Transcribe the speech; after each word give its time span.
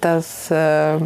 dass 0.00 0.50
äh, 0.50 0.98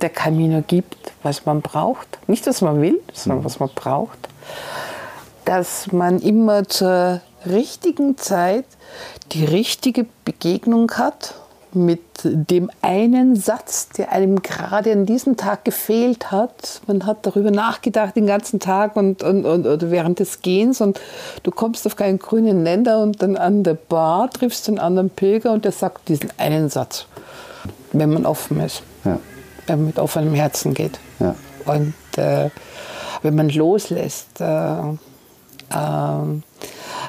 der 0.00 0.10
Camino 0.10 0.62
gibt, 0.66 1.12
was 1.22 1.46
man 1.46 1.60
braucht. 1.62 2.18
Nicht, 2.26 2.46
was 2.46 2.60
man 2.60 2.80
will, 2.80 3.00
sondern 3.12 3.44
was 3.44 3.60
man 3.60 3.70
braucht. 3.74 4.28
Dass 5.44 5.92
man 5.92 6.20
immer 6.20 6.68
zur 6.68 7.20
richtigen 7.46 8.16
Zeit 8.18 8.64
die 9.32 9.44
richtige 9.44 10.06
Begegnung 10.24 10.90
hat 10.92 11.34
mit 11.74 12.00
dem 12.24 12.70
einen 12.82 13.34
Satz, 13.34 13.88
der 13.88 14.12
einem 14.12 14.42
gerade 14.42 14.92
an 14.92 15.06
diesem 15.06 15.36
Tag 15.36 15.64
gefehlt 15.64 16.30
hat. 16.30 16.82
Man 16.86 17.06
hat 17.06 17.24
darüber 17.26 17.50
nachgedacht 17.50 18.14
den 18.14 18.26
ganzen 18.26 18.60
Tag 18.60 18.96
und, 18.96 19.22
und, 19.22 19.46
und 19.46 19.66
oder 19.66 19.90
während 19.90 20.18
des 20.18 20.42
Gehens 20.42 20.80
und 20.80 21.00
du 21.42 21.50
kommst 21.50 21.86
auf 21.86 21.96
keinen 21.96 22.18
grünen 22.18 22.62
Länder 22.62 23.02
und 23.02 23.22
dann 23.22 23.36
an 23.36 23.62
der 23.62 23.74
Bar 23.74 24.30
triffst 24.30 24.68
du 24.68 24.72
einen 24.72 24.80
anderen 24.80 25.10
Pilger 25.10 25.52
und 25.52 25.64
der 25.64 25.72
sagt 25.72 26.08
diesen 26.08 26.30
einen 26.36 26.68
Satz, 26.68 27.06
wenn 27.92 28.12
man 28.12 28.26
offen 28.26 28.60
ist, 28.60 28.82
ja. 29.04 29.18
wenn 29.66 29.78
man 29.78 29.86
mit 29.86 29.98
offenem 29.98 30.34
Herzen 30.34 30.74
geht. 30.74 30.98
Ja. 31.20 31.34
Und 31.66 31.94
äh, 32.16 32.50
wenn 33.22 33.34
man 33.34 33.48
loslässt, 33.50 34.40
äh, 34.40 34.80
äh, 35.70 36.40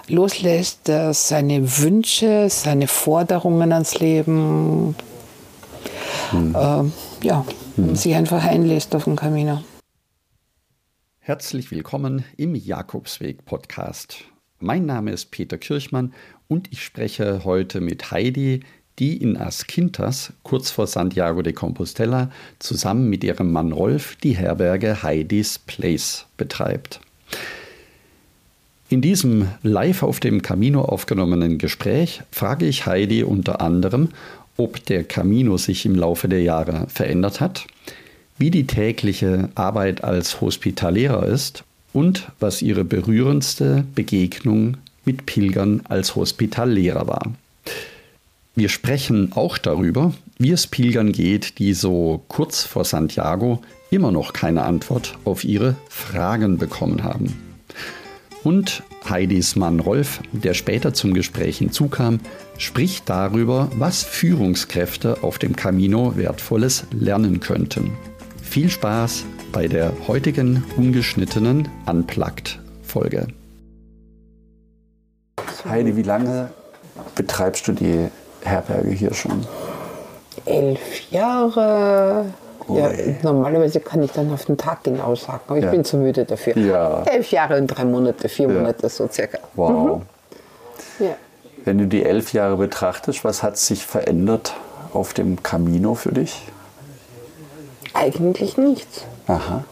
loslässt, 0.07 0.89
äh, 0.89 1.13
seine 1.13 1.79
Wünsche, 1.79 2.47
seine 2.49 2.87
Forderungen 2.87 3.71
ans 3.71 3.99
Leben, 3.99 4.95
hm. 6.31 6.55
äh, 6.55 7.25
ja, 7.25 7.45
hm. 7.75 7.95
sich 7.95 8.13
einfach 8.15 8.43
einlässt 8.43 8.95
auf 8.95 9.05
den 9.05 9.15
Camino. 9.15 9.63
Herzlich 11.19 11.71
willkommen 11.71 12.25
im 12.35 12.53
Jakobsweg-Podcast. 12.53 14.25
Mein 14.59 14.85
Name 14.85 15.11
ist 15.11 15.31
Peter 15.31 15.57
Kirchmann 15.57 16.13
und 16.47 16.71
ich 16.71 16.83
spreche 16.83 17.43
heute 17.45 17.79
mit 17.81 18.11
Heidi, 18.11 18.61
die 18.99 19.17
in 19.17 19.37
As 19.37 19.67
Quintas, 19.67 20.33
kurz 20.43 20.69
vor 20.69 20.87
Santiago 20.87 21.41
de 21.41 21.53
Compostela, 21.53 22.31
zusammen 22.59 23.09
mit 23.09 23.23
ihrem 23.23 23.51
Mann 23.51 23.71
Rolf 23.71 24.15
die 24.23 24.35
Herberge 24.35 25.03
Heidis 25.03 25.59
Place 25.59 26.25
betreibt. 26.37 26.99
In 28.89 29.01
diesem 29.01 29.47
live 29.63 30.03
auf 30.03 30.19
dem 30.19 30.43
Camino 30.43 30.83
aufgenommenen 30.83 31.57
Gespräch 31.57 32.21
frage 32.31 32.67
ich 32.67 32.85
Heidi 32.85 33.23
unter 33.23 33.59
anderem, 33.59 34.09
ob 34.55 34.85
der 34.85 35.03
Camino 35.03 35.57
sich 35.57 35.85
im 35.85 35.95
Laufe 35.95 36.27
der 36.27 36.43
Jahre 36.43 36.85
verändert 36.89 37.41
hat, 37.41 37.65
wie 38.37 38.51
die 38.51 38.67
tägliche 38.67 39.49
Arbeit 39.55 40.03
als 40.03 40.41
Hospitallehrer 40.41 41.25
ist 41.25 41.63
und 41.91 42.27
was 42.39 42.61
ihre 42.61 42.83
berührendste 42.83 43.83
Begegnung 43.95 44.77
mit 45.05 45.25
Pilgern 45.25 45.81
als 45.89 46.15
Hospitallehrer 46.15 47.07
war. 47.07 47.31
Wir 48.55 48.69
sprechen 48.69 49.31
auch 49.33 49.57
darüber, 49.57 50.13
wie 50.37 50.51
es 50.51 50.67
Pilgern 50.67 51.11
geht, 51.11 51.59
die 51.59 51.73
so 51.73 52.23
kurz 52.27 52.63
vor 52.63 52.85
Santiago 52.85 53.61
immer 53.89 54.11
noch 54.11 54.33
keine 54.33 54.63
Antwort 54.63 55.17
auf 55.25 55.43
ihre 55.43 55.75
Fragen 55.89 56.57
bekommen 56.57 57.03
haben 57.03 57.33
und 58.43 58.83
Heidis 59.09 59.55
Mann 59.55 59.79
Rolf, 59.79 60.21
der 60.31 60.53
später 60.53 60.93
zum 60.93 61.13
Gespräch 61.13 61.57
hinzukam, 61.57 62.19
spricht 62.57 63.09
darüber, 63.09 63.69
was 63.75 64.03
Führungskräfte 64.03 65.23
auf 65.23 65.39
dem 65.39 65.55
Camino 65.55 66.15
wertvolles 66.15 66.85
lernen 66.91 67.39
könnten. 67.39 67.91
Viel 68.41 68.69
Spaß 68.69 69.25
bei 69.51 69.67
der 69.67 69.93
heutigen 70.07 70.63
ungeschnittenen 70.77 71.67
Unplugged-Folge. 71.85 73.27
Heidi, 75.65 75.95
wie 75.95 76.03
lange 76.03 76.49
betreibst 77.15 77.67
du 77.67 77.71
die 77.71 78.07
Herberge 78.45 78.89
hier 78.89 79.13
schon? 79.13 79.45
Elf 80.45 81.11
Jahre. 81.11 82.25
Ja, 82.69 82.89
normalerweise 83.23 83.81
kann 83.81 84.01
ich 84.03 84.11
dann 84.11 84.31
auf 84.33 84.45
den 84.45 84.57
Tag 84.57 84.83
genau 84.83 85.15
sagen, 85.15 85.41
aber 85.47 85.57
ich 85.57 85.65
ja. 85.65 85.71
bin 85.71 85.83
zu 85.83 85.97
müde 85.97 86.23
dafür. 86.23 86.57
Ja. 86.57 87.03
Elf 87.03 87.31
Jahre 87.31 87.57
und 87.57 87.67
drei 87.67 87.83
Monate, 87.83 88.29
vier. 88.29 88.47
Monate 88.47 88.87
so 88.87 89.07
circa. 89.11 89.39
Wow. 89.55 90.01
Mhm. 90.99 91.05
Wenn 91.65 91.77
du 91.77 91.87
die 91.87 92.03
elf 92.03 92.33
Jahre 92.33 92.57
betrachtest, 92.57 93.23
was 93.23 93.43
hat 93.43 93.57
sich 93.57 93.85
verändert 93.85 94.53
auf 94.93 95.13
dem 95.13 95.43
Camino 95.43 95.95
für 95.95 96.11
dich? 96.11 96.47
Eigentlich 97.93 98.57
nichts. 98.57 99.05
Aha. 99.27 99.63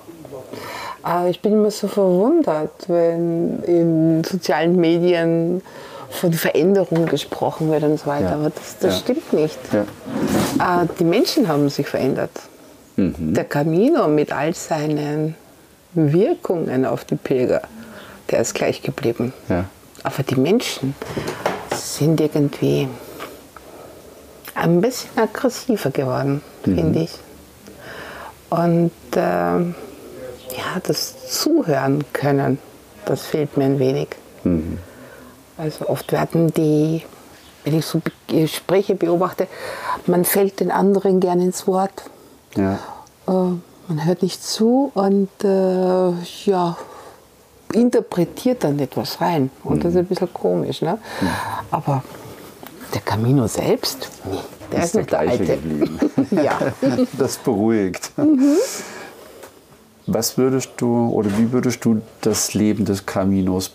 Aber 1.03 1.29
ich 1.29 1.41
bin 1.41 1.53
immer 1.53 1.71
so 1.71 1.87
verwundert, 1.87 2.87
wenn 2.87 3.63
in 3.63 4.23
sozialen 4.23 4.75
Medien 4.75 5.61
von 6.11 6.33
Veränderung 6.33 7.05
gesprochen 7.05 7.71
wird 7.71 7.83
und 7.83 7.99
so 7.99 8.05
weiter. 8.07 8.29
Ja. 8.29 8.35
Aber 8.35 8.49
das, 8.49 8.77
das 8.79 8.95
ja. 8.95 8.99
stimmt 8.99 9.33
nicht. 9.33 9.59
Ja. 9.71 10.83
Äh, 10.83 10.87
die 10.99 11.03
Menschen 11.03 11.47
haben 11.47 11.69
sich 11.69 11.87
verändert. 11.87 12.31
Mhm. 12.97 13.33
Der 13.33 13.45
Camino 13.45 14.07
mit 14.07 14.31
all 14.31 14.53
seinen 14.53 15.35
Wirkungen 15.93 16.85
auf 16.85 17.05
die 17.05 17.15
Pilger, 17.15 17.61
der 18.29 18.41
ist 18.41 18.53
gleich 18.53 18.81
geblieben. 18.81 19.33
Aber 20.03 20.23
die 20.23 20.35
Menschen 20.35 20.95
sind 21.73 22.21
irgendwie 22.21 22.87
ein 24.55 24.81
bisschen 24.81 25.17
aggressiver 25.17 25.91
geworden, 25.91 26.41
mhm. 26.65 26.75
finde 26.75 26.99
ich. 27.01 27.11
Und 28.49 28.91
äh, 29.15 29.19
ja, 29.19 30.81
das 30.83 31.29
Zuhören 31.29 32.03
können, 32.13 32.59
das 33.05 33.25
fehlt 33.25 33.55
mir 33.57 33.65
ein 33.65 33.79
wenig. 33.79 34.09
Mhm. 34.43 34.77
Also 35.61 35.87
oft 35.89 36.11
werden 36.11 36.51
die, 36.55 37.03
wenn 37.63 37.77
ich 37.77 37.85
so 37.85 38.01
Gespräche 38.25 38.95
beobachte, 38.95 39.47
man 40.07 40.25
fällt 40.25 40.59
den 40.59 40.71
anderen 40.71 41.19
gerne 41.19 41.43
ins 41.43 41.67
Wort. 41.67 42.09
Ja. 42.55 42.79
Äh, 43.27 43.31
man 43.87 44.05
hört 44.05 44.23
nicht 44.23 44.43
zu 44.43 44.91
und 44.95 45.29
äh, 45.43 46.13
ja, 46.45 46.77
interpretiert 47.73 48.63
dann 48.63 48.79
etwas 48.79 49.21
rein. 49.21 49.51
Und 49.63 49.77
mhm. 49.77 49.81
das 49.81 49.91
ist 49.93 49.99
ein 49.99 50.05
bisschen 50.07 50.33
komisch. 50.33 50.81
Ne? 50.81 50.97
Mhm. 51.21 51.27
Aber 51.69 52.03
der 52.95 53.01
Camino 53.01 53.45
selbst, 53.45 54.09
nee, 54.31 54.39
der 54.71 54.79
ist, 54.79 54.85
ist 54.85 54.95
der, 54.95 55.03
gleiche 55.03 55.31
alte. 55.31 55.57
geblieben. 55.57 55.99
ja. 56.31 56.57
Das 57.19 57.37
beruhigt. 57.37 58.17
Mhm. 58.17 58.55
Was 60.07 60.39
würdest 60.39 60.71
du 60.77 61.09
oder 61.09 61.29
wie 61.37 61.51
würdest 61.51 61.85
du 61.85 62.01
das 62.21 62.55
Leben 62.55 62.83
des 62.83 63.05
Caminos 63.05 63.69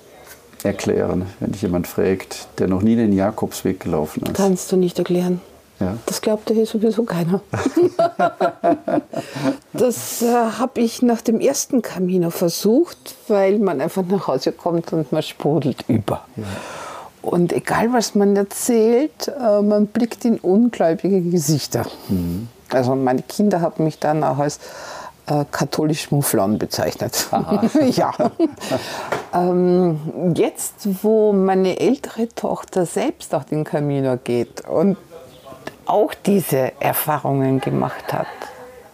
erklären, 0.62 1.26
wenn 1.40 1.52
dich 1.52 1.62
jemand 1.62 1.86
fragt, 1.86 2.48
der 2.58 2.68
noch 2.68 2.82
nie 2.82 2.96
den 2.96 3.12
Jakobsweg 3.12 3.80
gelaufen 3.80 4.22
ist? 4.24 4.34
Kannst 4.34 4.72
du 4.72 4.76
nicht 4.76 4.98
erklären. 4.98 5.40
Ja. 5.78 5.98
Das 6.06 6.22
glaubt 6.22 6.50
hier 6.50 6.64
sowieso 6.64 7.02
keiner. 7.02 7.42
das 9.74 10.22
äh, 10.22 10.26
habe 10.58 10.80
ich 10.80 11.02
nach 11.02 11.20
dem 11.20 11.38
ersten 11.38 11.82
Camino 11.82 12.30
versucht, 12.30 13.14
weil 13.28 13.58
man 13.58 13.82
einfach 13.82 14.04
nach 14.06 14.26
Hause 14.26 14.52
kommt 14.52 14.92
und 14.94 15.12
man 15.12 15.22
sprudelt 15.22 15.84
über. 15.88 16.24
Ja. 16.36 16.44
Und 17.20 17.52
egal, 17.52 17.92
was 17.92 18.14
man 18.14 18.36
erzählt, 18.36 19.28
äh, 19.28 19.60
man 19.60 19.86
blickt 19.88 20.24
in 20.24 20.38
ungläubige 20.38 21.20
Gesichter. 21.20 21.84
Mhm. 22.08 22.48
Also 22.70 22.94
meine 22.94 23.22
Kinder 23.22 23.60
haben 23.60 23.84
mich 23.84 23.98
dann 23.98 24.24
auch 24.24 24.38
als 24.38 24.60
äh, 25.26 25.44
katholisch 25.50 26.10
Mufflon 26.10 26.58
bezeichnet. 26.58 27.28
ja. 27.90 28.12
ähm, 29.34 30.32
jetzt, 30.34 31.02
wo 31.02 31.32
meine 31.32 31.80
ältere 31.80 32.28
Tochter 32.28 32.86
selbst 32.86 33.34
auf 33.34 33.44
den 33.44 33.64
Camino 33.64 34.16
geht 34.22 34.66
und 34.68 34.96
auch 35.86 36.14
diese 36.14 36.72
Erfahrungen 36.80 37.60
gemacht 37.60 38.12
hat, 38.12 38.26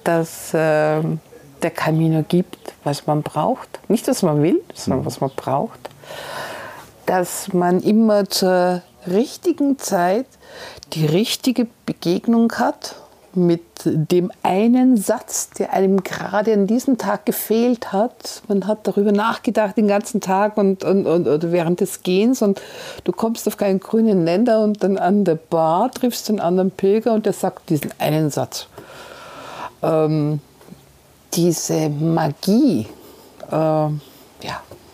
dass 0.04 0.53
äh, 0.54 1.00
der 1.62 1.70
Camino 1.70 2.25
gibt, 2.26 2.75
was 2.84 3.06
man 3.06 3.22
braucht. 3.22 3.81
Nicht, 3.88 4.09
was 4.09 4.22
man 4.22 4.43
will, 4.43 4.60
sondern 4.75 5.00
mhm. 5.00 5.06
was 5.06 5.20
man 5.20 5.31
braucht. 5.37 5.91
Dass 7.06 7.53
man 7.53 7.81
immer 7.81 8.28
zur 8.28 8.82
richtigen 9.06 9.78
Zeit 9.78 10.26
die 10.93 11.06
richtige 11.06 11.66
Begegnung 11.87 12.53
hat 12.54 12.94
mit 13.34 13.62
dem 13.84 14.31
einen 14.43 14.96
Satz, 14.96 15.50
der 15.50 15.73
einem 15.73 16.02
gerade 16.02 16.52
an 16.52 16.67
diesem 16.67 16.99
Tag 16.99 17.26
gefehlt 17.26 17.93
hat. 17.93 18.43
Man 18.49 18.67
hat 18.67 18.87
darüber 18.87 19.12
nachgedacht 19.12 19.76
den 19.76 19.88
ganzen 19.88 20.20
Tag 20.20 20.56
und, 20.56 20.84
und, 20.84 21.06
und 21.06 21.26
oder 21.26 21.52
während 21.52 21.81
des 21.81 22.02
Gehens 22.02 22.43
und 22.43 22.61
du 23.05 23.12
kommst 23.12 23.46
auf 23.49 23.56
keinen 23.56 23.81
grünen 23.81 24.25
Länder 24.25 24.62
und 24.62 24.82
dann 24.82 24.99
an 24.99 25.25
der 25.25 25.37
Bar 25.37 25.90
triffst 25.90 26.29
du 26.29 26.32
einen 26.32 26.40
anderen 26.40 26.70
Pilger 26.70 27.12
und 27.12 27.26
der 27.26 27.32
sagt 27.32 27.70
diesen 27.70 27.93
einen 27.99 28.31
Satz. 28.31 28.67
Ähm, 29.82 30.40
diese 31.35 31.88
Magie, 31.88 32.87
äh, 33.50 33.55
ja, 33.55 33.90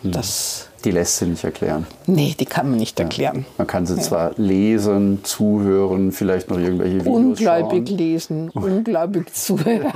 Das, 0.03 0.68
Die 0.85 0.91
lässt 0.91 1.17
sie 1.17 1.25
nicht 1.25 1.43
erklären. 1.43 1.85
nee, 2.07 2.35
die 2.39 2.45
kann 2.45 2.69
man 2.69 2.79
nicht 2.79 2.99
erklären. 2.99 3.45
Man 3.57 3.67
kann 3.67 3.85
sie 3.85 3.97
zwar 3.97 4.31
lesen, 4.37 5.19
zuhören, 5.23 6.11
vielleicht 6.13 6.49
noch 6.49 6.57
irgendwelche 6.57 7.01
Videos 7.01 7.15
Ungläubig 7.15 7.87
schauen. 7.89 7.97
lesen, 7.97 8.49
ungläubig 8.51 9.33
zuhören. 9.35 9.91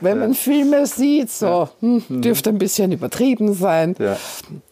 Wenn 0.00 0.18
man 0.20 0.34
Filme 0.34 0.86
sieht, 0.86 1.30
so 1.30 1.68
hm, 1.80 2.02
dürfte 2.08 2.50
ein 2.50 2.58
bisschen 2.58 2.92
übertrieben 2.92 3.52
sein. 3.54 3.96
Ja. 3.98 4.16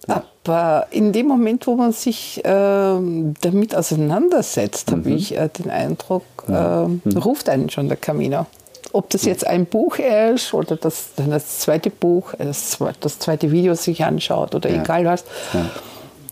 Aber 0.08 0.86
in 0.92 1.12
dem 1.12 1.26
Moment, 1.26 1.66
wo 1.66 1.74
man 1.74 1.90
sich 1.92 2.40
ähm, 2.44 3.34
damit 3.40 3.74
auseinandersetzt, 3.74 4.92
habe 4.92 5.08
Mhm. 5.10 5.16
ich 5.16 5.36
äh, 5.36 5.48
den 5.48 5.70
Eindruck, 5.70 6.22
ähm, 6.48 7.00
ruft 7.16 7.48
einen 7.48 7.70
schon 7.70 7.88
der 7.88 7.96
Camino. 7.96 8.46
Ob 8.96 9.10
das 9.10 9.24
jetzt 9.26 9.46
ein 9.46 9.66
Buch 9.66 9.98
ist 9.98 10.54
oder 10.54 10.76
das, 10.76 11.08
das 11.16 11.58
zweite 11.58 11.90
Buch, 11.90 12.32
äh, 12.34 12.44
das, 12.46 12.72
zwe- 12.80 12.94
das 13.00 13.18
zweite 13.18 13.50
Video 13.52 13.74
sich 13.74 14.04
anschaut 14.04 14.54
oder 14.54 14.70
Ja. 14.70 14.82
egal 14.82 15.04
was, 15.04 15.24
Ja. 15.52 15.66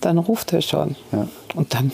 dann 0.00 0.16
ruft 0.19 0.52
er 0.55 0.62
schon. 0.62 0.96
Ja. 1.12 1.28
Und 1.55 1.75
dann 1.75 1.93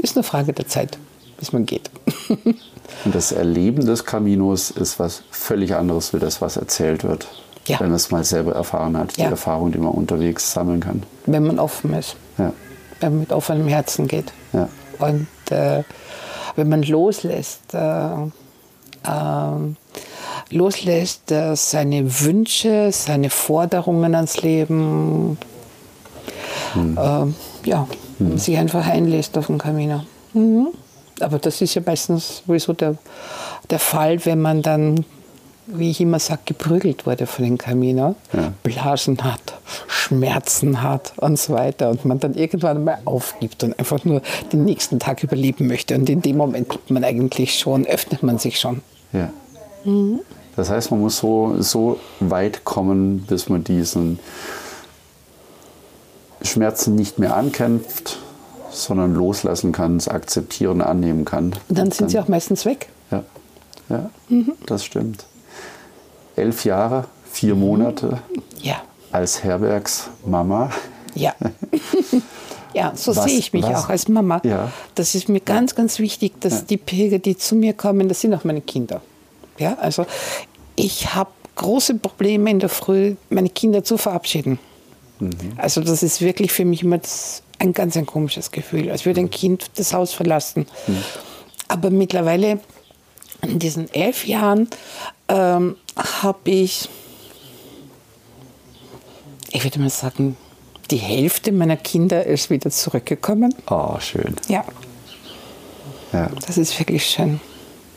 ist 0.00 0.16
eine 0.16 0.24
Frage 0.24 0.52
der 0.52 0.66
Zeit, 0.66 0.98
bis 1.38 1.52
man 1.52 1.66
geht. 1.66 1.88
Und 3.04 3.14
das 3.14 3.30
Erleben 3.32 3.86
des 3.86 4.04
Caminos 4.04 4.70
ist 4.70 4.98
was 4.98 5.22
völlig 5.30 5.74
anderes 5.76 6.12
wie 6.12 6.18
das, 6.18 6.40
was 6.40 6.56
erzählt 6.56 7.04
wird. 7.04 7.28
Ja. 7.66 7.78
Wenn 7.78 7.88
man 7.88 7.96
es 7.96 8.10
mal 8.10 8.24
selber 8.24 8.54
erfahren 8.56 8.96
hat, 8.96 9.16
die 9.16 9.20
Ja. 9.22 9.28
Erfahrung, 9.30 9.70
die 9.70 9.78
man 9.78 9.92
unterwegs 9.92 10.52
sammeln 10.52 10.80
kann. 10.80 11.04
Wenn 11.26 11.44
man 11.46 11.60
offen 11.60 11.94
ist, 11.94 12.16
Ja. 12.38 12.52
wenn 13.00 13.12
man 13.12 13.20
mit 13.20 13.32
offenem 13.32 13.68
Herzen 13.68 14.08
geht. 14.08 14.32
Und 14.98 15.28
äh, 15.50 15.84
wenn 16.56 16.68
man 16.68 16.82
loslässt, 16.82 17.72
äh, 17.72 18.08
ähm, 19.08 19.76
loslässt 20.50 21.30
äh, 21.32 21.54
seine 21.56 22.20
Wünsche, 22.20 22.90
seine 22.92 23.30
Forderungen 23.30 24.14
ans 24.14 24.42
Leben, 24.42 25.38
ähm, 26.76 27.34
ja, 27.64 27.86
sich 28.36 28.56
einfach 28.56 28.86
einlässt 28.86 29.36
auf 29.38 29.46
den 29.46 29.58
Camino. 29.58 30.02
Mhm. 30.34 30.68
Aber 31.20 31.38
das 31.38 31.60
ist 31.60 31.74
ja 31.74 31.82
meistens 31.84 32.42
sowieso 32.46 32.72
der, 32.72 32.96
der 33.70 33.78
Fall, 33.78 34.24
wenn 34.24 34.40
man 34.40 34.62
dann, 34.62 35.04
wie 35.66 35.90
ich 35.90 36.00
immer 36.00 36.18
sage, 36.18 36.40
geprügelt 36.46 37.06
wurde 37.06 37.26
von 37.26 37.44
den 37.44 37.58
Camino, 37.58 38.16
Ja. 38.32 38.52
Blasen 38.62 39.22
hat, 39.22 39.54
Schmerzen 39.86 40.82
hat 40.82 41.12
und 41.16 41.38
so 41.38 41.54
weiter 41.54 41.90
und 41.90 42.04
man 42.04 42.18
dann 42.18 42.34
irgendwann 42.34 42.84
mal 42.84 42.98
aufgibt 43.04 43.62
und 43.62 43.78
einfach 43.78 44.04
nur 44.04 44.22
den 44.52 44.64
nächsten 44.64 44.98
Tag 44.98 45.22
überleben 45.22 45.68
möchte. 45.68 45.94
Und 45.94 46.08
in 46.10 46.22
dem 46.22 46.36
Moment 46.36 46.90
man 46.90 47.04
eigentlich 47.04 47.58
schon, 47.58 47.86
öffnet 47.86 48.22
man 48.22 48.38
sich 48.38 48.58
schon. 48.58 48.82
Ja. 49.12 49.30
Das 50.56 50.70
heißt, 50.70 50.90
man 50.90 51.00
muss 51.00 51.18
so, 51.18 51.56
so 51.60 51.98
weit 52.20 52.64
kommen, 52.64 53.20
bis 53.28 53.48
man 53.48 53.64
diesen 53.64 54.18
Schmerzen 56.42 56.94
nicht 56.94 57.18
mehr 57.18 57.36
ankämpft, 57.36 58.18
sondern 58.70 59.14
loslassen 59.14 59.72
kann, 59.72 59.96
es 59.96 60.08
akzeptieren, 60.08 60.80
annehmen 60.80 61.24
kann. 61.24 61.54
Und 61.68 61.78
dann 61.78 61.90
sind 61.90 62.10
sie 62.10 62.18
auch 62.18 62.28
meistens 62.28 62.64
weg. 62.64 62.88
Ja, 63.10 63.24
ja 63.88 64.10
das 64.66 64.84
stimmt. 64.84 65.24
Elf 66.36 66.64
Jahre, 66.64 67.04
vier 67.30 67.54
Monate 67.54 68.18
Ja, 68.60 68.76
als 69.12 69.44
Herbergsmama. 69.44 70.70
ja. 71.14 71.34
ja, 72.74 72.92
so 72.96 73.14
Was- 73.14 73.24
sehe 73.24 73.38
ich 73.38 73.52
mich 73.52 73.62
was- 73.64 73.84
auch 73.84 73.88
als 73.90 74.08
Mama. 74.08 74.40
Ja. 74.44 74.72
Das 74.94 75.14
ist 75.14 75.28
mir 75.28 75.40
ganz, 75.40 75.74
ganz 75.74 75.98
wichtig, 75.98 76.40
dass 76.40 76.66
die 76.66 76.78
Pilger, 76.78 77.18
die 77.18 77.36
zu 77.36 77.54
mir 77.54 77.74
kommen, 77.74 78.08
das 78.08 78.20
sind 78.22 78.34
auch 78.34 78.44
meine 78.44 78.62
Kinder. 78.62 79.02
Ja, 79.62 79.78
also 79.80 80.06
ich 80.74 81.14
habe 81.14 81.30
große 81.54 81.94
Probleme 81.94 82.50
in 82.50 82.58
der 82.58 82.68
Früh, 82.68 83.14
meine 83.30 83.48
Kinder 83.48 83.84
zu 83.84 83.96
verabschieden. 83.96 84.58
Also 85.56 85.80
das 85.82 86.02
ist 86.02 86.20
wirklich 86.20 86.50
für 86.52 86.64
mich 86.64 86.82
immer 86.82 86.98
ein 87.60 87.72
ganz 87.72 87.96
ein 87.96 88.06
komisches 88.06 88.50
Gefühl, 88.50 88.90
als 88.90 89.06
würde 89.06 89.20
ein 89.20 89.30
Kind 89.30 89.70
das 89.76 89.94
Haus 89.94 90.12
verlassen. 90.12 90.66
Aber 91.68 91.90
mittlerweile, 91.90 92.58
in 93.42 93.60
diesen 93.60 93.92
elf 93.94 94.26
Jahren, 94.26 94.68
ähm, 95.28 95.76
habe 95.96 96.50
ich, 96.50 96.88
ich 99.52 99.62
würde 99.62 99.78
mal 99.78 99.90
sagen, 99.90 100.36
die 100.90 100.96
Hälfte 100.96 101.52
meiner 101.52 101.76
Kinder 101.76 102.26
ist 102.26 102.50
wieder 102.50 102.70
zurückgekommen. 102.70 103.54
Oh, 103.70 103.98
schön. 104.00 104.34
Ja, 104.48 104.64
Ja, 106.12 106.30
das 106.46 106.58
ist 106.58 106.76
wirklich 106.80 107.06
schön. 107.06 107.40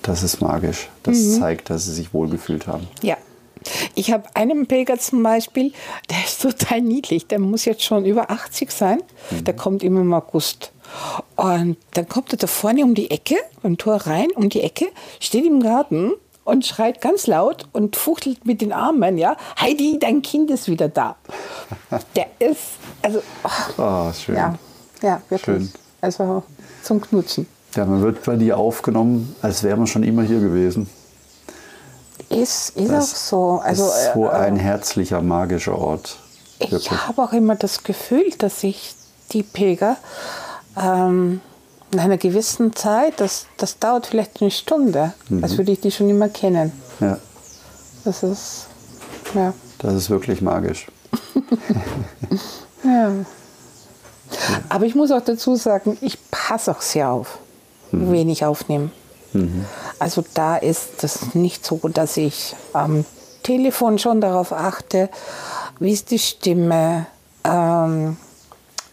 Das 0.05 0.23
ist 0.23 0.41
magisch. 0.41 0.89
Das 1.03 1.37
zeigt, 1.39 1.69
dass 1.69 1.85
sie 1.85 1.93
sich 1.93 2.13
wohlgefühlt 2.13 2.67
haben. 2.67 2.87
Ja. 3.01 3.17
Ich 3.95 4.11
habe 4.11 4.23
einen 4.35 4.67
Pilger 4.67 4.99
zum 4.99 5.23
Beispiel, 5.23 5.73
der 6.11 6.17
ist 6.23 6.41
total 6.41 6.81
niedlich. 6.81 7.25
Der 7.27 7.39
muss 7.39 7.65
jetzt 7.65 7.83
schon 7.83 8.05
über 8.05 8.29
80 8.29 8.71
sein. 8.71 9.01
Der 9.31 9.55
kommt 9.55 9.81
immer 9.81 10.01
im 10.01 10.13
August. 10.13 10.71
Und 11.35 11.77
dann 11.95 12.07
kommt 12.07 12.31
er 12.31 12.37
da 12.37 12.45
vorne 12.45 12.83
um 12.83 12.93
die 12.93 13.09
Ecke, 13.09 13.35
beim 13.63 13.77
Tor 13.77 13.95
rein, 14.05 14.27
um 14.35 14.49
die 14.49 14.61
Ecke, 14.61 14.85
steht 15.19 15.45
im 15.45 15.61
Garten 15.63 16.11
und 16.43 16.63
schreit 16.67 17.01
ganz 17.01 17.25
laut 17.25 17.65
und 17.73 17.95
fuchtelt 17.95 18.45
mit 18.45 18.61
den 18.61 18.71
Armen, 18.71 19.17
ja. 19.17 19.35
Heidi, 19.59 19.97
dein 19.99 20.21
Kind 20.21 20.51
ist 20.51 20.69
wieder 20.69 20.87
da. 20.87 21.15
Der 22.15 22.27
ist, 22.37 22.61
also, 23.01 23.23
ach, 23.41 23.71
Oh, 23.79 24.13
schön. 24.13 24.35
ja, 24.35 24.55
ja, 25.01 25.21
wirklich. 25.29 25.57
Schön. 25.57 25.71
Also 26.01 26.43
zum 26.83 27.01
Knutschen. 27.01 27.47
Ja, 27.75 27.85
man 27.85 28.01
wird 28.01 28.23
bei 28.23 28.35
dir 28.35 28.57
aufgenommen, 28.57 29.35
als 29.41 29.63
wäre 29.63 29.77
man 29.77 29.87
schon 29.87 30.03
immer 30.03 30.23
hier 30.23 30.39
gewesen. 30.39 30.89
Ist, 32.29 32.75
ist 32.75 32.89
auch 32.89 32.95
Das 32.95 33.29
so. 33.29 33.61
Also, 33.63 33.85
ist 33.85 34.13
so 34.13 34.25
äh, 34.25 34.31
ein 34.31 34.55
herzlicher, 34.55 35.21
magischer 35.21 35.77
Ort. 35.77 36.17
Ich 36.59 36.89
habe 36.89 37.21
auch 37.21 37.33
immer 37.33 37.55
das 37.55 37.83
Gefühl, 37.83 38.31
dass 38.37 38.63
ich 38.63 38.95
die 39.31 39.43
Pilger 39.43 39.97
ähm, 40.81 41.41
nach 41.91 42.03
einer 42.05 42.17
gewissen 42.17 42.75
Zeit, 42.75 43.19
das, 43.19 43.47
das 43.57 43.79
dauert 43.79 44.07
vielleicht 44.07 44.41
eine 44.41 44.51
Stunde, 44.51 45.13
als 45.41 45.57
würde 45.57 45.73
ich 45.73 45.81
die 45.81 45.91
schon 45.91 46.09
immer 46.09 46.29
kennen. 46.29 46.71
Ja, 46.99 47.17
Das 48.03 48.23
ist, 48.23 48.67
ja. 49.33 49.53
das 49.79 49.93
ist 49.93 50.09
wirklich 50.09 50.41
magisch. 50.41 50.87
ja. 52.83 53.11
Aber 54.69 54.85
ich 54.85 54.95
muss 54.95 55.11
auch 55.11 55.21
dazu 55.21 55.55
sagen, 55.55 55.97
ich 56.01 56.17
passe 56.31 56.71
auch 56.71 56.81
sehr 56.81 57.09
auf, 57.09 57.37
wen 58.11 58.29
ich 58.29 58.45
aufnehme. 58.45 58.89
Also 59.99 60.23
da 60.33 60.57
ist 60.57 61.03
es 61.03 61.33
nicht 61.35 61.65
so, 61.65 61.79
dass 61.91 62.17
ich 62.17 62.55
am 62.73 63.05
Telefon 63.43 63.99
schon 63.99 64.21
darauf 64.21 64.53
achte, 64.53 65.09
wie 65.79 65.91
ist 65.91 66.11
die 66.11 66.19
Stimme, 66.19 67.05
ähm, 67.43 68.17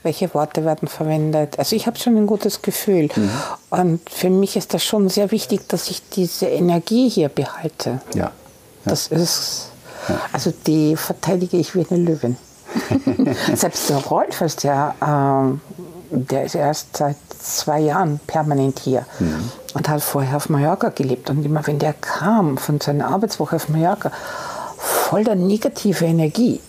welche 0.02 0.34
Worte 0.34 0.64
werden 0.64 0.88
verwendet. 0.88 1.58
Also 1.58 1.76
ich 1.76 1.86
habe 1.86 1.98
schon 1.98 2.16
ein 2.16 2.26
gutes 2.26 2.60
Gefühl. 2.62 3.08
Und 3.70 4.00
für 4.10 4.30
mich 4.30 4.56
ist 4.56 4.74
das 4.74 4.84
schon 4.84 5.08
sehr 5.08 5.30
wichtig, 5.30 5.68
dass 5.68 5.88
ich 5.90 6.02
diese 6.10 6.46
Energie 6.46 7.08
hier 7.08 7.28
behalte. 7.28 8.00
Ja. 8.14 8.32
Das 8.84 9.06
ist, 9.06 9.68
also 10.32 10.52
die 10.66 10.96
verteidige 10.96 11.56
ich 11.56 11.76
wie 11.76 11.86
eine 11.88 12.02
Löwin. 12.02 12.36
Selbst 13.54 13.88
der 13.90 13.98
Rolf 13.98 14.40
ist 14.40 14.64
ja, 14.64 14.94
ähm, 15.00 15.60
der 16.10 16.44
ist 16.44 16.56
erst 16.56 16.96
seit 16.96 17.16
zwei 17.42 17.80
Jahren 17.80 18.20
permanent 18.26 18.78
hier 18.78 19.04
und 19.74 19.88
hat 19.88 20.02
vorher 20.02 20.36
auf 20.36 20.48
Mallorca 20.48 20.88
gelebt. 20.90 21.30
Und 21.30 21.44
immer 21.44 21.66
wenn 21.66 21.78
der 21.78 21.92
kam 21.94 22.56
von 22.58 22.80
seiner 22.80 23.08
Arbeitswoche 23.08 23.56
auf 23.56 23.68
Mallorca, 23.68 24.10
voll 24.76 25.24
der 25.24 25.36
negative 25.36 26.04
Energie. 26.04 26.60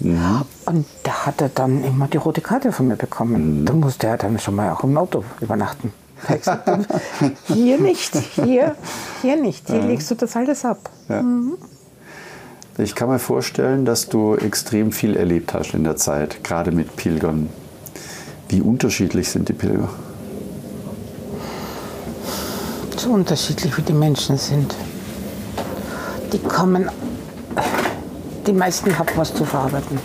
Und 0.66 0.86
da 1.04 1.26
hat 1.26 1.42
er 1.42 1.50
dann 1.50 1.84
immer 1.84 2.08
die 2.08 2.18
rote 2.18 2.42
Karte 2.42 2.72
von 2.72 2.88
mir 2.88 2.96
bekommen. 2.96 3.66
Da 3.66 3.74
musste 3.74 4.08
er 4.08 4.18
dann 4.18 4.38
schon 4.40 4.56
mal 4.56 4.72
auch 4.72 4.84
im 4.84 4.98
Auto 4.98 5.24
übernachten. 5.42 5.94
Gesagt, 6.28 6.70
hier 7.48 7.80
nicht, 7.80 8.16
hier, 8.16 8.76
hier 9.22 9.36
nicht, 9.36 9.68
hier 9.68 9.82
legst 9.82 10.10
du 10.10 10.16
das 10.16 10.36
alles 10.36 10.64
ab. 10.64 10.90
Ich 12.78 12.96
kann 12.96 13.10
mir 13.10 13.20
vorstellen, 13.20 13.86
dass 13.86 14.08
du 14.08 14.36
extrem 14.36 14.92
viel 14.92 15.16
erlebt 15.16 15.54
hast 15.54 15.74
in 15.74 15.84
der 15.84 15.96
Zeit, 15.96 16.44
gerade 16.44 16.72
mit 16.72 16.96
Pilgern. 16.96 17.50
Wie 18.50 18.62
unterschiedlich 18.62 19.30
sind 19.30 19.50
die 19.50 19.54
Pilger? 19.54 19.90
So 23.04 23.10
unterschiedlich 23.10 23.78
wie 23.78 23.82
die 23.82 23.94
Menschen 23.94 24.38
sind. 24.38 24.74
Die 26.32 26.40
kommen, 26.40 26.90
die 28.48 28.54
meisten 28.54 28.98
haben 28.98 29.10
was 29.16 29.34
zu 29.34 29.44
verarbeiten. 29.44 30.00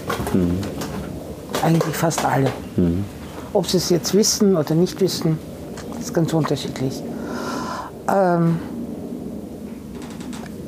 Eigentlich 1.62 1.96
fast 1.96 2.24
alle. 2.24 2.50
Ob 3.52 3.66
sie 3.68 3.76
es 3.76 3.88
jetzt 3.90 4.14
wissen 4.14 4.56
oder 4.56 4.74
nicht 4.74 5.00
wissen, 5.00 5.38
ist 6.00 6.12
ganz 6.12 6.32
unterschiedlich. 6.32 7.00
Ähm, 8.12 8.58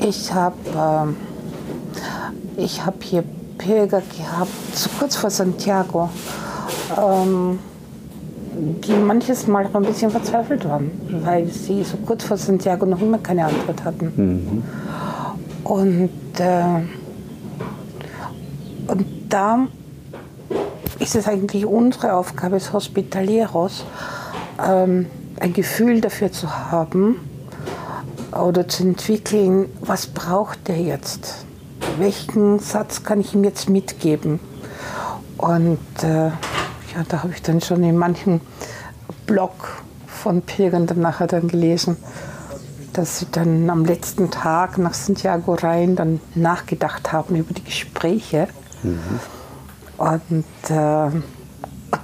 ich 0.01 0.33
habe 0.33 0.57
ähm, 0.77 1.17
ich 2.57 2.85
hab 2.85 3.03
hier 3.03 3.25
Pilger 3.59 4.03
gehabt, 4.03 4.51
so 4.75 4.89
kurz 4.99 5.17
vor 5.17 5.31
Santiago. 5.31 6.09
Ähm, 6.97 7.59
die 8.53 8.93
manches 8.93 9.47
Mal 9.47 9.67
auch 9.67 9.75
ein 9.75 9.83
bisschen 9.83 10.11
verzweifelt 10.11 10.65
waren, 10.69 10.91
weil 11.25 11.47
sie 11.47 11.85
so 11.85 11.97
kurz 11.99 12.25
vor 12.25 12.37
Santiago 12.37 12.87
noch 12.87 13.01
immer 13.01 13.19
keine 13.19 13.47
Antwort 13.47 13.85
hatten. 13.85 14.65
Und, 15.65 16.11
äh, 16.39 16.63
und 18.87 19.07
da 19.29 19.67
ist 20.99 21.15
es 21.15 21.29
eigentlich 21.29 21.65
unsere 21.65 22.15
Aufgabe 22.15 22.55
als 22.55 22.73
Hospitalieros, 22.73 23.85
ähm, 24.67 25.07
ein 25.39 25.53
Gefühl 25.53 26.01
dafür 26.01 26.33
zu 26.33 26.71
haben 26.71 27.17
oder 28.33 28.69
zu 28.69 28.83
entwickeln, 28.83 29.67
was 29.81 30.07
braucht 30.07 30.69
der 30.69 30.81
jetzt? 30.81 31.47
Welchen 31.99 32.59
Satz 32.59 33.03
kann 33.03 33.21
ich 33.21 33.35
ihm 33.35 33.45
jetzt 33.45 33.71
mitgeben? 33.71 34.41
Und 35.39 35.79
äh, 36.03 36.31
ja, 37.01 37.07
da 37.09 37.23
habe 37.23 37.33
ich 37.33 37.43
dann 37.43 37.61
schon 37.61 37.83
in 37.83 37.97
manchen 37.97 38.41
Blog 39.27 39.53
von 40.07 40.43
Pilgern 40.43 40.87
dann 40.87 41.01
nachher 41.01 41.27
dann 41.27 41.49
gelesen, 41.49 41.97
dass 42.93 43.21
sie 43.21 43.27
dann 43.33 43.71
am 43.71 43.85
letzten 43.85 44.31
Tag 44.31 44.77
nach 44.79 44.95
Santiago 44.95 45.55
rein 45.55 45.97
dann 45.97 46.21
nachgedacht 46.35 47.13
haben 47.13 47.37
über 47.37 47.55
die 47.55 47.65
Gespräche. 47.65 48.49
Mhm. 48.83 48.99
Und 49.97 50.45
äh, 50.71 51.11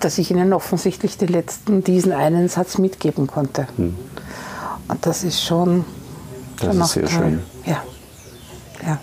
dass 0.01 0.19
ich 0.19 0.31
ihnen 0.31 0.53
offensichtlich 0.53 1.19
den 1.19 1.29
letzten, 1.29 1.83
diesen 1.85 2.13
einen 2.13 2.49
Satz 2.49 2.79
mitgeben 2.79 3.27
konnte. 3.27 3.67
Mhm. 3.77 3.97
Und 4.89 5.07
das 5.07 5.25
ist 5.25 5.43
schon. 5.43 5.85
Das 6.61 6.75
ist 6.75 6.93
sehr 6.93 7.05
toll. 7.05 7.13
schön. 7.13 7.43
Ja. 7.67 7.83
ja. 8.87 8.99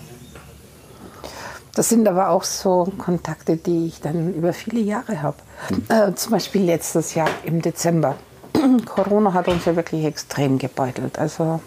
Das 1.74 1.88
sind 1.88 2.06
aber 2.06 2.30
auch 2.30 2.44
so 2.44 2.92
Kontakte, 2.98 3.56
die 3.56 3.86
ich 3.86 4.00
dann 4.00 4.32
über 4.34 4.52
viele 4.52 4.80
Jahre 4.80 5.22
habe. 5.22 5.36
Mhm. 5.70 5.84
Äh, 5.88 6.14
zum 6.14 6.32
Beispiel 6.32 6.62
letztes 6.62 7.14
Jahr 7.14 7.28
im 7.44 7.62
Dezember. 7.62 8.14
Corona 8.86 9.32
hat 9.32 9.48
uns 9.48 9.64
ja 9.64 9.74
wirklich 9.74 10.04
extrem 10.04 10.58
gebeutelt. 10.58 11.18
Also 11.18 11.60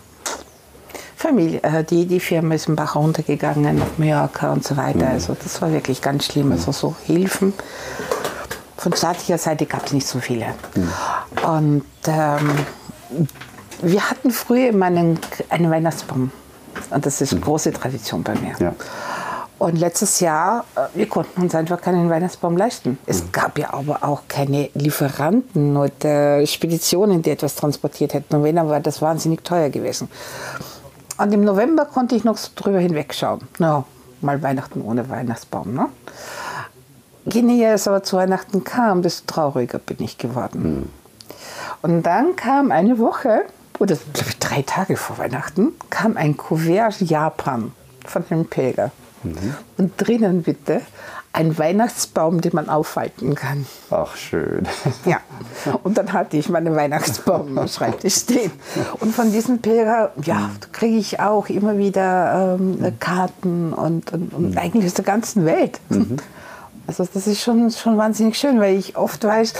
Familie, 1.17 1.61
äh, 1.63 1.83
die, 1.83 2.05
die 2.05 2.19
Firma 2.19 2.55
ist 2.55 2.67
im 2.67 2.75
Bach 2.75 2.95
runtergegangen, 2.95 3.81
auf 3.81 3.97
Mallorca 3.97 4.53
und 4.53 4.63
so 4.63 4.77
weiter. 4.77 5.07
Mhm. 5.07 5.11
Also 5.13 5.35
das 5.41 5.61
war 5.61 5.71
wirklich 5.71 6.01
ganz 6.01 6.25
schlimm. 6.25 6.51
Also 6.51 6.71
so 6.71 6.95
Hilfen. 7.05 7.53
Von 8.77 8.93
staatlicher 8.93 9.37
Seite 9.37 9.65
gab 9.65 9.87
es 9.87 9.93
nicht 9.93 10.07
so 10.07 10.19
viele. 10.19 10.45
Mhm. 10.75 10.89
Und 11.49 11.85
ähm, 12.07 12.51
wir 13.81 14.09
hatten 14.09 14.31
früher 14.31 14.69
immer 14.69 14.85
einen, 14.85 15.19
einen 15.49 15.69
Weihnachtsbaum. 15.69 16.31
Und 16.91 17.05
das 17.05 17.19
ist 17.21 17.33
eine 17.33 17.41
große 17.41 17.73
Tradition 17.73 18.23
bei 18.23 18.35
mir. 18.35 18.53
Ja. 18.59 18.75
Und 19.59 19.79
letztes 19.79 20.19
Jahr, 20.19 20.65
äh, 20.75 20.81
wir 20.93 21.07
konnten 21.07 21.41
uns 21.41 21.55
einfach 21.55 21.81
keinen 21.81 22.09
Weihnachtsbaum 22.09 22.57
leisten. 22.57 22.99
Es 23.05 23.23
mhm. 23.23 23.31
gab 23.31 23.57
ja 23.57 23.73
aber 23.73 24.03
auch 24.03 24.23
keine 24.27 24.69
Lieferanten 24.73 25.75
oder 25.75 26.45
Speditionen, 26.45 27.21
die 27.21 27.31
etwas 27.31 27.55
transportiert 27.55 28.13
hätten. 28.13 28.35
Und 28.35 28.43
wenn, 28.43 28.55
dann 28.55 28.69
war 28.69 28.79
das 28.79 29.01
wahnsinnig 29.01 29.43
teuer 29.43 29.69
gewesen. 29.69 30.09
Und 31.17 31.33
im 31.33 31.43
November 31.43 31.85
konnte 31.85 32.15
ich 32.15 32.23
noch 32.23 32.37
so 32.37 32.49
drüber 32.55 32.79
hinwegschauen. 32.79 33.41
Na, 33.57 33.83
mal 34.21 34.41
Weihnachten 34.43 34.81
ohne 34.81 35.09
Weihnachtsbaum. 35.09 35.73
Ne? 35.73 35.87
Je 37.25 37.41
näher 37.41 37.73
es 37.73 37.87
aber 37.87 38.03
zu 38.03 38.17
Weihnachten 38.17 38.63
kam, 38.63 39.01
desto 39.01 39.25
trauriger 39.25 39.79
bin 39.79 39.97
ich 39.99 40.19
geworden. 40.19 40.61
Mhm. 40.61 40.89
Und 41.81 42.03
dann 42.03 42.35
kam 42.35 42.71
eine 42.71 42.99
Woche, 42.99 43.41
oder 43.79 43.97
drei 44.39 44.61
Tage 44.61 44.97
vor 44.97 45.17
Weihnachten, 45.17 45.73
kam 45.89 46.17
ein 46.17 46.37
Kuvert 46.37 47.01
Japan 47.01 47.71
von 48.05 48.23
einem 48.29 48.45
Pilger. 48.45 48.91
Mhm. 49.23 49.55
Und 49.77 49.93
drinnen 49.97 50.43
bitte 50.43 50.81
ein 51.33 51.55
Weihnachtsbaum, 51.57 52.41
den 52.41 52.51
man 52.55 52.67
aufhalten 52.67 53.35
kann. 53.35 53.67
Ach, 53.91 54.15
schön. 54.15 54.67
Ja, 55.05 55.19
und 55.83 55.97
dann 55.97 56.11
hatte 56.11 56.35
ich 56.35 56.49
meinen 56.49 56.75
Weihnachtsbaum 56.75 57.57
am 57.57 57.67
Schreibtisch 57.67 58.15
stehen. 58.15 58.51
Und 58.99 59.13
von 59.13 59.31
diesem 59.31 59.59
Pilger, 59.59 60.11
ja, 60.23 60.49
kriege 60.71 60.97
ich 60.97 61.19
auch 61.19 61.47
immer 61.49 61.77
wieder 61.77 62.57
ähm, 62.59 62.93
Karten 62.99 63.71
und, 63.73 64.11
und, 64.13 64.33
und 64.33 64.51
mhm. 64.51 64.57
eigentlich 64.57 64.85
aus 64.85 64.95
der 64.95 65.05
ganzen 65.05 65.45
Welt. 65.45 65.79
Mhm. 65.89 66.17
Also 66.87 67.07
das 67.13 67.27
ist 67.27 67.41
schon, 67.41 67.69
schon 67.69 67.97
wahnsinnig 67.97 68.37
schön, 68.37 68.59
weil 68.59 68.75
ich 68.75 68.97
oft 68.97 69.23
weiß, 69.23 69.53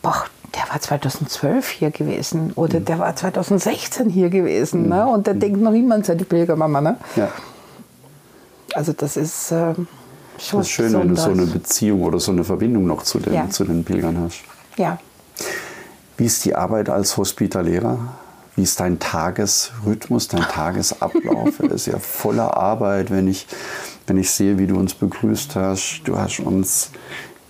boah, 0.00 0.24
der 0.54 0.72
war 0.72 0.80
2012 0.80 1.68
hier 1.68 1.90
gewesen 1.90 2.52
oder 2.54 2.80
mhm. 2.80 2.84
der 2.86 2.98
war 3.00 3.14
2016 3.14 4.08
hier 4.08 4.30
gewesen. 4.30 4.84
Mhm. 4.84 4.88
Ne? 4.88 5.06
Und 5.06 5.26
der 5.26 5.34
mhm. 5.34 5.40
denkt 5.40 5.60
noch 5.60 5.74
immer 5.74 5.96
an 5.96 6.04
seine 6.04 6.24
Pilgermama. 6.24 6.80
Ne? 6.80 6.96
Ja. 7.16 7.28
Also 8.74 8.92
das 8.92 9.16
ist 9.16 9.50
äh, 9.50 9.74
schon 9.74 9.86
Das 10.36 10.66
ist 10.66 10.70
schön, 10.70 10.92
wenn 10.94 11.08
du 11.08 11.16
so 11.16 11.30
eine 11.30 11.46
Beziehung 11.46 12.02
oder 12.02 12.20
so 12.20 12.32
eine 12.32 12.44
Verbindung 12.44 12.86
noch 12.86 13.02
zu 13.02 13.18
den, 13.18 13.34
ja. 13.34 13.48
zu 13.50 13.64
den 13.64 13.84
Pilgern 13.84 14.18
hast. 14.18 14.40
Ja. 14.76 14.98
Wie 16.16 16.26
ist 16.26 16.44
die 16.44 16.54
Arbeit 16.54 16.88
als 16.88 17.16
Hospitalierer? 17.16 17.98
Wie 18.56 18.62
ist 18.62 18.80
dein 18.80 18.98
Tagesrhythmus, 18.98 20.28
dein 20.28 20.42
Tagesablauf? 20.50 21.60
Er 21.60 21.70
ist 21.70 21.86
ja 21.86 21.98
voller 21.98 22.56
Arbeit, 22.56 23.10
wenn 23.10 23.28
ich, 23.28 23.46
wenn 24.06 24.18
ich 24.18 24.30
sehe, 24.30 24.58
wie 24.58 24.66
du 24.66 24.76
uns 24.76 24.94
begrüßt 24.94 25.54
hast. 25.54 26.02
Du 26.04 26.18
hast 26.18 26.40
uns 26.40 26.90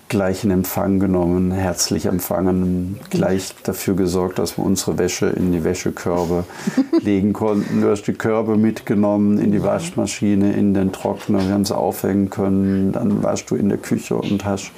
gleich 0.08 0.44
in 0.44 0.50
Empfang 0.50 0.98
genommen, 0.98 1.52
herzlich 1.52 2.06
empfangen, 2.06 2.98
gleich 3.10 3.54
dafür 3.62 3.94
gesorgt, 3.94 4.38
dass 4.38 4.56
wir 4.56 4.64
unsere 4.64 4.98
Wäsche 4.98 5.26
in 5.26 5.52
die 5.52 5.64
Wäschekörbe 5.64 6.44
legen 7.02 7.32
konnten. 7.32 7.80
Du 7.80 7.90
hast 7.90 8.04
die 8.04 8.14
Körbe 8.14 8.56
mitgenommen 8.56 9.38
in 9.38 9.52
die 9.52 9.62
Waschmaschine, 9.62 10.52
in 10.52 10.74
den 10.74 10.92
Trockner, 10.92 11.46
wir 11.46 11.52
haben 11.52 11.64
sie 11.64 11.76
aufhängen 11.76 12.30
können. 12.30 12.92
Dann 12.92 13.22
warst 13.22 13.50
du 13.50 13.56
in 13.56 13.68
der 13.68 13.78
Küche 13.78 14.16
und 14.16 14.44
hast 14.44 14.70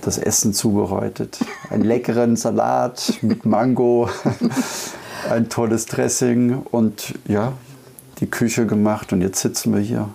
das 0.00 0.18
Essen 0.18 0.52
zubereitet. 0.52 1.38
Einen 1.70 1.84
leckeren 1.84 2.36
Salat 2.36 3.14
mit 3.22 3.44
Mango, 3.44 4.08
ein 5.30 5.48
tolles 5.48 5.86
Dressing 5.86 6.62
und 6.70 7.14
ja, 7.26 7.52
die 8.20 8.26
Küche 8.26 8.66
gemacht 8.66 9.12
und 9.12 9.22
jetzt 9.22 9.40
sitzen 9.40 9.74
wir 9.74 9.80
hier. 9.80 10.08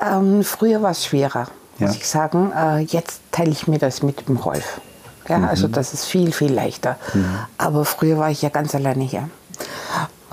Ähm, 0.00 0.42
früher 0.42 0.82
war 0.82 0.92
es 0.92 1.04
schwerer 1.04 1.48
ja. 1.78 1.86
muss 1.86 1.96
ich 1.96 2.06
sagen. 2.06 2.52
Äh, 2.52 2.80
jetzt 2.80 3.20
teile 3.30 3.50
ich 3.50 3.66
mir 3.66 3.78
das 3.78 4.02
mit 4.02 4.28
dem 4.28 4.36
Rolf. 4.36 4.80
Ja, 5.28 5.38
mhm. 5.38 5.44
Also 5.44 5.68
das 5.68 5.94
ist 5.94 6.04
viel, 6.04 6.32
viel 6.32 6.52
leichter. 6.52 6.96
Mhm. 7.14 7.38
Aber 7.58 7.84
früher 7.84 8.18
war 8.18 8.30
ich 8.30 8.42
ja 8.42 8.48
ganz 8.48 8.74
alleine 8.74 9.04
hier. 9.04 9.28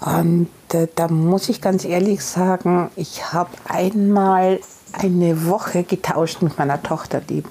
Und 0.01 0.49
äh, 0.73 0.87
da 0.95 1.07
muss 1.09 1.49
ich 1.49 1.61
ganz 1.61 1.83
ehrlich 1.83 2.23
sagen, 2.23 2.89
ich 2.95 3.33
habe 3.33 3.49
einmal 3.67 4.59
eine 4.93 5.45
Woche 5.45 5.83
getauscht 5.83 6.41
mit 6.41 6.57
meiner 6.57 6.81
Tochter, 6.81 7.21
die 7.21 7.43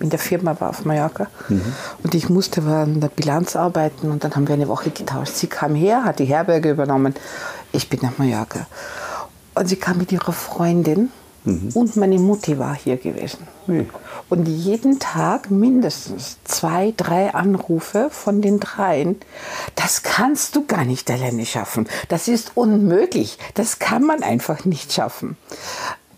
in 0.00 0.10
der 0.10 0.18
Firma 0.18 0.58
war 0.58 0.70
auf 0.70 0.84
Mallorca. 0.84 1.28
Mhm. 1.48 1.62
Und 2.02 2.14
ich 2.14 2.28
musste 2.28 2.62
an 2.62 3.00
der 3.00 3.08
Bilanz 3.08 3.54
arbeiten 3.54 4.10
und 4.10 4.24
dann 4.24 4.34
haben 4.34 4.48
wir 4.48 4.54
eine 4.54 4.68
Woche 4.68 4.90
getauscht. 4.90 5.34
Sie 5.34 5.46
kam 5.46 5.74
her, 5.74 6.04
hat 6.04 6.18
die 6.18 6.24
Herberge 6.24 6.70
übernommen. 6.70 7.14
Ich 7.72 7.88
bin 7.88 8.00
nach 8.02 8.18
Mallorca. 8.18 8.66
Und 9.54 9.68
sie 9.68 9.76
kam 9.76 9.98
mit 9.98 10.10
ihrer 10.10 10.32
Freundin 10.32 11.10
Mhm. 11.44 11.70
Und 11.74 11.96
meine 11.96 12.18
Mutti 12.18 12.58
war 12.58 12.74
hier 12.74 12.96
gewesen. 12.96 13.46
Mhm. 13.66 13.88
Und 14.28 14.46
jeden 14.46 14.98
Tag 14.98 15.50
mindestens 15.50 16.38
zwei, 16.44 16.92
drei 16.96 17.34
Anrufe 17.34 18.08
von 18.10 18.42
den 18.42 18.60
dreien. 18.60 19.16
Das 19.74 20.02
kannst 20.02 20.54
du 20.56 20.66
gar 20.66 20.84
nicht 20.84 21.10
alleine 21.10 21.46
schaffen. 21.46 21.88
Das 22.08 22.28
ist 22.28 22.52
unmöglich. 22.54 23.38
Das 23.54 23.78
kann 23.78 24.04
man 24.04 24.22
einfach 24.22 24.64
nicht 24.64 24.92
schaffen. 24.92 25.36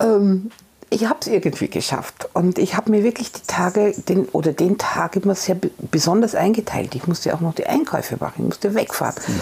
Ähm, 0.01 0.51
ich 0.93 1.07
habe 1.07 1.19
es 1.21 1.27
irgendwie 1.27 1.69
geschafft. 1.69 2.29
Und 2.35 2.59
ich 2.59 2.77
habe 2.77 2.91
mir 2.91 3.03
wirklich 3.03 3.33
die 3.33 3.47
Tage 3.47 3.95
den, 4.09 4.27
oder 4.27 4.53
den 4.53 4.77
Tag 4.77 5.17
immer 5.17 5.35
sehr 5.35 5.57
besonders 5.91 6.35
eingeteilt. 6.35 6.95
Ich 6.95 7.07
musste 7.07 7.35
auch 7.35 7.41
noch 7.41 7.55
die 7.55 7.67
Einkäufe 7.67 8.17
machen, 8.21 8.35
ich 8.37 8.45
musste 8.45 8.75
wegfahren. 8.75 9.15
Mhm. 9.27 9.41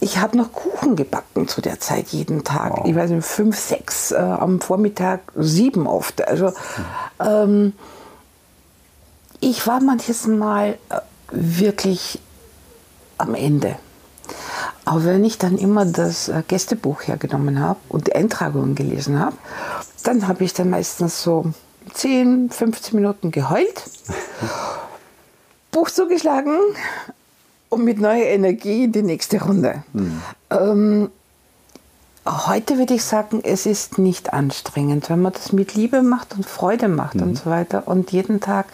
Ich 0.00 0.18
habe 0.18 0.36
noch 0.36 0.52
Kuchen 0.52 0.96
gebacken 0.96 1.48
zu 1.48 1.60
der 1.60 1.80
Zeit 1.80 2.08
jeden 2.08 2.44
Tag. 2.44 2.78
Wow. 2.78 2.86
Ich 2.86 2.94
weiß 2.94 3.10
nicht, 3.10 3.26
fünf, 3.26 3.58
sechs, 3.58 4.12
äh, 4.12 4.16
am 4.16 4.60
Vormittag 4.60 5.20
sieben 5.36 5.86
oft. 5.86 6.26
Also 6.26 6.52
ähm, 7.20 7.74
ich 9.40 9.66
war 9.66 9.80
manches 9.80 10.26
Mal 10.26 10.78
äh, 10.88 11.00
wirklich 11.30 12.18
am 13.18 13.34
Ende. 13.34 13.76
Aber 14.84 15.04
wenn 15.04 15.24
ich 15.24 15.38
dann 15.38 15.58
immer 15.58 15.84
das 15.84 16.28
äh, 16.28 16.42
Gästebuch 16.46 17.02
hergenommen 17.02 17.60
habe 17.60 17.80
und 17.88 18.06
die 18.06 18.14
Eintragungen 18.14 18.74
gelesen 18.74 19.18
habe, 19.18 19.36
dann 20.04 20.28
habe 20.28 20.44
ich 20.44 20.54
dann 20.54 20.70
meistens 20.70 21.22
so 21.22 21.52
10, 21.94 22.50
15 22.50 22.96
Minuten 22.96 23.30
geheult, 23.30 23.82
Buch 25.72 25.90
zugeschlagen 25.90 26.56
und 27.68 27.84
mit 27.84 28.00
neuer 28.00 28.26
Energie 28.26 28.84
in 28.84 28.92
die 28.92 29.02
nächste 29.02 29.42
Runde. 29.42 29.82
Mhm. 29.92 30.22
Ähm, 30.50 31.10
heute 32.26 32.78
würde 32.78 32.94
ich 32.94 33.04
sagen, 33.04 33.40
es 33.44 33.66
ist 33.66 33.98
nicht 33.98 34.32
anstrengend, 34.32 35.10
wenn 35.10 35.22
man 35.22 35.32
das 35.32 35.52
mit 35.52 35.74
Liebe 35.74 36.02
macht 36.02 36.34
und 36.34 36.46
Freude 36.46 36.88
macht 36.88 37.16
mhm. 37.16 37.22
und 37.22 37.38
so 37.38 37.50
weiter 37.50 37.86
und 37.86 38.12
jeden 38.12 38.40
Tag 38.40 38.66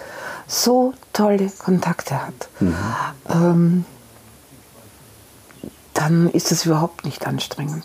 so 0.47 0.95
tolle 1.13 1.51
Kontakte 1.59 2.27
hat. 2.27 2.49
Mhm. 2.61 2.75
Ähm, 3.29 3.85
dann 5.95 6.31
ist 6.31 6.53
es 6.53 6.67
überhaupt 6.67 7.05
nicht 7.05 7.27
anstrengend. 7.27 7.85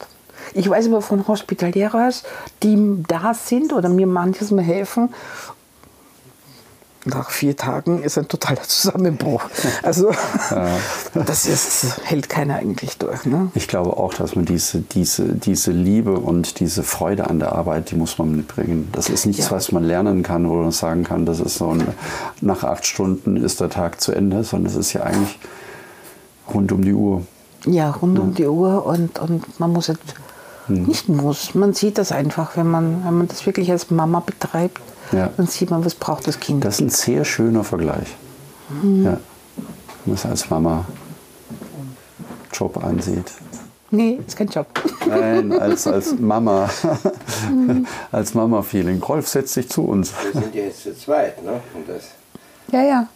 Ich 0.53 0.69
weiß 0.69 0.87
aber 0.87 1.01
von 1.01 1.27
Hospitalieros, 1.27 2.23
die 2.63 3.03
da 3.07 3.33
sind 3.33 3.73
oder 3.73 3.89
mir 3.89 4.07
manches 4.07 4.51
mal 4.51 4.63
helfen. 4.63 5.13
nach 7.05 7.29
vier 7.29 7.55
Tagen 7.55 8.01
ist 8.03 8.17
ein 8.17 8.27
totaler 8.27 8.63
Zusammenbruch. 8.63 9.43
Also 9.83 10.11
das 11.13 11.45
ist, 11.45 12.01
hält 12.03 12.27
keiner 12.27 12.55
eigentlich 12.55 12.97
durch. 12.97 13.25
Ne? 13.25 13.49
Ich 13.55 13.67
glaube 13.67 13.95
auch, 13.97 14.13
dass 14.13 14.35
man 14.35 14.43
diese, 14.45 14.81
diese, 14.81 15.23
diese 15.33 15.71
Liebe 15.71 16.13
und 16.19 16.59
diese 16.59 16.83
Freude 16.83 17.29
an 17.29 17.39
der 17.39 17.53
Arbeit, 17.53 17.91
die 17.91 17.95
muss 17.95 18.17
man 18.17 18.35
mitbringen. 18.35 18.89
Das 18.91 19.09
ist 19.09 19.25
nichts, 19.25 19.45
Ja. 19.45 19.51
was 19.51 19.71
man 19.71 19.83
lernen 19.85 20.21
kann, 20.23 20.49
wo 20.49 20.55
man 20.55 20.71
sagen 20.71 21.03
kann, 21.05 21.25
das 21.25 21.39
ist 21.39 21.55
so 21.59 21.69
ein, 21.73 21.87
nach 22.41 22.63
acht 22.63 22.85
Stunden 22.85 23.37
ist 23.37 23.59
der 23.61 23.69
Tag 23.69 24.01
zu 24.01 24.11
Ende, 24.11 24.43
sondern 24.43 24.69
es 24.71 24.77
ist 24.77 24.91
ja 24.93 25.03
eigentlich 25.03 25.39
rund 26.53 26.71
um 26.73 26.83
die 26.83 26.93
Uhr. 26.93 27.21
Ja, 27.67 27.91
rund 27.91 28.17
um 28.19 28.33
die 28.33 28.47
Uhr 28.47 28.85
und, 28.85 29.19
und 29.19 29.59
man 29.59 29.73
muss 29.73 29.89
es 29.89 29.97
nicht 30.67 31.07
muss. 31.09 31.55
Man 31.55 31.73
sieht 31.73 31.97
das 31.97 32.11
einfach, 32.11 32.57
wenn 32.57 32.69
man, 32.69 33.03
wenn 33.05 33.17
man 33.19 33.27
das 33.27 33.45
wirklich 33.45 33.71
als 33.71 33.89
Mama 33.89 34.19
betreibt, 34.25 34.81
Ja. 35.11 35.29
dann 35.37 35.47
sieht 35.47 35.69
man, 35.69 35.83
was 35.85 35.95
braucht 35.95 36.27
das 36.27 36.39
Kind. 36.39 36.65
Das 36.65 36.75
ist 36.75 36.81
ein 36.81 36.89
sehr 36.89 37.23
schöner 37.25 37.63
Vergleich. 37.63 38.15
Ja. 38.83 38.83
Wenn 38.83 39.13
man 40.05 40.15
es 40.15 40.25
als 40.25 40.49
Mama 40.49 40.85
Job 42.53 42.83
ansieht. 42.83 43.31
nee, 43.91 44.19
ist 44.25 44.35
kein 44.37 44.47
Job. 44.47 44.67
Nein, 45.07 45.53
als, 45.57 45.87
als 45.87 46.15
Mama, 46.19 46.69
als 48.11 48.33
Mama-Feeling. 48.33 49.01
Rolf, 49.03 49.27
setz 49.27 49.53
dich 49.53 49.69
zu 49.69 49.83
uns. 49.83 50.11
Wir 50.33 50.41
sind 50.41 50.55
ja 50.55 50.63
jetzt 50.63 50.83
zu 50.83 50.97
zweit, 50.97 51.43
ne? 51.43 51.61
Und 51.75 51.87
das, 51.87 52.03
Ja, 52.71 52.81
ja. 52.83 53.07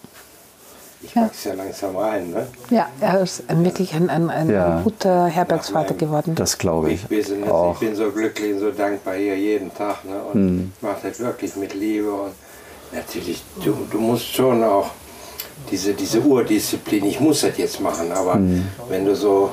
Ich 1.04 1.16
Ja. 1.16 1.24
wachse 1.24 1.50
ja 1.50 1.56
langsam 1.56 1.96
rein, 1.96 2.30
ne? 2.32 2.48
Ja, 2.70 2.88
er 3.00 3.22
ist 3.22 3.44
wirklich 3.50 3.94
ein, 3.94 4.10
ein, 4.10 4.30
ein 4.30 4.50
Ja. 4.50 4.82
guter 4.84 5.26
Herbergsvater 5.26 5.94
geworden. 5.96 6.36
Das 6.36 6.58
glaube 6.58 6.92
ich. 6.92 7.04
Business, 7.08 7.50
auch. 7.50 7.74
ich 7.74 7.80
bin 7.80 7.96
so 7.96 8.12
glücklich 8.12 8.54
und 8.54 8.60
so 8.60 8.72
dankbar 8.72 9.16
hier 9.16 9.36
jeden 9.38 9.74
Tag, 9.74 10.04
ne? 10.06 10.22
Und 10.32 10.34
Hm. 10.34 10.72
ich 10.76 10.82
mache 10.84 11.08
das 11.10 11.20
wirklich 11.20 11.56
mit 11.56 11.74
Liebe 11.74 12.12
und 12.12 12.32
natürlich, 12.92 13.44
du, 13.64 13.76
du 13.90 14.00
musst 14.00 14.34
schon 14.34 14.64
auch 14.64 14.90
diese, 15.70 15.94
diese 15.94 16.20
Urdisziplin, 16.22 17.06
ich 17.06 17.20
muss 17.20 17.42
das 17.42 17.58
jetzt 17.58 17.80
machen, 17.80 18.12
aber 18.12 18.36
Hm. 18.36 18.68
wenn 18.90 19.06
du 19.06 19.16
so 19.16 19.50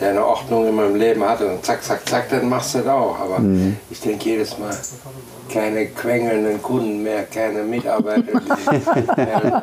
deine 0.00 0.24
Ordnung 0.24 0.66
in 0.68 0.74
meinem 0.74 0.94
Leben 0.96 1.24
hattest 1.24 1.50
und 1.50 1.64
zack, 1.64 1.82
zack, 1.82 2.08
zack, 2.08 2.28
dann 2.30 2.48
machst 2.48 2.74
du 2.74 2.78
das 2.78 2.86
auch. 2.88 3.18
Aber 3.20 3.38
Hm. 3.38 3.76
ich 3.90 4.00
denke 4.00 4.28
jedes 4.30 4.56
Mal, 4.58 4.74
keine 5.52 5.86
quengelnden 5.86 6.62
Kunden 6.62 7.02
mehr, 7.02 7.24
keine 7.24 7.62
Mitarbeiter, 7.62 8.22
die 8.22 9.20
mehr, 9.20 9.62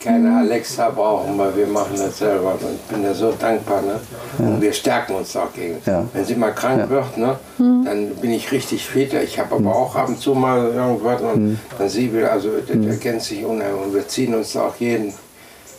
keine 0.00 0.36
Alexa 0.38 0.90
brauchen, 0.90 1.36
weil 1.36 1.56
wir 1.56 1.66
machen 1.66 1.96
das 1.96 2.18
selber. 2.18 2.52
Und 2.52 2.74
ich 2.76 2.80
bin 2.82 3.02
da 3.02 3.12
so 3.12 3.32
dankbar. 3.32 3.82
Ne? 3.82 3.98
Und 4.38 4.60
wir 4.60 4.72
stärken 4.72 5.16
uns 5.16 5.36
auch 5.36 5.52
gegen. 5.52 5.78
Ja. 5.84 6.04
Wenn 6.12 6.24
sie 6.24 6.36
mal 6.36 6.52
krank 6.54 6.78
Ja. 6.80 6.88
wird, 6.88 7.16
ne, 7.18 7.36
dann 7.58 8.10
bin 8.20 8.30
ich 8.30 8.52
richtig 8.52 8.86
fit. 8.86 9.12
Ich 9.14 9.38
habe 9.38 9.56
aber 9.56 9.74
auch 9.74 9.96
ab 9.96 10.08
und 10.08 10.20
zu 10.20 10.34
mal 10.34 10.70
irgendwas 10.72 11.20
und 11.22 11.58
dann 11.78 11.88
sie 11.88 12.12
will, 12.12 12.24
also 12.26 12.50
das 12.66 12.86
ergänzt 12.86 13.26
sich 13.26 13.44
unheimlich. 13.44 13.82
Und 13.84 13.94
wir 13.94 14.06
ziehen 14.06 14.34
uns 14.34 14.56
auch 14.56 14.76
jeden, 14.76 15.12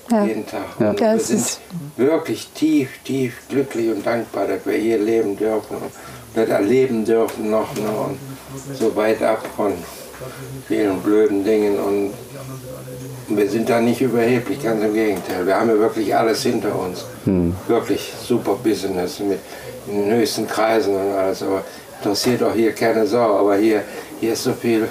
Ja. 0.10 0.26
jeden 0.26 0.46
Tag. 0.46 0.66
Ja. 0.80 0.98
Wir 0.98 1.20
sind 1.20 1.60
wirklich 1.98 2.50
tief, 2.54 2.90
tief 3.04 3.34
glücklich 3.50 3.90
und 3.90 4.06
dankbar, 4.06 4.48
dass 4.48 4.66
wir 4.66 4.78
hier 4.78 4.98
leben 4.98 5.36
dürfen 5.36 5.78
und 5.78 5.92
das 6.34 6.50
erleben 6.50 7.04
dürfen 7.06 7.50
noch. 7.50 7.74
Ne, 7.76 7.90
und 7.90 8.18
so 8.74 8.96
weit 8.96 9.22
ab 9.22 9.44
von 9.56 9.74
vielen 10.68 11.00
blöden 11.02 11.44
Dingen 11.44 11.78
und 11.80 12.14
wir 13.30 13.50
sind 13.50 13.70
da 13.70 13.82
nicht 13.82 14.02
überheblich, 14.02 14.64
ganz 14.64 14.82
im 14.84 14.94
Gegenteil. 14.94 15.46
Wir 15.46 15.60
haben 15.60 15.70
ja 15.70 15.78
wirklich 15.78 16.16
alles 16.16 16.44
hinter 16.44 16.78
uns. 16.80 17.06
Wirklich 17.68 18.14
super 18.26 18.56
Business 18.56 19.20
mit 19.20 19.40
in 19.88 20.04
den 20.04 20.20
höchsten 20.20 20.48
Kreisen 20.48 20.96
und 20.96 21.12
alles. 21.12 21.44
Aber 21.44 21.64
interessiert 22.00 22.42
auch 22.44 22.54
hier 22.54 22.72
keine 22.74 23.06
Sau. 23.06 23.38
Aber 23.40 23.56
hier, 23.58 23.84
hier 24.20 24.34
ist 24.34 24.44
so 24.44 24.54
viel 24.54 24.88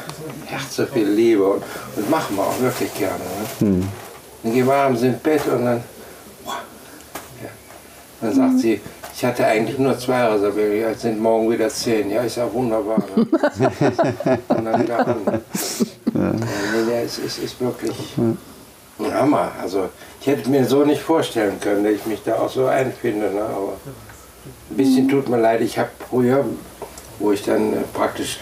Herz, 0.46 0.76
so 0.76 0.87
viel 0.87 1.08
Liebe 1.08 1.44
und, 1.44 1.62
und 1.96 2.11
machen 2.11 2.37
wir 2.37 2.42
auch 2.42 2.61
wirklich 2.61 2.92
gerne. 2.94 3.25
Ne? 3.61 3.82
Dann 4.42 4.52
gehen 4.52 4.66
wir 4.66 4.74
abends 4.74 5.02
ins 5.02 5.18
Bett 5.18 5.42
und 5.46 5.64
dann, 5.64 5.82
ja. 7.42 7.48
dann 8.20 8.34
sagt 8.34 8.58
sie, 8.60 8.80
ich 9.16 9.24
hatte 9.24 9.46
eigentlich 9.46 9.78
nur 9.78 9.98
zwei 9.98 10.26
reserviert, 10.26 10.74
ja, 10.74 10.88
jetzt 10.90 11.00
sind 11.00 11.18
morgen 11.18 11.50
wieder 11.50 11.70
zehn. 11.70 12.10
Ja, 12.10 12.20
ist 12.22 12.36
ja 12.36 12.52
wunderbar. 12.52 12.98
Ne? 12.98 13.26
und 14.48 14.64
dann 14.64 14.82
wieder 14.82 15.06
an. 15.06 15.24
Ne? 15.24 15.40
Ja, 16.14 16.32
nee, 16.32 16.82
nee, 16.86 17.02
es 17.02 17.18
ist, 17.18 17.38
ist 17.38 17.60
wirklich 17.60 17.96
ein 18.18 18.38
Hammer. 19.14 19.52
Also 19.60 19.88
ich 20.20 20.26
hätte 20.26 20.50
mir 20.50 20.66
so 20.66 20.84
nicht 20.84 21.00
vorstellen 21.00 21.58
können, 21.60 21.84
dass 21.84 21.94
ich 21.94 22.04
mich 22.04 22.22
da 22.24 22.34
auch 22.34 22.50
so 22.50 22.66
einfinde. 22.66 23.30
Ne? 23.30 23.40
Aber 23.40 23.72
ein 24.70 24.76
bisschen 24.76 25.08
tut 25.08 25.30
mir 25.30 25.40
leid, 25.40 25.62
ich 25.62 25.78
habe 25.78 25.90
früher, 26.10 26.44
wo 27.18 27.32
ich 27.32 27.42
dann 27.42 27.72
äh, 27.72 27.76
praktisch 27.94 28.38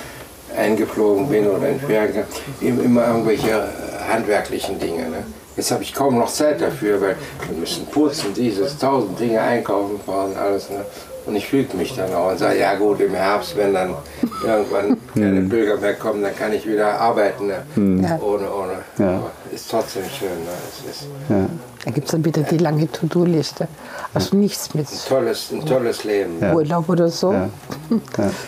eingeflogen 0.56 1.28
bin 1.28 1.46
oder 1.46 1.68
entfernt, 1.68 2.16
eben 2.60 2.84
immer 2.84 3.06
irgendwelche 3.06 3.50
äh, 3.50 4.12
handwerklichen 4.12 4.78
Dinge. 4.80 5.08
Ne? 5.08 5.24
Jetzt 5.56 5.70
habe 5.70 5.82
ich 5.82 5.94
kaum 5.94 6.18
noch 6.18 6.30
Zeit 6.30 6.60
dafür, 6.60 7.00
weil 7.00 7.16
wir 7.48 7.58
müssen 7.58 7.86
putzen, 7.86 8.34
dieses, 8.34 8.76
tausend 8.78 9.18
Dinge 9.20 9.40
einkaufen 9.40 10.00
fahren, 10.04 10.32
alles. 10.36 10.68
Ne? 10.70 10.84
Und 11.26 11.36
ich 11.36 11.46
füge 11.46 11.74
mich 11.76 11.94
dann 11.94 12.12
auch 12.12 12.32
und 12.32 12.38
sage, 12.38 12.58
ja 12.58 12.74
gut, 12.74 13.00
im 13.00 13.14
Herbst, 13.14 13.56
wenn 13.56 13.72
dann 13.72 13.94
irgendwann 14.44 14.96
keine 15.14 15.40
Bürger 15.42 15.78
mehr 15.78 15.94
kommen, 15.94 16.22
dann 16.22 16.36
kann 16.36 16.52
ich 16.52 16.66
wieder 16.66 17.00
arbeiten. 17.00 17.46
Ne? 17.46 18.02
Ja. 18.02 18.18
Ohne, 18.20 18.52
ohne. 18.52 18.72
Ja. 18.98 19.16
Aber 19.16 19.30
ist 19.52 19.70
trotzdem 19.70 20.02
schön. 20.18 20.28
Ne? 20.28 20.50
Es 20.68 20.96
ist 20.96 21.08
Ja. 21.28 21.46
Da 21.84 21.90
gibt 21.90 22.06
es 22.06 22.12
dann 22.12 22.24
wieder 22.24 22.42
die 22.42 22.56
lange 22.56 22.90
To-Do-Liste. 22.90 23.68
Also 24.14 24.36
nichts 24.36 24.74
mit 24.74 24.90
ein 24.90 24.98
tolles, 25.06 25.52
ein 25.52 25.66
tolles 25.66 26.04
Leben. 26.04 26.42
Urlaub 26.54 26.88
oder 26.88 27.08
so. 27.08 27.32
Ja. 27.32 27.50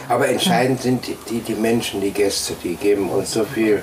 Aber 0.08 0.28
entscheidend 0.28 0.80
sind 0.80 1.06
die, 1.06 1.16
die, 1.28 1.40
die 1.40 1.54
Menschen, 1.54 2.00
die 2.00 2.12
Gäste, 2.12 2.54
die 2.64 2.76
geben 2.76 3.10
uns 3.10 3.32
so 3.32 3.44
viel 3.44 3.82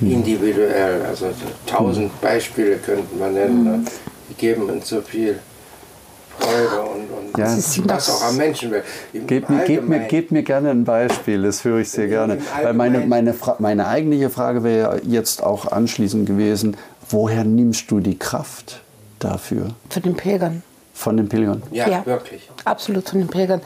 individuell. 0.00 1.04
Also 1.06 1.26
tausend 1.66 2.18
Beispiele 2.20 2.76
könnten 2.76 3.18
wir 3.18 3.28
nennen. 3.28 3.64
ne? 3.64 3.84
Die 4.30 4.34
geben 4.34 4.68
uns 4.68 4.88
so 4.88 5.00
viel 5.00 5.38
Freude 6.38 6.82
und, 6.82 7.34
und 7.34 7.38
Ja. 7.38 7.56
Doch- 7.96 8.08
auch 8.08 8.28
am 8.28 8.36
Menschen 8.36 8.72
Gebt 9.26 9.48
mir, 9.50 9.64
gebt, 9.64 9.88
mir, 9.88 10.00
gebt 10.00 10.30
mir 10.32 10.42
gerne 10.42 10.70
ein 10.70 10.84
Beispiel, 10.84 11.42
das 11.42 11.64
höre 11.64 11.78
ich 11.80 11.90
sehr 11.90 12.08
gerne. 12.08 12.38
Weil 12.62 12.74
meine, 12.74 13.00
meine, 13.06 13.32
Fra 13.34 13.56
meine 13.58 13.86
eigentliche 13.86 14.28
Frage 14.30 14.62
wäre 14.62 15.00
jetzt 15.04 15.42
auch 15.42 15.70
anschließend 15.72 16.26
gewesen, 16.26 16.76
woher 17.08 17.44
nimmst 17.44 17.90
du 17.90 18.00
die 18.00 18.18
Kraft 18.18 18.80
dafür 19.18 19.68
Von 19.88 20.02
den 20.02 20.14
Pilgern. 20.14 20.62
von 20.92 21.16
den 21.16 21.28
Pilgern? 21.28 21.62
Ja, 21.70 21.88
Ja. 21.88 22.04
wirklich. 22.06 22.50
Absolut 22.66 23.08
von 23.08 23.18
den 23.20 23.28
Pilgern. 23.28 23.62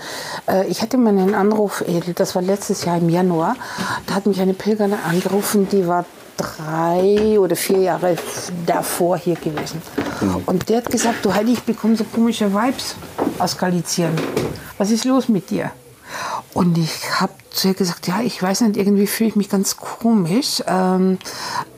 Äh, 0.46 0.66
Ich 0.68 0.80
hatte 0.80 0.96
mal 0.96 1.10
einen 1.10 1.34
Anruf, 1.34 1.82
Edel, 1.88 2.14
das 2.14 2.34
war 2.36 2.42
letztes 2.42 2.84
Jahr 2.84 2.98
im 2.98 3.08
Januar. 3.08 3.56
Da 4.06 4.14
hat 4.14 4.26
mich 4.26 4.40
eine 4.40 4.54
Pilgerin 4.54 4.94
angerufen, 5.08 5.66
die 5.72 5.86
war 5.88 6.04
drei 6.36 7.38
oder 7.38 7.56
vier 7.56 7.78
Jahre 7.78 8.16
davor 8.66 9.16
hier 9.16 9.36
gewesen. 9.36 9.82
Und 10.46 10.68
der 10.68 10.78
hat 10.78 10.90
gesagt, 10.90 11.24
du 11.24 11.34
Heidi, 11.34 11.52
ich 11.52 11.62
bekomme 11.62 11.96
so 11.96 12.04
komische 12.04 12.52
Vibes 12.52 12.94
aus 13.38 13.56
Galizien. 13.56 14.12
Was 14.78 14.90
ist 14.90 15.04
los 15.04 15.28
mit 15.28 15.50
dir? 15.50 15.70
Und 16.52 16.76
ich 16.78 17.20
habe 17.20 17.32
zu 17.50 17.68
ihr 17.68 17.74
gesagt, 17.74 18.06
ja, 18.08 18.20
ich 18.22 18.42
weiß 18.42 18.62
nicht, 18.62 18.76
irgendwie 18.76 19.06
fühle 19.06 19.30
ich 19.30 19.36
mich 19.36 19.48
ganz 19.48 19.76
komisch, 19.76 20.62
ähm, 20.66 21.18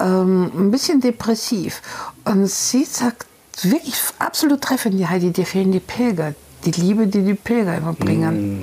ähm, 0.00 0.50
ein 0.54 0.70
bisschen 0.70 1.00
depressiv. 1.00 1.82
Und 2.24 2.46
sie 2.46 2.84
sagt, 2.84 3.26
wirklich 3.62 3.96
absolut 4.18 4.62
treffend, 4.62 4.98
die 4.98 5.06
Heidi, 5.06 5.30
dir 5.30 5.46
fehlen 5.46 5.72
die 5.72 5.80
Pilger, 5.80 6.34
die 6.64 6.70
Liebe, 6.72 7.06
die 7.06 7.22
die 7.22 7.34
Pilger 7.34 7.76
immer 7.76 7.92
bringen. 7.92 8.61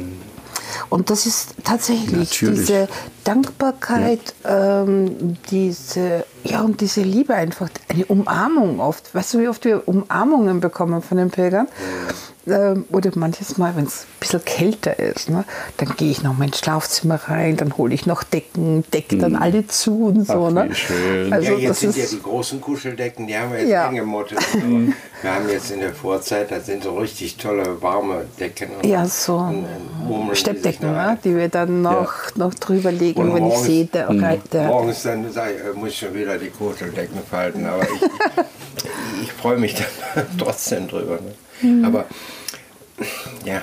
Und 0.90 1.10
das 1.10 1.26
ist 1.26 1.54
tatsächlich 1.64 2.42
Natürlich. 2.42 2.60
diese 2.62 2.88
Dankbarkeit, 3.24 4.34
ähm, 4.44 5.38
diese, 5.52 6.26
ja, 6.44 6.62
und 6.62 6.82
diese 6.82 7.02
Liebe 7.02 7.36
einfach, 7.36 7.70
eine 7.88 8.06
Umarmung 8.06 8.80
oft. 8.80 9.14
Weißt 9.14 9.36
du, 9.36 9.40
wie 9.40 9.48
oft 9.48 9.64
wir 9.66 9.88
Umarmungen 9.88 10.60
bekommen 10.60 11.02
von 11.02 11.18
den 11.18 11.30
Pilgern? 11.30 11.68
Ähm, 12.50 12.86
oder 12.92 13.12
manches 13.16 13.58
Mal, 13.58 13.76
wenn 13.76 13.86
es 13.86 14.02
ein 14.04 14.20
bisschen 14.20 14.44
kälter 14.46 14.98
ist, 15.00 15.30
ne, 15.30 15.44
dann 15.78 15.96
gehe 15.98 16.10
ich 16.12 16.24
noch 16.24 16.38
mal 16.38 16.46
ins 16.46 16.60
Schlafzimmer 16.60 17.16
rein, 17.28 17.58
dann 17.58 17.78
hole 17.78 17.94
ich 17.94 18.06
noch 18.06 18.24
Decken, 18.24 18.84
decke 18.94 19.18
dann 19.18 19.36
alle 19.36 19.68
zu 19.68 20.06
und 20.08 20.26
so. 20.28 20.48
Ach, 20.48 20.52
ne? 20.52 20.74
schön. 20.76 21.32
Also 21.32 21.52
ja, 21.54 21.58
jetzt 21.58 21.70
das 21.70 21.80
sind 21.94 21.98
ja 21.98 22.06
die 22.10 22.22
großen 22.22 22.60
Kuscheldecken, 22.62 23.28
die 23.28 23.38
haben 23.38 23.52
wir 23.52 23.60
jetzt 23.60 23.70
Ja. 23.70 23.88
eingemottet. 23.88 24.40
Aber 24.54 24.64
wir 25.22 25.34
haben 25.36 25.50
jetzt 25.50 25.72
in 25.72 25.80
der 25.82 25.94
Vorzeit, 25.94 26.52
das 26.52 26.66
sind 26.66 26.84
so 26.84 26.98
richtig 26.98 27.38
tolle 27.38 27.82
warme 27.82 28.26
Decken. 28.40 28.70
Und, 28.82 28.86
ja, 28.86 29.06
so 29.06 29.38
und, 29.38 29.66
und 30.10 30.30
die 30.32 30.36
Steppdecken, 30.36 30.94
da 30.94 31.12
ne, 31.12 31.20
die 31.24 31.36
wir 31.36 31.50
dann 31.50 31.82
noch, 31.82 32.14
noch 32.36 32.54
drüber 32.54 32.92
legen, 32.92 33.20
Und 33.22 33.30
wenn 33.36 33.44
ich 33.46 33.50
morgens- 33.54 33.66
sehe, 33.66 33.86
der, 33.86 34.08
der 34.52 34.68
Morgens 34.68 35.04
dann 35.04 35.32
sag 35.32 35.52
ich, 35.52 35.58
äh, 35.60 35.74
muss 35.78 35.90
ich 35.90 36.00
schon 36.00 36.14
wieder 36.14 36.38
die 36.38 36.50
Kuscheldecken 36.50 37.20
falten, 37.30 37.66
aber 37.66 37.84
ich, 37.84 38.02
ich, 38.02 39.24
ich 39.24 39.34
freue 39.34 39.58
mich 39.58 39.76
dann 39.76 40.26
trotzdem 40.38 40.88
drüber. 40.88 41.20
Ne? 41.62 41.86
Aber 41.86 42.06
ja, 43.46 43.62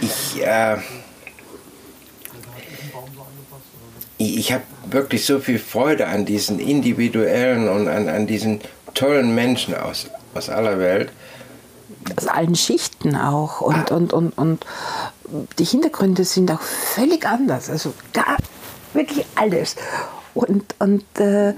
ich, 0.00 0.42
äh, 0.42 0.76
ich, 4.18 4.38
ich 4.38 4.52
habe 4.52 4.62
wirklich 4.90 5.24
so 5.26 5.38
viel 5.40 5.58
Freude 5.58 6.06
an 6.06 6.24
diesen 6.24 6.58
individuellen 6.58 7.68
und 7.68 7.88
an, 7.88 8.08
an 8.08 8.26
diesen 8.26 8.60
tollen 8.94 9.34
Menschen 9.34 9.74
aus, 9.74 10.06
aus 10.34 10.48
aller 10.48 10.78
Welt. 10.78 11.10
aus 12.16 12.26
allen 12.26 12.54
Schichten 12.54 13.16
auch. 13.16 13.60
Und, 13.60 13.90
und, 13.90 14.12
und, 14.12 14.38
und 14.38 14.66
die 15.58 15.64
Hintergründe 15.64 16.24
sind 16.24 16.50
auch 16.50 16.60
völlig 16.60 17.26
anders. 17.26 17.68
Also 17.70 17.92
gar 18.12 18.36
wirklich 18.94 19.26
alles. 19.34 19.76
Und, 20.34 20.74
und 20.78 21.04
äh, 21.18 21.50
äh, 21.50 21.54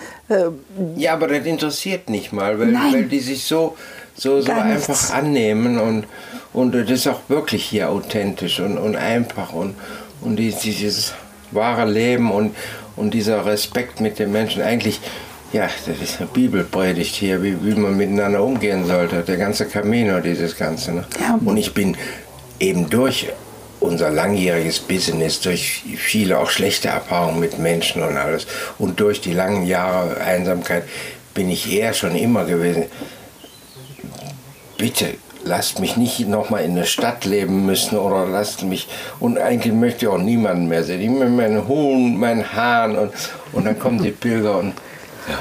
Ja, 0.96 1.14
aber 1.14 1.26
das 1.28 1.44
interessiert 1.44 2.08
nicht 2.08 2.32
mal, 2.32 2.58
weil, 2.60 2.68
Nein. 2.68 2.92
weil 2.92 3.04
die 3.04 3.18
sich 3.20 3.44
so, 3.44 3.76
so, 4.18 4.40
so 4.40 4.52
einfach 4.52 5.10
annehmen 5.14 5.78
und, 5.78 6.04
und 6.52 6.74
das 6.74 6.90
ist 6.90 7.06
auch 7.06 7.20
wirklich 7.28 7.64
hier 7.64 7.88
authentisch 7.88 8.58
und, 8.58 8.76
und 8.76 8.96
einfach 8.96 9.52
und, 9.52 9.76
und 10.20 10.36
die, 10.36 10.50
dieses 10.50 11.14
wahre 11.52 11.88
Leben 11.88 12.30
und, 12.32 12.54
und 12.96 13.14
dieser 13.14 13.46
Respekt 13.46 14.00
mit 14.00 14.18
den 14.18 14.32
Menschen. 14.32 14.62
Eigentlich, 14.62 15.00
ja, 15.52 15.68
das 15.86 16.00
ist 16.02 16.18
eine 16.18 16.28
Bibelpredigt 16.28 17.14
hier, 17.14 17.42
wie, 17.42 17.56
wie 17.64 17.78
man 17.78 17.96
miteinander 17.96 18.42
umgehen 18.42 18.84
sollte. 18.86 19.22
Der 19.22 19.36
ganze 19.36 19.66
Camino, 19.66 20.18
dieses 20.18 20.56
Ganze. 20.56 20.92
Ne? 20.92 21.04
Ja. 21.20 21.38
Und 21.42 21.56
ich 21.56 21.72
bin 21.72 21.96
eben 22.58 22.90
durch 22.90 23.28
unser 23.78 24.10
langjähriges 24.10 24.80
Business, 24.80 25.40
durch 25.40 25.84
viele 25.96 26.38
auch 26.40 26.50
schlechte 26.50 26.88
Erfahrungen 26.88 27.38
mit 27.38 27.60
Menschen 27.60 28.02
und 28.02 28.16
alles 28.16 28.48
und 28.78 28.98
durch 28.98 29.20
die 29.20 29.32
langen 29.32 29.66
Jahre 29.66 30.20
Einsamkeit 30.20 30.82
bin 31.34 31.48
ich 31.48 31.72
eher 31.72 31.94
schon 31.94 32.16
immer 32.16 32.44
gewesen. 32.44 32.86
Bitte 34.78 35.14
lasst 35.44 35.78
mich 35.80 35.96
nicht 35.96 36.26
nochmal 36.28 36.64
in 36.64 36.74
der 36.74 36.84
Stadt 36.84 37.24
leben 37.24 37.66
müssen 37.66 37.96
oder 37.98 38.26
lasst 38.26 38.62
mich 38.64 38.88
und 39.20 39.38
eigentlich 39.38 39.72
möchte 39.72 40.04
ich 40.06 40.08
auch 40.10 40.18
niemanden 40.18 40.68
mehr 40.68 40.84
sehen. 40.84 41.00
Ich 41.00 41.08
möchte 41.10 41.28
meinen 41.30 41.68
Huhn, 41.68 42.16
meinen 42.16 42.52
Hahn 42.54 42.96
und, 42.96 43.12
und 43.52 43.66
dann 43.66 43.78
kommen 43.78 44.02
die 44.02 44.10
Pilger 44.10 44.58
und 44.58 44.74
ja, 45.28 45.38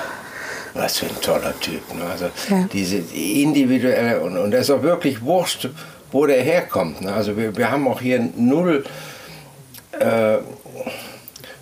was 0.73 0.97
für 0.97 1.07
ein 1.07 1.21
toller 1.21 1.53
Typ. 1.59 1.81
Ne? 1.95 2.03
Also 2.11 2.25
Ja. 2.49 2.67
diese 2.71 2.97
individuelle 2.97 4.21
und, 4.21 4.37
und 4.37 4.51
das 4.51 4.61
ist 4.61 4.69
auch 4.71 4.83
wirklich 4.83 5.21
wurscht, 5.21 5.69
wo 6.11 6.25
der 6.25 6.41
herkommt. 6.41 7.01
Ne? 7.01 7.13
Also 7.13 7.35
wir, 7.35 7.55
wir 7.57 7.69
haben 7.71 7.87
auch 7.87 7.99
hier 8.01 8.29
null 8.37 8.85
äh, 9.99 10.37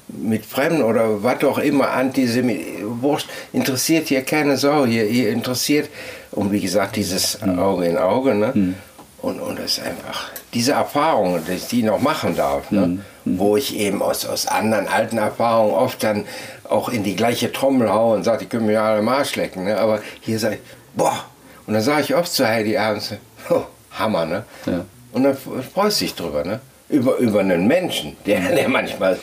mit 0.08 0.46
Fremden 0.46 0.84
oder 0.84 1.24
was 1.24 1.44
auch 1.44 1.58
immer, 1.58 1.90
Antisemit, 1.90 2.62
wurscht, 2.84 3.28
interessiert 3.54 4.08
hier 4.08 4.22
keine 4.22 4.56
Sau. 4.58 4.86
Hier, 4.86 5.04
hier 5.06 5.30
interessiert, 5.30 5.90
und 6.36 6.52
wie 6.52 6.62
gesagt, 6.62 6.96
dieses 6.96 7.42
Auge 7.42 7.86
in 7.86 7.98
Auge. 7.98 8.36
Ne? 8.36 8.76
Und, 9.22 9.40
und 9.40 9.58
das 9.58 9.78
ist 9.78 9.84
einfach, 9.84 10.30
diese 10.54 10.74
Erfahrungen, 10.74 11.44
dass 11.46 11.56
ich 11.56 11.68
die 11.68 11.84
noch 11.84 12.00
machen 12.00 12.36
darf, 12.36 12.70
ne? 12.72 13.00
wo 13.24 13.58
ich 13.58 13.76
eben 13.76 14.02
aus, 14.02 14.26
aus 14.26 14.46
anderen 14.46 14.88
alten 14.88 15.18
Erfahrungen 15.18 15.74
oft 15.74 16.04
dann 16.04 16.26
auch 16.70 16.90
in 16.90 17.04
die 17.04 17.16
gleiche 17.16 17.52
Trommel 17.52 17.92
haue 17.92 18.16
und 18.16 18.24
sage, 18.24 18.40
die 18.40 18.46
können 18.46 18.68
mir 18.68 18.82
alle 18.82 19.00
am 19.00 19.08
Arsch 19.08 19.36
lecken. 19.36 19.64
Ne? 19.64 19.78
Aber 19.78 20.02
hier 20.22 20.38
sage 20.38 20.56
ich, 20.56 20.62
boah, 20.96 21.26
und 21.66 21.74
dann 21.74 21.82
sage 21.82 22.02
ich 22.02 22.16
oft 22.16 22.32
zu 22.32 22.48
Heidi 22.48 22.78
abends, 22.78 23.14
oh, 23.50 23.64
Hammer, 23.92 24.26
ne? 24.26 24.44
Ja. 24.66 24.86
Und 25.12 25.24
dann 25.24 25.36
freust 25.74 26.02
du 26.02 26.06
dich 26.06 26.16
drüber, 26.16 26.44
ne? 26.44 26.60
Über, 26.90 27.18
über 27.18 27.40
einen 27.40 27.66
Menschen, 27.66 28.16
der, 28.26 28.42
der 28.54 28.70
manchmal 28.70 29.18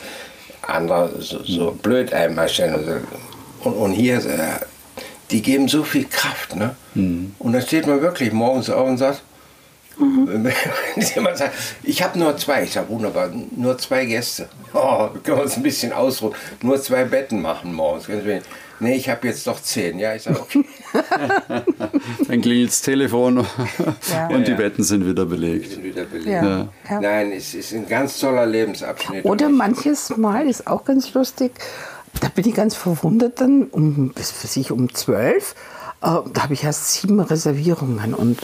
andere 0.62 1.20
so, 1.20 1.42
so 1.44 1.70
blöd 1.70 2.12
einem 2.12 2.38
erscheint. 2.38 2.77
Und, 2.77 2.85
so. 2.87 3.68
und, 3.68 3.72
und 3.75 3.92
hier, 3.92 4.16
äh, 4.16 4.59
die 5.33 5.42
geben 5.42 5.66
so 5.68 5.83
viel 5.83 6.05
Kraft, 6.09 6.55
ne? 6.57 6.77
Und 6.95 7.53
dann 7.53 7.62
steht 7.62 7.87
man 7.87 8.01
wirklich 8.01 8.33
morgens 8.33 8.71
auf 8.71 8.87
und 8.88 8.99
sagt, 8.99 9.23
wenn 9.99 10.53
jemand 11.14 11.37
sagt, 11.38 11.55
ich 11.83 12.03
habe 12.03 12.18
nur 12.18 12.37
zwei, 12.37 12.62
ich 12.64 12.73
sage 12.73 12.88
wunderbar, 12.88 13.31
nur 13.57 13.77
zwei 13.79 14.05
Gäste. 14.07 14.49
Oh, 14.75 15.11
können 15.23 15.37
wir 15.37 15.42
uns 15.42 15.57
ein 15.59 15.62
bisschen 15.62 15.92
ausruhen. 15.92 16.35
Nur 16.62 16.81
zwei 16.81 17.05
Betten 17.05 17.42
machen 17.42 17.75
morgens. 17.75 18.09
Nee, 18.81 18.95
ich 18.97 19.11
habe 19.11 19.29
jetzt 19.29 19.47
doch 19.47 19.61
zehn. 19.61 19.99
Ja, 19.99 20.14
ich 20.14 20.23
sage, 20.23 20.40
okay. 20.40 20.64
Dann 22.27 22.40
klingelt 22.40 22.71
das 22.71 22.81
Telefon 22.81 23.47
Ja. 24.11 24.29
und 24.29 24.47
die 24.47 24.53
Ja. 24.53 24.57
Betten 24.57 24.83
sind 24.83 25.07
wieder 25.07 25.27
belegt. 25.27 25.71
sind 25.73 25.85
wieder 25.85 26.05
belegt. 26.05 26.27
ja. 26.27 26.68
Ja. 26.88 27.01
Nein, 27.01 27.33
es 27.33 27.53
ist 27.55 27.73
ein 27.75 27.87
ganz 27.87 28.18
toller 28.18 28.47
Lebensabschnitt. 28.47 29.27
Oder 29.27 29.51
manches 29.51 30.16
Mal 30.16 30.49
ist 30.49 30.66
auch 30.66 30.85
ganz 30.87 31.12
lustig, 31.12 31.53
da 32.20 32.29
bin 32.29 32.46
ich 32.46 32.55
ganz 32.55 32.75
verwundert 32.75 33.40
dann, 33.40 33.64
um, 33.64 34.11
bis 34.11 34.31
für 34.31 34.46
sich 34.46 34.70
um 34.70 34.92
zwölf, 34.94 35.55
äh, 36.03 36.18
da 36.33 36.42
habe 36.42 36.55
ich 36.55 36.64
erst 36.64 36.92
sieben 36.92 37.20
Reservierungen 37.20 38.14
und 38.14 38.40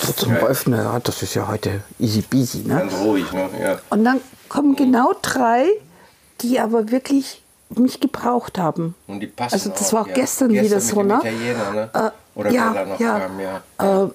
so 0.00 0.12
zum 0.12 0.34
Ja. 0.34 0.40
Öffnen, 0.40 0.78
ja, 0.78 0.98
das 1.00 1.22
ist 1.22 1.34
ja 1.34 1.48
heute 1.48 1.82
easy 1.98 2.22
peasy. 2.22 2.58
Ne? 2.58 2.76
Ganz 2.76 2.94
ruhig, 2.94 3.30
ne? 3.32 3.48
Ja. 3.60 3.78
Und 3.90 4.04
dann 4.04 4.20
kommen 4.48 4.76
genau 4.76 5.12
drei, 5.20 5.66
die 6.40 6.60
aber 6.60 6.90
wirklich 6.90 7.42
mich 7.70 8.00
gebraucht 8.00 8.58
haben. 8.58 8.94
Und 9.06 9.20
die 9.20 9.26
passen 9.26 9.54
Also 9.54 9.70
das 9.70 9.88
auch, 9.88 9.92
war 9.92 10.02
auch 10.02 10.08
ja. 10.08 10.14
gestern, 10.14 10.48
Gestern 10.50 10.64
wieder 10.64 10.80
so, 10.80 11.02
ne? 11.02 11.14
Italiener, 11.16 11.70
ne? 11.72 11.90
Äh, 11.92 12.38
Oder 12.38 12.50
ja, 12.50 12.86
ja. 12.98 13.18
kam, 13.18 13.40
ja. 13.40 14.04
Äh, 14.04 14.08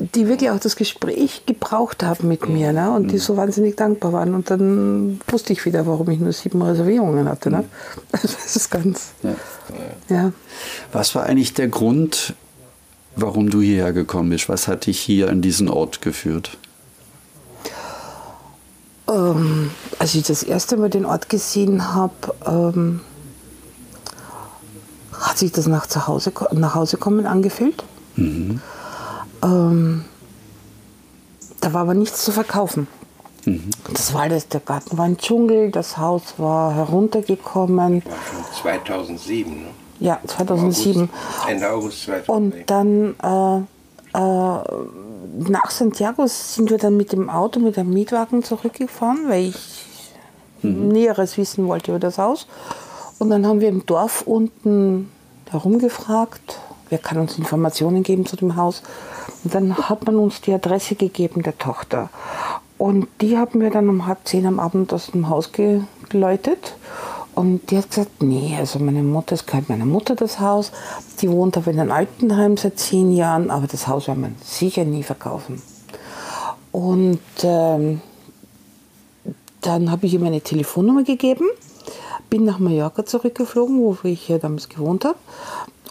die 0.00 0.28
wirklich 0.28 0.50
auch 0.50 0.60
das 0.60 0.76
Gespräch 0.76 1.44
gebraucht 1.46 2.02
haben 2.02 2.28
mit 2.28 2.48
mir 2.48 2.72
ne? 2.72 2.90
und 2.90 3.12
die 3.12 3.18
so 3.18 3.36
wahnsinnig 3.36 3.76
dankbar 3.76 4.12
waren. 4.12 4.34
Und 4.34 4.50
dann 4.50 5.20
wusste 5.28 5.52
ich 5.52 5.64
wieder, 5.64 5.86
warum 5.86 6.08
ich 6.10 6.18
nur 6.18 6.32
sieben 6.32 6.62
Reservierungen 6.62 7.28
hatte. 7.28 7.50
Ne? 7.50 7.64
Das 8.12 8.56
ist 8.56 8.70
ganz. 8.70 9.12
Ja. 9.22 9.34
Ja. 10.08 10.32
Was 10.92 11.14
war 11.14 11.24
eigentlich 11.24 11.54
der 11.54 11.68
Grund, 11.68 12.34
warum 13.16 13.50
du 13.50 13.60
hierher 13.60 13.92
gekommen 13.92 14.30
bist? 14.30 14.48
Was 14.48 14.68
hat 14.68 14.86
dich 14.86 14.98
hier 14.98 15.28
an 15.28 15.42
diesen 15.42 15.68
Ort 15.68 16.02
geführt? 16.02 16.56
Ähm, 19.08 19.70
als 19.98 20.14
ich 20.14 20.22
das 20.22 20.42
erste 20.42 20.76
Mal 20.76 20.90
den 20.90 21.04
Ort 21.04 21.28
gesehen 21.28 21.94
habe, 21.94 22.34
ähm, 22.46 23.00
hat 25.12 25.38
sich 25.38 25.52
das 25.52 25.66
nach, 25.66 25.86
zu 25.86 26.06
Hause, 26.06 26.32
nach 26.52 26.74
Hause 26.74 26.96
kommen 26.96 27.26
angefühlt. 27.26 27.84
Ähm, 29.42 30.04
da 31.60 31.72
war 31.72 31.82
aber 31.82 31.94
nichts 31.94 32.24
zu 32.24 32.32
verkaufen. 32.32 32.86
Das 33.92 34.12
war 34.12 34.22
alles, 34.22 34.48
der 34.48 34.60
Garten 34.60 34.98
war 34.98 35.06
ein 35.06 35.16
Dschungel, 35.16 35.70
das 35.70 35.96
Haus 35.96 36.34
war 36.36 36.74
heruntergekommen. 36.74 38.02
War 38.04 38.12
schon 38.12 38.62
2007, 38.62 39.52
ne? 39.52 39.68
Ja, 39.98 40.18
2007. 40.26 41.02
August, 41.02 41.48
Ende 41.48 41.70
August 41.70 42.02
2007. 42.04 42.34
Und 42.34 42.70
dann 42.70 43.14
äh, 43.22 44.18
äh, 44.18 44.62
nach 45.50 45.70
Santiago 45.70 46.26
sind 46.26 46.70
wir 46.70 46.78
dann 46.78 46.96
mit 46.96 47.12
dem 47.12 47.30
Auto, 47.30 47.60
mit 47.60 47.76
dem 47.76 47.90
Mietwagen 47.90 48.42
zurückgefahren, 48.42 49.28
weil 49.28 49.48
ich 49.50 49.86
Näheres 50.62 51.38
wissen 51.38 51.66
wollte 51.66 51.92
über 51.92 51.98
das 51.98 52.18
Haus. 52.18 52.46
Und 53.18 53.30
dann 53.30 53.46
haben 53.46 53.60
wir 53.60 53.68
im 53.68 53.86
Dorf 53.86 54.22
unten 54.22 55.10
herumgefragt, 55.50 56.58
wer 56.90 56.98
kann 56.98 57.18
uns 57.18 57.38
Informationen 57.38 58.02
geben 58.02 58.26
zu 58.26 58.36
dem 58.36 58.56
Haus. 58.56 58.82
Und 59.42 59.54
dann 59.54 59.76
hat 59.88 60.04
man 60.06 60.16
uns 60.16 60.40
die 60.42 60.52
Adresse 60.52 60.94
gegeben 60.96 61.42
der 61.42 61.56
Tochter. 61.56 62.10
Und 62.76 63.08
die 63.20 63.38
haben 63.38 63.60
wir 63.60 63.70
dann 63.70 63.88
um 63.88 64.06
halb 64.06 64.18
zehn 64.24 64.46
am 64.46 64.60
Abend 64.60 64.92
aus 64.92 65.06
dem 65.12 65.28
Haus 65.28 65.52
ge- 65.52 65.82
geläutet. 66.08 66.74
Und 67.34 67.70
die 67.70 67.78
hat 67.78 67.88
gesagt, 67.88 68.22
nee, 68.22 68.56
also 68.58 68.78
meine 68.80 69.02
Mutter, 69.02 69.34
es 69.34 69.46
gehört 69.46 69.68
meiner 69.68 69.86
Mutter 69.86 70.14
das 70.16 70.40
Haus. 70.40 70.72
Die 71.20 71.30
wohnt 71.30 71.56
aber 71.56 71.70
in 71.70 71.80
einem 71.80 71.92
Altenheim 71.92 72.56
seit 72.56 72.78
zehn 72.78 73.12
Jahren, 73.12 73.50
aber 73.50 73.66
das 73.66 73.86
Haus 73.86 74.08
werden 74.08 74.22
wir 74.22 74.32
sicher 74.44 74.84
nie 74.84 75.02
verkaufen. 75.02 75.62
Und 76.72 77.20
ähm, 77.42 78.00
dann 79.60 79.90
habe 79.90 80.06
ich 80.06 80.14
ihr 80.14 80.20
meine 80.20 80.40
Telefonnummer 80.40 81.04
gegeben, 81.04 81.44
bin 82.30 82.44
nach 82.44 82.58
Mallorca 82.58 83.04
zurückgeflogen, 83.04 83.80
wo 83.80 83.96
ich 84.04 84.28
ja 84.28 84.38
damals 84.38 84.68
gewohnt 84.68 85.04
habe. 85.04 85.18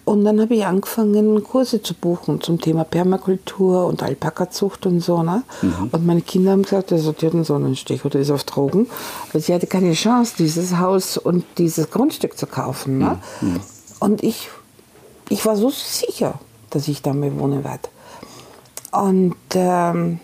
Und 0.10 0.26
dann 0.26 0.41
habe 0.41 0.56
ich 0.56 0.65
angefangen, 0.65 1.43
Kurse 1.43 1.84
zu 1.84 1.93
buchen 1.93 2.41
zum 2.41 2.60
Thema 2.60 2.84
Permakultur 2.84 3.86
und 3.86 4.02
Alpakazucht 4.02 4.88
und 4.88 5.02
so. 5.02 5.22
Ne? 5.22 5.43
Und 5.91 6.04
meine 6.04 6.22
Kinder 6.22 6.54
haben 6.54 6.63
gesagt, 6.63 6.91
also 6.91 7.12
die 7.12 7.28
hat 7.28 7.36
einen 7.36 7.43
Sonnenstich 7.43 8.04
oder 8.06 8.19
ist 8.19 8.32
auf 8.32 8.43
Drogen. 8.43 8.88
Weil 9.32 9.41
sie 9.43 9.54
hatte 9.54 9.67
keine 9.67 9.93
Chance, 9.93 10.34
dieses 10.39 10.80
Haus 10.80 11.19
und 11.19 11.45
dieses 11.60 11.91
Grundstück 11.91 12.39
zu 12.39 12.48
kaufen. 12.48 12.98
Ne? 12.98 13.19
Und 14.00 14.24
ich, 14.24 14.50
ich 15.30 15.45
war 15.45 15.56
so 15.56 15.69
sicher, 15.69 16.39
dass 16.72 16.88
ich 16.88 17.04
da 17.04 17.13
mal 17.13 17.38
wohnen 17.38 17.63
werde. 17.63 17.88
Und, 18.91 19.36
ähm, 19.54 20.19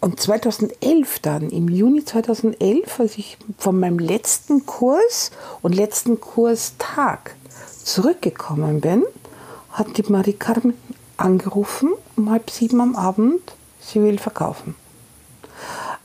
und 0.00 0.18
2011 0.18 1.20
dann, 1.20 1.48
im 1.50 1.68
Juni 1.68 2.04
2011, 2.04 2.98
als 2.98 3.18
ich 3.18 3.38
von 3.56 3.78
meinem 3.78 4.00
letzten 4.00 4.66
Kurs 4.66 5.30
und 5.62 5.76
letzten 5.76 6.20
Kurstag 6.20 7.36
zurückgekommen 7.84 8.80
bin, 8.80 9.04
hat 9.70 9.96
die 9.96 10.10
Marie 10.10 10.32
Carmen 10.32 10.74
angerufen 11.16 11.92
um 12.16 12.30
halb 12.30 12.50
sieben 12.50 12.80
am 12.80 12.96
Abend, 12.96 13.40
sie 13.80 14.02
will 14.02 14.18
verkaufen. 14.18 14.74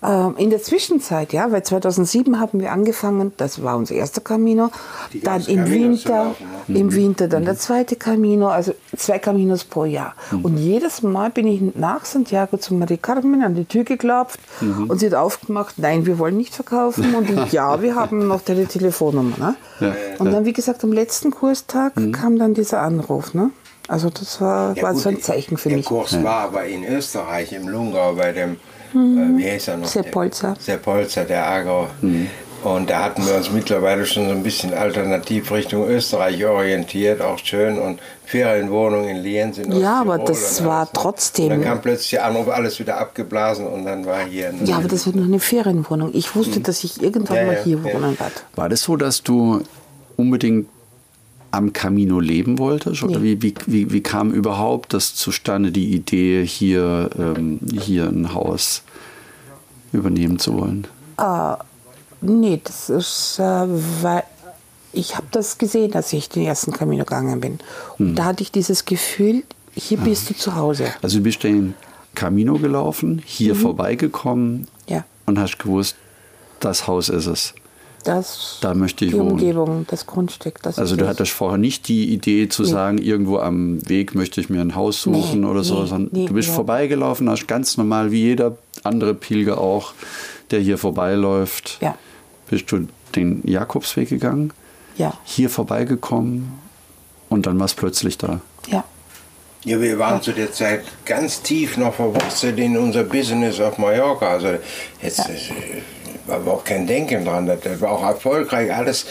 Ähm, 0.01 0.35
in 0.37 0.49
der 0.49 0.61
Zwischenzeit, 0.63 1.33
ja, 1.33 1.51
weil 1.51 1.63
2007 1.63 2.39
haben 2.39 2.61
wir 2.61 2.71
angefangen, 2.71 3.33
das 3.35 3.61
war 3.63 3.75
unser 3.75 3.95
erster 3.95 4.21
Camino, 4.21 4.71
Die 5.11 5.19
dann 5.19 5.41
im 5.45 5.57
Caminos 5.65 5.69
Winter, 6.05 6.23
laufen, 6.23 6.75
im 6.75 6.95
Winter 6.95 7.27
dann 7.27 7.43
der 7.43 7.57
zweite 7.57 7.97
Camino, 7.97 8.47
also 8.47 8.73
zwei 8.95 9.19
Caminos 9.19 9.65
pro 9.65 9.83
Jahr. 9.85 10.13
Und 10.41 10.57
jedes 10.57 11.01
Mal 11.01 11.31
bin 11.31 11.47
ich 11.47 11.75
nach 11.75 12.05
Santiago 12.05 12.57
zu 12.57 12.73
Marie 12.75 12.97
Carmen 12.97 13.43
an 13.43 13.55
die 13.55 13.65
Tür 13.65 13.83
geklopft 13.83 14.39
und 14.61 14.99
sie 14.99 15.07
hat 15.07 15.15
aufgemacht, 15.15 15.75
nein, 15.77 16.05
wir 16.05 16.17
wollen 16.17 16.37
nicht 16.37 16.55
verkaufen 16.55 17.13
und 17.15 17.29
ich, 17.29 17.51
ja, 17.51 17.81
wir 17.81 17.95
haben 17.95 18.27
noch 18.27 18.41
deine 18.41 18.67
Telefonnummer. 18.67 19.55
Ne? 19.79 19.95
Und 20.19 20.31
dann, 20.31 20.45
wie 20.45 20.53
gesagt, 20.53 20.83
am 20.83 20.93
letzten 20.93 21.31
Kurstag 21.31 21.93
kam 22.13 22.39
dann 22.39 22.53
dieser 22.53 22.81
Anruf. 22.81 23.33
Ne? 23.33 23.51
Also 23.89 24.09
das 24.09 24.39
war, 24.39 24.75
Ja, 24.77 24.83
war 24.83 24.93
gut, 24.93 25.01
so 25.01 25.09
ein 25.09 25.19
Zeichen 25.19 25.57
für 25.57 25.69
der 25.69 25.79
mich. 25.79 25.87
Kurs 25.87 26.23
war 26.23 26.41
aber 26.41 26.65
in 26.65 26.83
Österreich, 26.85 27.51
im 27.53 27.67
Lungau, 27.67 28.13
bei 28.13 28.31
dem, 28.31 28.57
äh, 28.93 29.37
wie 29.37 29.49
heißt 29.49 29.69
er 29.69 29.77
noch? 29.77 29.87
Sepp 29.87 30.11
Polzer. 30.11 30.53
Der, 30.53 30.61
Sepp 30.61 30.83
Polzer, 30.83 31.25
der 31.25 31.47
Agro. 31.47 31.87
Und 32.63 32.89
da 32.89 33.03
hatten 33.03 33.25
wir 33.25 33.35
uns 33.35 33.51
mittlerweile 33.51 34.05
schon 34.05 34.25
so 34.25 34.31
ein 34.31 34.43
bisschen 34.43 34.73
alternativ 34.73 35.51
Richtung 35.51 35.87
Österreich 35.87 36.45
orientiert, 36.45 37.21
auch 37.21 37.39
schön. 37.39 37.79
Und 37.79 38.01
Ferienwohnungen 38.25 39.09
in 39.09 39.17
Lienz 39.23 39.57
in 39.57 39.71
Ja, 39.71 40.01
aber 40.01 40.19
das 40.19 40.63
war 40.65 40.81
alles. 40.81 40.89
trotzdem. 40.93 41.45
Und 41.45 41.51
dann 41.51 41.63
kam 41.63 41.81
plötzlich 41.81 42.11
der 42.11 42.25
Anruf, 42.25 42.49
alles 42.49 42.79
wieder 42.79 42.97
abgeblasen 42.97 43.65
und 43.65 43.85
dann 43.85 44.05
war 44.05 44.25
hier. 44.25 44.53
Ja, 44.65 44.77
aber 44.77 44.89
das 44.89 45.07
war 45.07 45.15
nur 45.15 45.25
eine 45.25 45.39
Ferienwohnung. 45.39 46.11
Ich 46.13 46.35
wusste, 46.35 46.57
hm. 46.57 46.63
dass 46.63 46.83
ich 46.83 47.01
irgendwann 47.01 47.37
ja, 47.37 47.45
mal 47.45 47.63
hier 47.63 47.77
ja, 47.77 47.83
wohnen 47.83 48.13
ja. 48.13 48.19
werde. 48.19 48.35
War 48.55 48.67
das 48.67 48.81
so, 48.81 48.97
dass 48.97 49.23
du 49.23 49.61
unbedingt 50.17 50.67
am 51.51 51.73
Camino 51.73 52.19
leben 52.19 52.59
wolltest? 52.59 53.03
Oder 53.03 53.19
nee. 53.19 53.37
wie, 53.39 53.41
wie, 53.41 53.53
wie, 53.65 53.91
wie, 53.91 54.01
kam 54.01 54.31
überhaupt 54.31 54.93
das 54.93 55.15
zustande, 55.15 55.71
die 55.71 55.93
Idee, 55.93 56.45
hier, 56.45 57.09
ähm, 57.17 57.59
hier 57.71 58.07
ein 58.07 58.33
Haus 58.33 58.83
übernehmen 59.91 60.39
zu 60.39 60.53
wollen? 60.55 60.87
Uh, 61.19 61.55
nee, 62.21 62.61
das 62.63 62.89
ist, 62.89 63.39
äh, 63.39 63.43
weil 64.01 64.23
ich 64.93 65.15
habe 65.15 65.27
das 65.31 65.57
gesehen, 65.57 65.93
als 65.93 66.13
ich 66.13 66.29
den 66.29 66.45
ersten 66.45 66.71
Camino 66.71 67.03
gegangen 67.03 67.39
bin. 67.39 67.59
Und 67.97 68.09
hm. 68.09 68.15
da 68.15 68.25
hatte 68.25 68.43
ich 68.43 68.51
dieses 68.51 68.85
Gefühl, 68.85 69.43
hier 69.75 69.97
bist 69.97 70.29
du 70.29 70.35
zu 70.35 70.55
Hause. 70.55 70.93
Also 71.01 71.17
du 71.17 71.23
bist 71.23 71.43
den 71.43 71.73
Camino 72.15 72.57
gelaufen, 72.57 73.21
hier 73.25 73.55
mhm. 73.55 73.59
vorbeigekommen 73.59 74.67
ja. 74.87 75.05
und 75.25 75.39
hast 75.39 75.57
gewusst, 75.59 75.95
das 76.59 76.87
Haus 76.87 77.09
ist 77.09 77.27
es. 77.27 77.53
Das, 78.03 78.59
da 78.61 78.73
möchte 78.73 79.05
ich 79.05 79.11
die 79.11 79.17
wohnen. 79.17 79.31
Umgebung, 79.31 79.85
das 79.89 80.05
Grundstück. 80.05 80.61
Das 80.61 80.79
also 80.79 80.95
du 80.95 81.07
hattest 81.07 81.31
vorher 81.31 81.57
nicht 81.57 81.87
die 81.87 82.13
Idee 82.13 82.47
zu 82.47 82.63
nee. 82.63 82.69
sagen, 82.69 82.97
irgendwo 82.97 83.39
am 83.39 83.87
Weg 83.87 84.15
möchte 84.15 84.39
ich 84.39 84.49
mir 84.49 84.61
ein 84.61 84.75
Haus 84.75 85.01
suchen 85.01 85.41
nee, 85.41 85.47
oder 85.47 85.63
so, 85.63 85.81
nee, 85.81 85.87
sondern 85.87 86.25
du 86.27 86.33
bist 86.33 86.49
vorbeigelaufen, 86.49 87.29
hast 87.29 87.47
ganz 87.47 87.77
normal 87.77 88.11
wie 88.11 88.21
jeder 88.21 88.57
andere 88.83 89.13
Pilger 89.13 89.59
auch, 89.59 89.93
der 90.51 90.59
hier 90.59 90.77
vorbeiläuft, 90.77 91.77
ja. 91.81 91.95
bist 92.49 92.71
du 92.71 92.87
den 93.15 93.41
Jakobsweg 93.45 94.09
gegangen, 94.09 94.53
ja. 94.97 95.13
hier 95.23 95.49
vorbeigekommen 95.49 96.53
und 97.29 97.45
dann 97.45 97.59
war 97.59 97.65
es 97.65 97.73
plötzlich 97.73 98.17
da. 98.17 98.41
Ja. 98.67 98.83
Ja, 99.65 99.81
wir 99.81 99.99
waren 99.99 100.21
zu 100.21 100.31
der 100.31 100.53
Zeit 100.53 100.85
ganz 101.03 101.41
tief 101.41 101.75
noch 101.75 101.93
verwurzelt 101.93 102.57
in 102.59 102.77
unser 102.77 103.03
Business 103.03 103.59
auf 103.59 103.77
Mallorca. 103.77 104.29
Also 104.29 104.47
jetzt 105.01 105.17
ja. 105.17 105.25
War 106.29 106.53
auch 106.53 106.63
kein 106.63 106.87
Denken 106.87 107.25
dran. 107.25 107.47
Das 107.47 107.81
war 107.81 107.91
auch 107.91 108.03
erfolgreich, 108.03 108.73
alles 108.73 109.05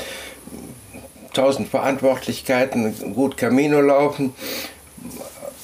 tausend 1.33 1.69
Verantwortlichkeiten, 1.69 3.15
gut 3.15 3.37
Camino 3.37 3.81
laufen 3.81 4.35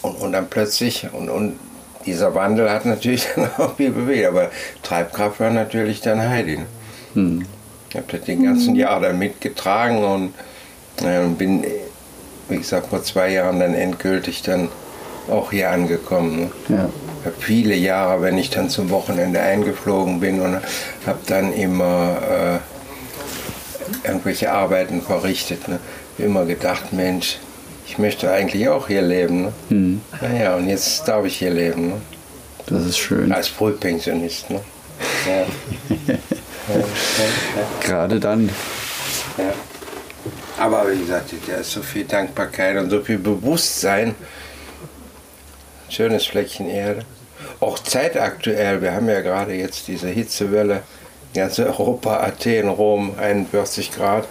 und, 0.03 0.21
und 0.21 0.33
dann 0.33 0.49
plötzlich 0.49 1.09
und, 1.13 1.29
und 1.29 1.59
dieser 2.07 2.35
Wandel 2.35 2.71
hat 2.71 2.85
natürlich 2.85 3.27
dann 3.37 3.51
auch 3.59 3.77
viel 3.77 3.91
bewegt, 3.91 4.27
aber 4.27 4.51
Treibkraft 4.83 5.41
war 5.41 5.51
natürlich 5.51 6.01
dann 6.01 6.29
Heidi. 6.29 6.59
Ne? 6.59 6.67
Hm. 7.15 7.47
Ich 7.91 7.97
habe 7.97 8.07
das 8.11 8.23
den 8.23 8.45
ganzen 8.45 8.75
Jahr 8.75 9.01
dann 9.01 9.19
mitgetragen 9.19 10.05
und 10.05 10.35
äh, 11.05 11.27
bin, 11.29 11.65
wie 12.49 12.59
gesagt, 12.59 12.89
vor 12.89 13.03
zwei 13.03 13.31
Jahren 13.31 13.61
dann 13.61 13.75
endgültig 13.75 14.43
dann 14.43 14.69
auch 15.31 15.51
hier 15.51 15.71
angekommen. 15.71 16.51
Ne? 16.69 16.77
Ja 16.77 16.91
viele 17.39 17.75
Jahre, 17.75 18.23
wenn 18.23 18.39
ich 18.39 18.51
dann 18.51 18.71
zum 18.71 18.91
Wochenende 18.91 19.41
eingeflogen 19.41 20.21
bin 20.21 20.41
und 20.41 20.61
habe 21.07 21.19
dann 21.27 21.53
immer 21.53 22.19
äh, 24.05 24.07
irgendwelche 24.07 24.53
Arbeiten 24.53 25.03
verrichtet. 25.03 25.69
Ne? 25.69 25.79
Immer 26.19 26.45
gedacht, 26.45 26.93
Mensch, 26.93 27.39
ich 27.87 27.99
möchte 27.99 28.31
eigentlich 28.31 28.69
auch 28.69 28.89
hier 28.89 29.03
leben. 29.03 29.43
Ne? 29.43 29.53
Mhm. 29.71 30.01
Naja, 30.21 30.57
und 30.57 30.69
jetzt 30.69 31.07
darf 31.07 31.25
ich 31.25 31.37
hier 31.37 31.51
leben. 31.51 31.89
Ne? 31.89 32.01
Das 32.67 32.85
ist 32.85 32.99
schön. 32.99 33.33
Als 33.33 33.49
Frühpensionist. 33.49 34.51
Ne? 34.51 34.61
Ja. 35.27 36.17
Gerade 37.81 38.21
dann. 38.21 38.49
Ja. 39.37 39.53
Aber 40.59 40.91
wie 40.91 40.99
gesagt, 40.99 41.31
da 41.47 41.57
ist 41.57 41.73
so 41.73 41.83
viel 41.83 42.05
Dankbarkeit 42.05 42.79
und 42.79 42.91
so 42.91 43.01
viel 43.01 43.19
Bewusstsein. 43.19 44.15
Schönes 45.95 46.27
Fleckchen 46.27 46.69
Erde 46.69 47.05
auch 47.61 47.79
zeitaktuell. 47.79 48.83
Wir 48.83 48.95
haben 48.95 49.09
ja 49.09 49.21
gerade 49.21 49.55
jetzt 49.55 49.87
diese 49.87 50.09
Hitzewelle, 50.09 50.83
ganz 51.33 51.61
Europa, 51.61 52.17
Athen, 52.17 52.69
Rom, 52.69 53.15
41 53.17 53.93
Grad. 53.93 54.27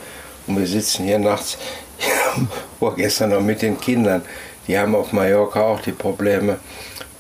Und 0.46 0.60
wir 0.60 0.68
sitzen 0.68 1.06
hier 1.06 1.20
nachts, 1.20 1.58
vorgestern 2.80 3.30
noch 3.30 3.40
mit 3.40 3.62
den 3.62 3.80
Kindern. 3.80 4.24
Die 4.68 4.78
haben 4.78 4.94
auf 4.94 5.14
Mallorca 5.14 5.62
auch 5.62 5.80
die 5.80 5.94
Probleme 5.94 6.60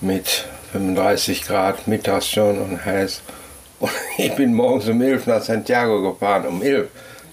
mit 0.01 0.43
35 0.73 1.45
Grad, 1.45 1.87
mittags 1.87 2.29
schon 2.29 2.59
und 2.59 2.83
heiß. 2.83 3.21
Und 3.79 3.91
ich 4.17 4.35
bin 4.35 4.53
morgens 4.53 4.89
um 4.89 5.01
11 5.01 5.25
nach 5.25 5.41
Santiago 5.41 6.11
gefahren, 6.11 6.47
um 6.47 6.61
11 6.61 6.89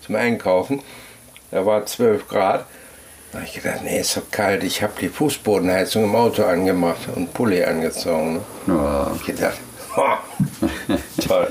zum 0.06 0.14
Einkaufen. 0.14 0.80
Da 1.50 1.66
war 1.66 1.84
12 1.84 2.28
Grad. 2.28 2.66
Da 3.32 3.38
habe 3.38 3.46
ich 3.46 3.54
gedacht, 3.54 3.82
nee, 3.84 4.00
ist 4.00 4.12
so 4.12 4.22
kalt. 4.30 4.64
Ich 4.64 4.82
habe 4.82 4.92
die 5.00 5.08
Fußbodenheizung 5.08 6.04
im 6.04 6.16
Auto 6.16 6.42
angemacht 6.42 7.08
und 7.14 7.32
Pulli 7.32 7.62
angezogen. 7.62 8.40
Ne? 8.66 8.74
Ja. 8.74 8.74
habe 8.74 9.16
ich 9.16 9.26
gedacht, 9.26 9.58
toll. 11.26 11.48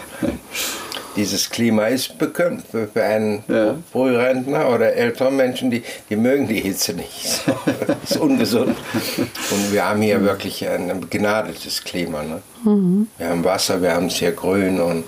Dieses 1.16 1.50
Klima 1.50 1.88
ist 1.88 2.18
bekannt 2.18 2.64
für, 2.70 2.88
für 2.88 3.04
einen 3.04 3.44
ja. 3.48 3.76
Frührentner 3.92 4.70
oder 4.70 4.94
ältere 4.94 5.32
Menschen, 5.32 5.72
die, 5.72 5.84
die 6.10 6.16
mögen 6.16 6.48
die 6.48 6.60
Hitze 6.60 6.94
nicht. 6.94 7.44
das 7.88 7.98
ist 8.12 8.18
ungesund. 8.18 8.78
Und 9.18 9.74
wir 9.74 9.86
haben 9.86 10.02
hier 10.02 10.22
wirklich 10.22 10.68
ein 10.68 11.00
begnadetes 11.00 11.84
Klima. 11.84 12.24
Ne? 12.24 12.42
Mhm. 12.64 13.08
Wir 13.18 13.30
haben 13.30 13.44
Wasser, 13.44 13.82
wir 13.82 13.94
haben 13.94 14.08
es 14.08 14.16
hier 14.16 14.32
grün 14.34 14.80
und 14.80 15.04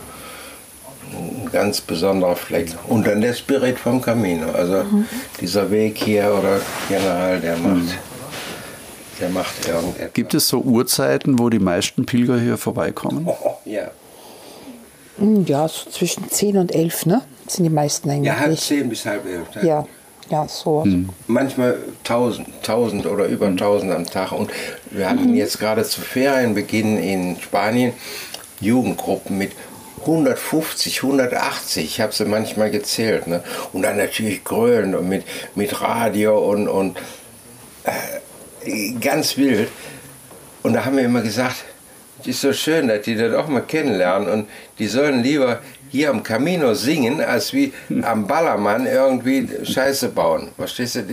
ein 1.12 1.50
ganz 1.52 1.82
besonderer 1.82 2.36
Fleck. 2.36 2.70
Und 2.88 3.08
dann 3.08 3.22
der 3.22 3.34
Spirit 3.34 3.80
vom 3.80 4.02
Camino. 4.02 4.52
Also 4.52 4.84
mhm. 4.84 5.06
dieser 5.40 5.70
Weg 5.72 5.98
hier 5.98 6.34
oder 6.38 6.60
generell, 6.90 7.40
der 7.40 7.58
macht, 7.58 7.76
mhm. 7.76 7.90
der 9.20 9.30
macht 9.30 9.68
irgendetwas. 9.68 10.14
Gibt 10.14 10.34
es 10.34 10.48
so 10.48 10.60
Uhrzeiten, 10.62 11.40
wo 11.40 11.50
die 11.50 11.60
meisten 11.60 12.06
Pilger 12.06 12.40
hier 12.40 12.58
vorbeikommen? 12.58 13.28
Oh, 13.28 13.58
ja. 13.66 13.92
Hm, 15.18 15.46
ja, 15.46 15.68
so 15.68 15.90
zwischen 15.90 16.30
10 16.30 16.58
und 16.58 16.74
11, 16.74 17.06
ne? 17.06 17.22
Sind 17.48 17.66
die 17.66 17.70
meisten 17.70 18.10
eigentlich. 18.10 18.28
Ja, 18.28 18.40
halb 18.40 18.58
10 18.58 18.90
bis 18.90 19.06
halb 19.06 19.26
11. 19.26 19.64
Ja. 19.64 19.86
Ja, 20.30 20.48
so. 20.48 20.86
Hm. 20.86 21.10
Manchmal 21.28 21.78
1000, 22.04 22.48
1000 22.60 23.06
oder 23.06 23.26
über 23.26 23.48
1000 23.48 23.92
hm. 23.92 23.98
am 23.98 24.06
Tag. 24.06 24.32
Und 24.32 24.50
wir 24.90 25.10
hatten 25.10 25.32
mhm. 25.32 25.36
jetzt 25.36 25.60
gerade 25.60 25.84
zu 25.84 26.00
Ferienbeginn 26.00 26.98
in 26.98 27.38
Spanien 27.42 27.92
Jugendgruppen 28.62 29.38
mit 29.38 29.52
150, 30.02 31.04
180, 31.04 31.86
ich 31.86 32.02
habe 32.02 32.14
sie 32.14 32.26
manchmal 32.26 32.72
gezählt. 32.72 33.28
Ne? 33.28 33.44
Und 33.74 33.84
dann 33.84 33.98
natürlich 33.98 34.44
grölen 34.44 34.96
und 34.96 35.08
mit, 35.08 35.24
mit 35.56 35.82
Radio 35.82 36.38
und, 36.40 36.68
und 36.68 36.98
äh, 37.84 38.92
ganz 39.00 39.38
wild. 39.38 39.70
Und 40.64 40.74
da 40.74 40.86
haben 40.86 40.98
wir 40.98 41.04
immer 41.04 41.22
gesagt, 41.22 41.66
es 42.22 42.28
ist 42.28 42.42
so 42.42 42.54
schön, 42.54 42.88
dass 42.88 43.02
die 43.02 43.16
das 43.16 43.34
auch 43.34 43.48
mal 43.48 43.62
kennenlernen 43.62 44.30
und 44.30 44.48
die 44.80 44.88
sollen 44.88 45.24
lieber 45.24 45.60
hier 45.92 46.10
am 46.10 46.24
Camino 46.24 46.74
singen, 46.74 47.22
als 47.22 47.54
wie 47.54 47.74
am 48.02 48.26
Ballermann 48.26 48.86
irgendwie 48.86 49.48
Scheiße 49.64 50.10
bauen. 50.10 50.50
Verstehst 50.56 50.96
du? 50.96 51.04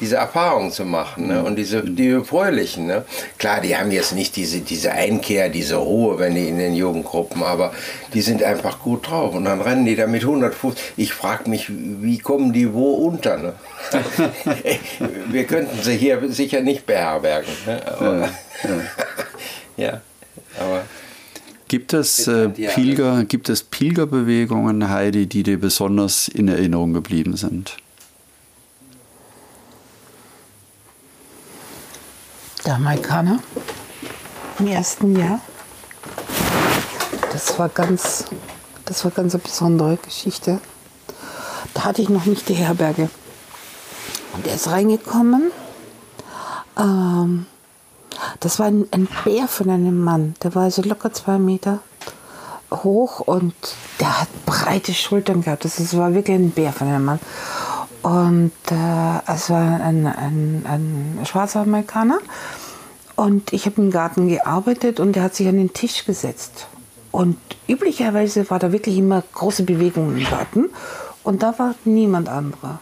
Diese 0.00 0.16
Erfahrung 0.16 0.70
zu 0.70 0.84
machen 0.84 1.26
ne? 1.26 1.42
und 1.42 1.56
diese 1.56 1.82
die 1.82 2.20
fröhlichen. 2.24 2.86
Ne? 2.86 3.04
Klar, 3.36 3.60
die 3.60 3.76
haben 3.76 3.90
jetzt 3.90 4.14
nicht 4.14 4.36
diese, 4.36 4.60
diese 4.60 4.92
Einkehr, 4.92 5.48
diese 5.48 5.76
Ruhe, 5.76 6.18
wenn 6.20 6.36
die 6.36 6.48
in 6.48 6.58
den 6.58 6.74
Jugendgruppen, 6.74 7.42
aber 7.42 7.72
die 8.14 8.20
sind 8.20 8.42
einfach 8.42 8.78
gut 8.78 9.10
drauf 9.10 9.34
und 9.34 9.44
dann 9.44 9.60
rennen 9.60 9.84
die 9.84 9.96
da 9.96 10.06
mit 10.06 10.22
100 10.22 10.54
Fuß. 10.54 10.74
Ich 10.96 11.12
frage 11.12 11.50
mich, 11.50 11.66
wie 11.68 12.18
kommen 12.18 12.52
die 12.52 12.72
wo 12.72 12.92
unter? 12.92 13.38
Ne? 13.38 13.52
Wir 15.30 15.44
könnten 15.44 15.82
sie 15.82 15.96
hier 15.96 16.20
sicher 16.28 16.60
nicht 16.60 16.86
beherbergen. 16.86 17.52
Ne? 17.66 17.82
Aber, 17.86 18.18
ja, 18.18 18.30
ja. 18.64 18.70
ja, 19.76 20.00
aber 20.60 20.84
Gibt 21.68 21.92
es, 21.92 22.26
äh, 22.26 22.48
Pilger, 22.48 23.24
gibt 23.24 23.50
es 23.50 23.62
Pilgerbewegungen, 23.62 24.88
Heidi, 24.88 25.26
die 25.26 25.42
dir 25.42 25.60
besonders 25.60 26.26
in 26.26 26.48
Erinnerung 26.48 26.94
geblieben 26.94 27.36
sind? 27.36 27.76
Der 32.64 32.72
Jamaikaner 32.72 33.40
im 34.58 34.66
ersten 34.66 35.14
Jahr. 35.14 35.40
Das 37.32 37.58
war 37.58 37.68
ganz, 37.68 38.24
das 38.86 39.04
war 39.04 39.10
ganz 39.10 39.34
eine 39.34 39.42
besondere 39.42 39.98
Geschichte. 39.98 40.60
Da 41.74 41.84
hatte 41.84 42.00
ich 42.00 42.08
noch 42.08 42.24
nicht 42.24 42.48
die 42.48 42.54
Herberge. 42.54 43.10
Und 44.32 44.46
er 44.46 44.54
ist 44.54 44.68
reingekommen. 44.68 45.50
Ähm, 46.78 47.44
das 48.40 48.58
war 48.58 48.66
ein, 48.66 48.86
ein 48.90 49.08
Bär 49.24 49.48
von 49.48 49.70
einem 49.70 50.02
Mann. 50.02 50.34
Der 50.42 50.54
war 50.54 50.64
also 50.64 50.82
locker 50.82 51.12
zwei 51.12 51.38
Meter 51.38 51.80
hoch 52.70 53.20
und 53.20 53.54
der 54.00 54.20
hat 54.20 54.28
breite 54.46 54.92
Schultern 54.94 55.42
gehabt. 55.42 55.64
Das 55.64 55.96
war 55.96 56.14
wirklich 56.14 56.36
ein 56.36 56.50
Bär 56.50 56.72
von 56.72 56.88
einem 56.88 57.04
Mann. 57.04 57.20
Und 58.02 58.52
äh, 58.70 59.32
es 59.32 59.50
war 59.50 59.80
ein, 59.80 60.06
ein, 60.06 60.64
ein 60.66 61.20
schwarzer 61.24 61.60
Amerikaner. 61.60 62.18
Und 63.16 63.52
ich 63.52 63.66
habe 63.66 63.82
im 63.82 63.90
Garten 63.90 64.28
gearbeitet 64.28 65.00
und 65.00 65.16
er 65.16 65.24
hat 65.24 65.34
sich 65.34 65.48
an 65.48 65.56
den 65.56 65.72
Tisch 65.72 66.04
gesetzt. 66.04 66.68
Und 67.10 67.36
üblicherweise 67.66 68.48
war 68.50 68.58
da 68.58 68.70
wirklich 68.70 68.96
immer 68.96 69.22
große 69.32 69.64
Bewegung 69.64 70.16
im 70.16 70.24
Garten. 70.24 70.70
Und 71.24 71.42
da 71.42 71.58
war 71.58 71.74
niemand 71.84 72.28
anderer. 72.28 72.78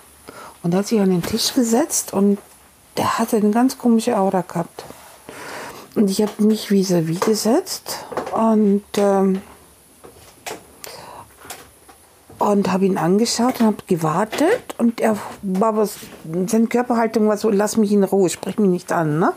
Und 0.62 0.74
er 0.74 0.80
hat 0.80 0.88
sich 0.88 1.00
an 1.00 1.10
den 1.10 1.22
Tisch 1.22 1.54
gesetzt 1.54 2.12
und 2.12 2.38
der 2.96 3.18
hatte 3.18 3.36
eine 3.36 3.50
ganz 3.50 3.78
komische 3.78 4.18
Aura 4.18 4.42
gehabt. 4.42 4.84
Und 5.96 6.10
ich 6.10 6.20
habe 6.20 6.42
mich 6.42 6.70
vis-à-vis 6.70 7.20
gesetzt 7.20 8.04
und, 8.32 8.84
ähm, 8.98 9.40
und 12.38 12.70
habe 12.70 12.84
ihn 12.84 12.98
angeschaut 12.98 13.60
und 13.60 13.66
habe 13.66 13.76
gewartet. 13.86 14.74
Und 14.76 15.00
er 15.00 15.16
war 15.40 15.74
was, 15.74 15.94
seine 16.48 16.66
Körperhaltung 16.66 17.28
war 17.28 17.38
so, 17.38 17.48
lass 17.48 17.78
mich 17.78 17.92
in 17.92 18.04
Ruhe, 18.04 18.28
sprich 18.28 18.58
mich 18.58 18.68
nicht 18.68 18.92
an. 18.92 19.18
Ne? 19.18 19.32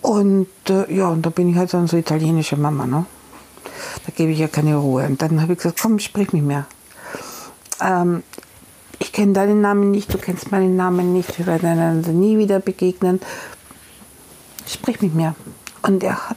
Und 0.00 0.48
äh, 0.70 0.90
ja, 0.90 1.08
und 1.08 1.26
da 1.26 1.30
bin 1.30 1.50
ich 1.50 1.56
halt 1.56 1.74
dann 1.74 1.86
so 1.86 1.98
italienische 1.98 2.56
Mama. 2.56 2.86
Ne? 2.86 3.04
Da 4.06 4.12
gebe 4.16 4.32
ich 4.32 4.38
ja 4.38 4.48
keine 4.48 4.76
Ruhe. 4.76 5.04
Und 5.04 5.20
dann 5.20 5.42
habe 5.42 5.52
ich 5.52 5.58
gesagt, 5.58 5.80
komm, 5.82 5.98
sprich 5.98 6.32
mich 6.32 6.42
mehr. 6.42 6.64
Ähm, 7.78 8.22
ich 9.02 9.12
kenne 9.12 9.32
deinen 9.32 9.60
Namen 9.60 9.90
nicht, 9.90 10.14
du 10.14 10.18
kennst 10.18 10.52
meinen 10.52 10.76
Namen 10.76 11.12
nicht, 11.12 11.36
wir 11.36 11.46
werden 11.46 11.68
einander 11.68 12.12
nie 12.12 12.38
wieder 12.38 12.60
begegnen. 12.60 13.20
Sprich 14.66 15.00
mit 15.02 15.14
mir. 15.14 15.34
Und 15.82 16.02
er 16.02 16.30
hat 16.30 16.36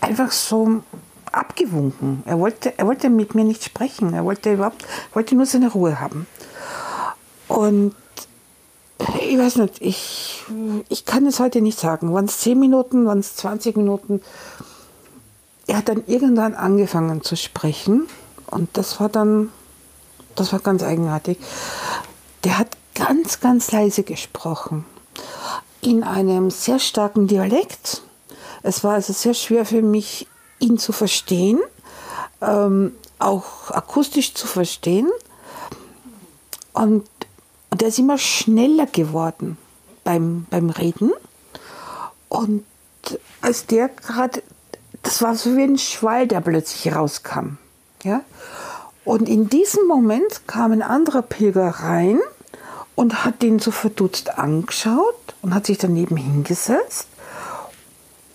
einfach 0.00 0.30
so 0.30 0.82
abgewunken. 1.30 2.22
Er 2.26 2.38
wollte, 2.38 2.78
er 2.78 2.86
wollte 2.86 3.10
mit 3.10 3.34
mir 3.34 3.44
nicht 3.44 3.64
sprechen. 3.64 4.14
Er 4.14 4.24
wollte 4.24 4.52
überhaupt, 4.52 4.84
wollte 5.14 5.34
nur 5.34 5.46
seine 5.46 5.70
Ruhe 5.70 6.00
haben. 6.00 6.26
Und 7.48 7.94
ich 9.20 9.38
weiß 9.38 9.56
nicht, 9.56 9.80
ich, 9.80 10.44
ich 10.88 11.04
kann 11.04 11.26
es 11.26 11.40
heute 11.40 11.60
nicht 11.60 11.78
sagen. 11.78 12.12
Waren 12.12 12.26
es 12.26 12.40
10 12.40 12.58
Minuten, 12.58 13.06
waren 13.06 13.18
es 13.18 13.36
20 13.36 13.76
Minuten? 13.76 14.22
Er 15.66 15.78
hat 15.78 15.88
dann 15.88 16.04
irgendwann 16.06 16.54
angefangen 16.54 17.22
zu 17.22 17.36
sprechen 17.36 18.06
und 18.46 18.76
das 18.76 19.00
war 19.00 19.08
dann 19.08 19.50
das 20.34 20.52
war 20.52 20.60
ganz 20.60 20.82
eigenartig. 20.82 21.38
Der 22.44 22.58
hat 22.58 22.76
ganz, 22.94 23.40
ganz 23.40 23.70
leise 23.72 24.02
gesprochen. 24.02 24.84
In 25.82 26.04
einem 26.04 26.50
sehr 26.50 26.78
starken 26.78 27.26
Dialekt. 27.26 28.02
Es 28.62 28.82
war 28.82 28.94
also 28.94 29.12
sehr 29.12 29.34
schwer 29.34 29.66
für 29.66 29.82
mich, 29.82 30.28
ihn 30.60 30.78
zu 30.78 30.92
verstehen, 30.92 31.58
ähm, 32.40 32.94
auch 33.18 33.70
akustisch 33.70 34.32
zu 34.34 34.46
verstehen. 34.46 35.10
Und, 36.72 37.04
und 37.70 37.80
der 37.80 37.88
ist 37.88 37.98
immer 37.98 38.16
schneller 38.16 38.86
geworden 38.86 39.58
beim, 40.04 40.46
beim 40.50 40.70
Reden. 40.70 41.12
Und 42.28 42.64
als 43.40 43.66
der 43.66 43.88
gerade, 43.88 44.42
das 45.02 45.20
war 45.20 45.34
so 45.34 45.56
wie 45.56 45.64
ein 45.64 45.78
Schwall, 45.78 46.26
der 46.28 46.40
plötzlich 46.40 46.94
rauskam. 46.94 47.58
Ja? 48.04 48.22
Und 49.04 49.28
in 49.28 49.48
diesem 49.48 49.86
Moment 49.88 50.46
kam 50.46 50.72
ein 50.72 50.82
anderer 50.82 51.22
Pilger 51.22 51.68
rein 51.68 52.20
und 52.94 53.24
hat 53.24 53.42
den 53.42 53.58
so 53.58 53.70
verdutzt 53.70 54.38
angeschaut 54.38 55.34
und 55.42 55.54
hat 55.54 55.66
sich 55.66 55.78
daneben 55.78 56.16
hingesetzt. 56.16 57.08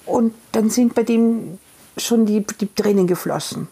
Und 0.06 0.34
dann 0.54 0.70
sind 0.70 0.96
bei 0.96 1.04
dem 1.04 1.60
schon 1.98 2.26
die, 2.26 2.46
die 2.60 2.74
Tränen 2.74 3.08
geflossen. 3.08 3.68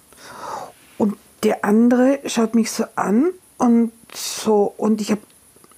Und 0.98 1.16
der 1.44 1.64
andere 1.64 2.20
schaut 2.26 2.56
mich 2.56 2.72
so 2.72 2.86
an 2.96 3.32
und 3.58 3.92
so, 4.14 4.74
und 4.78 5.02
ich 5.02 5.12
habe 5.12 5.22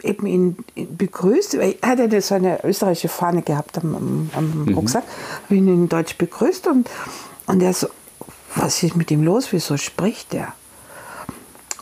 eben 0.04 0.28
ihn 0.28 0.58
begrüßt. 0.76 1.56
Er 1.56 1.76
hat 1.84 2.00
ja 2.12 2.22
so 2.22 2.36
eine 2.36 2.64
österreichische 2.64 3.10
Fahne 3.10 3.42
gehabt 3.42 3.78
am, 3.78 3.96
am, 3.96 4.30
am 4.34 4.66
mhm. 4.66 4.74
Rucksack. 4.76 5.04
Habe 5.46 5.56
ihn 5.56 5.68
in 5.68 5.90
Deutsch 5.90 6.18
begrüßt 6.18 6.68
und, 6.68 6.90
und 7.48 7.62
er 7.62 7.74
so, 7.74 7.88
was 8.56 8.82
ist 8.84 8.96
mit 8.96 9.12
ihm 9.12 9.24
los? 9.24 9.48
Wieso 9.52 9.78
spricht 9.78 10.34
er? 10.34 10.54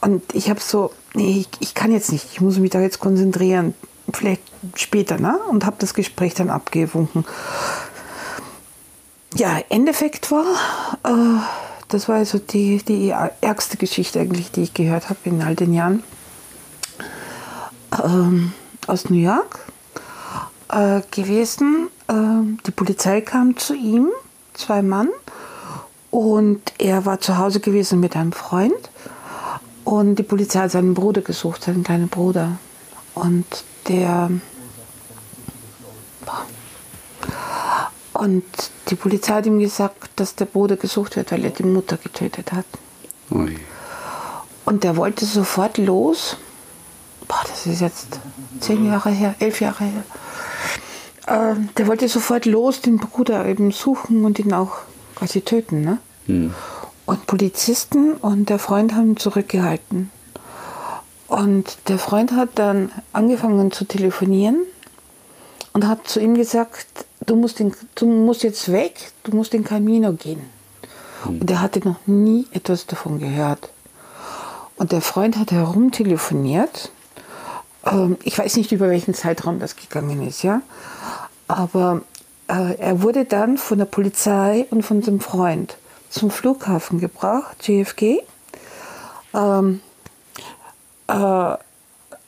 Und 0.05 0.35
ich 0.35 0.51
habe 0.51 0.59
so, 0.59 0.91
nee, 1.15 1.39
ich, 1.39 1.49
ich, 1.59 1.73
kann 1.73 1.91
jetzt 1.91 2.11
nicht, 2.11 2.27
ich 2.31 2.39
muss 2.39 2.59
mich 2.59 2.69
da 2.69 2.79
jetzt 2.79 2.99
konzentrieren, 2.99 3.73
vielleicht 4.13 4.43
später, 4.75 5.17
ne? 5.17 5.39
Und 5.49 5.65
habe 5.65 5.77
das 5.79 5.95
Gespräch 5.95 6.35
dann 6.35 6.51
abgewunken. 6.51 7.25
Ja, 9.33 9.57
Endeffekt 9.69 10.29
war, 10.29 10.45
äh, 11.03 11.41
das 11.87 12.07
war 12.07 12.17
also 12.17 12.37
die, 12.37 12.83
die 12.83 13.15
ärgste 13.41 13.77
Geschichte 13.77 14.19
eigentlich, 14.19 14.51
die 14.51 14.61
ich 14.61 14.75
gehört 14.75 15.09
habe 15.09 15.19
in 15.23 15.41
all 15.41 15.55
den 15.55 15.73
Jahren. 15.73 16.03
Ähm, 18.03 18.53
aus 18.85 19.09
New 19.09 19.17
York 19.17 19.59
äh, 20.69 21.01
gewesen. 21.09 21.87
Äh, 22.07 22.13
die 22.67 22.71
Polizei 22.71 23.21
kam 23.21 23.57
zu 23.57 23.73
ihm, 23.73 24.09
zwei 24.53 24.83
Mann, 24.83 25.09
und 26.11 26.61
er 26.77 27.07
war 27.07 27.19
zu 27.19 27.39
Hause 27.39 27.59
gewesen 27.59 27.99
mit 27.99 28.15
einem 28.15 28.33
Freund. 28.33 28.89
Und 29.85 30.15
die 30.15 30.23
Polizei 30.23 30.59
hat 30.61 30.71
seinen 30.71 30.95
Bruder 30.95 31.21
gesucht, 31.21 31.63
seinen 31.63 31.83
kleinen 31.83 32.09
Bruder. 32.09 32.57
Und 33.13 33.45
der. 33.87 34.29
Und 38.13 38.43
die 38.89 38.95
Polizei 38.95 39.33
hat 39.33 39.45
ihm 39.45 39.59
gesagt, 39.59 40.09
dass 40.15 40.35
der 40.35 40.45
Bruder 40.45 40.75
gesucht 40.75 41.15
wird, 41.15 41.31
weil 41.31 41.45
er 41.45 41.51
die 41.51 41.63
Mutter 41.63 41.97
getötet 41.97 42.51
hat. 42.51 42.65
Ui. 43.29 43.57
Und 44.65 44.83
der 44.83 44.97
wollte 44.97 45.25
sofort 45.25 45.77
los. 45.77 46.37
Boah, 47.27 47.43
das 47.47 47.67
ist 47.67 47.81
jetzt 47.81 48.19
zehn 48.59 48.87
Jahre 48.87 49.11
her, 49.11 49.35
elf 49.39 49.61
Jahre 49.61 49.83
her. 49.83 50.03
Äh, 51.27 51.55
der 51.77 51.87
wollte 51.87 52.07
sofort 52.07 52.45
los, 52.45 52.81
den 52.81 52.97
Bruder 52.97 53.45
eben 53.45 53.71
suchen 53.71 54.25
und 54.25 54.39
ihn 54.39 54.53
auch 54.53 54.77
quasi 55.15 55.41
töten. 55.41 55.81
Ne? 55.81 55.97
Hm. 56.25 56.53
Und 57.05 57.27
Polizisten 57.27 58.13
und 58.13 58.49
der 58.49 58.59
Freund 58.59 58.93
haben 58.93 59.11
ihn 59.11 59.17
zurückgehalten. 59.17 60.11
Und 61.27 61.77
der 61.87 61.99
Freund 61.99 62.31
hat 62.31 62.49
dann 62.55 62.91
angefangen 63.13 63.71
zu 63.71 63.85
telefonieren 63.85 64.57
und 65.73 65.87
hat 65.87 66.07
zu 66.07 66.19
ihm 66.19 66.35
gesagt, 66.35 67.05
du 67.25 67.35
musst, 67.35 67.59
den, 67.59 67.73
du 67.95 68.05
musst 68.05 68.43
jetzt 68.43 68.71
weg, 68.71 69.11
du 69.23 69.35
musst 69.35 69.53
in 69.53 69.63
Camino 69.63 70.13
gehen. 70.13 70.41
Mhm. 71.25 71.41
Und 71.41 71.51
er 71.51 71.61
hatte 71.61 71.79
noch 71.87 72.05
nie 72.05 72.47
etwas 72.51 72.85
davon 72.85 73.19
gehört. 73.19 73.69
Und 74.77 74.91
der 74.91 75.01
Freund 75.01 75.37
hat 75.37 75.51
herumtelefoniert. 75.51 76.91
Ähm, 77.85 78.17
ich 78.23 78.37
weiß 78.37 78.57
nicht, 78.57 78.71
über 78.71 78.89
welchen 78.89 79.13
Zeitraum 79.13 79.59
das 79.59 79.75
gegangen 79.75 80.25
ist, 80.27 80.43
ja. 80.43 80.61
Aber 81.47 82.01
äh, 82.47 82.75
er 82.77 83.01
wurde 83.01 83.25
dann 83.25 83.57
von 83.57 83.77
der 83.77 83.85
Polizei 83.85 84.67
und 84.69 84.83
von 84.83 85.01
seinem 85.01 85.19
Freund 85.19 85.77
zum 86.15 86.31
Flughafen 86.31 86.99
gebracht, 86.99 87.67
JFK. 87.67 88.21
Ähm, 89.33 89.81
äh, 91.07 91.55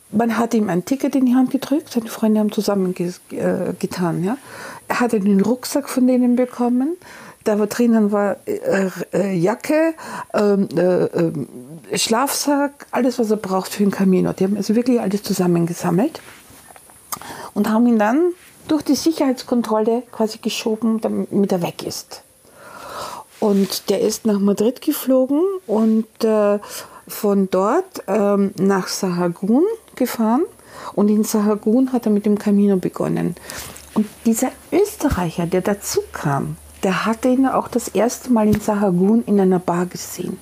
man 0.10 0.38
hat 0.38 0.54
ihm 0.54 0.70
ein 0.70 0.86
Ticket 0.86 1.16
in 1.16 1.26
die 1.26 1.36
Hand 1.36 1.52
gedrückt, 1.52 1.92
seine 1.92 2.10
Freunde 2.10 2.40
haben 2.40 2.52
zusammen 2.52 2.94
äh. 2.94 4.24
Ja? 4.24 4.38
Er 4.88 5.00
hatte 5.00 5.20
den 5.20 5.42
Rucksack 5.42 5.90
von 5.90 6.06
denen 6.06 6.36
bekommen. 6.36 6.98
Da 7.44 7.60
war 7.60 7.68
drinnen 7.68 8.12
war 8.12 8.38
äh, 8.46 8.90
äh, 9.14 9.34
Jacke, 9.34 9.94
ähm, 10.34 10.68
äh, 10.76 11.06
ähm, 11.06 11.48
Schlafsack, 11.94 12.88
alles, 12.92 13.20
was 13.20 13.32
er 13.32 13.38
braucht 13.38 13.72
für 13.74 13.84
den 13.84 13.92
Camino. 13.92 14.34
Die 14.34 14.44
haben 14.44 14.58
also 14.58 14.76
wirklich 14.76 15.00
alles 15.00 15.24
zusammengesammelt 15.24 16.22
und 17.54 17.70
haben 17.70 17.88
ihn 17.88 18.00
dann 18.00 18.34
durch 18.68 18.82
die 18.82 18.96
Sicherheitskontrolle 18.96 20.04
quasi 20.12 20.40
geschoben, 20.40 21.00
damit 21.00 21.54
er 21.54 21.62
weg 21.62 21.84
ist. 21.84 22.24
Und 23.40 23.90
der 23.90 24.02
ist 24.02 24.26
nach 24.26 24.40
Madrid 24.40 24.82
geflogen 24.82 25.42
und 25.68 26.08
äh, 26.24 26.60
von 27.08 27.50
dort 27.50 28.04
ähm, 28.08 28.52
nach 28.60 28.88
Sahagun 28.88 29.64
gefahren. 29.96 30.44
Und 30.94 31.10
in 31.10 31.24
Sahagun 31.24 31.94
hat 31.94 32.06
er 32.06 32.12
mit 32.12 32.26
dem 32.26 32.38
Camino 32.38 32.78
begonnen. 32.78 33.36
Und 33.94 34.08
dieser 34.26 34.52
Österreicher, 34.72 35.46
der 35.46 35.62
dazu 35.62 36.02
kam, 36.12 36.58
der 36.84 37.06
hatte 37.06 37.30
ihn 37.30 37.48
auch 37.48 37.68
das 37.68 37.88
erste 37.88 38.32
Mal 38.32 38.48
in 38.48 38.60
Sahagun 38.60 39.24
in 39.26 39.40
einer 39.40 39.60
Bar 39.60 39.88
gesehen. 39.88 40.40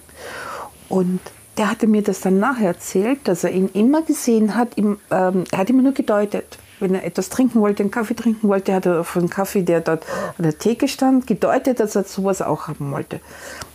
Und 0.90 1.20
der 1.58 1.70
hatte 1.70 1.88
mir 1.88 2.02
das 2.02 2.22
dann 2.22 2.40
nachher 2.40 2.68
erzählt, 2.68 3.20
dass 3.26 3.44
er 3.44 3.52
ihn 3.52 3.70
immer 3.74 4.02
gesehen 4.02 4.56
hat, 4.56 4.78
ihm, 4.78 5.00
ähm, 5.10 5.46
er 5.52 5.60
hat 5.60 5.70
immer 5.70 5.84
nur 5.84 5.94
gedeutet 5.94 6.58
wenn 6.80 6.94
er 6.94 7.04
etwas 7.04 7.30
trinken 7.30 7.62
wollte, 7.62 7.84
einen 7.84 7.92
Kaffee 7.92 8.16
trinken 8.16 8.48
wollte, 8.48 8.74
hat 8.74 8.86
er 8.86 9.02
auf 9.02 9.16
einen 9.16 9.30
Kaffee, 9.30 9.64
der 9.64 9.82
dort 9.82 10.06
an 10.38 10.44
der 10.44 10.58
Theke 10.58 10.88
stand, 10.88 11.28
gedeutet, 11.28 11.80
dass 11.80 11.96
er 11.96 12.04
sowas 12.04 12.42
auch 12.42 12.68
haben 12.68 12.92
wollte. 12.92 13.20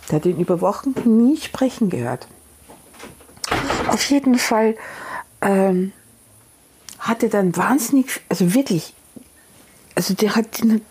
Der 0.09 0.17
hat 0.17 0.25
ihn 0.25 0.39
über 0.39 0.61
Wochen 0.61 0.93
nie 1.05 1.37
sprechen 1.37 1.89
gehört. 1.89 2.27
Auf 3.87 4.03
jeden 4.09 4.37
Fall 4.37 4.75
ähm, 5.41 5.91
hat 6.99 7.23
er 7.23 7.29
dann 7.29 7.55
wahnsinnig, 7.55 8.21
also 8.29 8.53
wirklich, 8.53 8.93
also 9.95 10.13
der 10.13 10.35
hat 10.35 10.59
ihn 10.59 10.81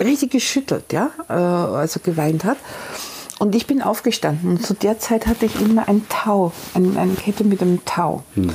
richtig 0.00 0.30
geschüttelt, 0.30 0.92
ja, 0.92 1.10
äh, 1.28 1.32
als 1.32 1.96
er 1.96 2.02
geweint 2.02 2.44
hat. 2.44 2.58
Und 3.38 3.54
ich 3.54 3.66
bin 3.66 3.82
aufgestanden. 3.82 4.50
Und 4.50 4.66
zu 4.66 4.74
der 4.74 4.98
Zeit 4.98 5.26
hatte 5.26 5.46
ich 5.46 5.60
immer 5.60 5.88
ein 5.88 6.06
Tau, 6.08 6.52
eine, 6.74 6.98
eine 6.98 7.14
Kette 7.14 7.44
mit 7.44 7.62
einem 7.62 7.84
Tau. 7.84 8.24
Mhm. 8.34 8.52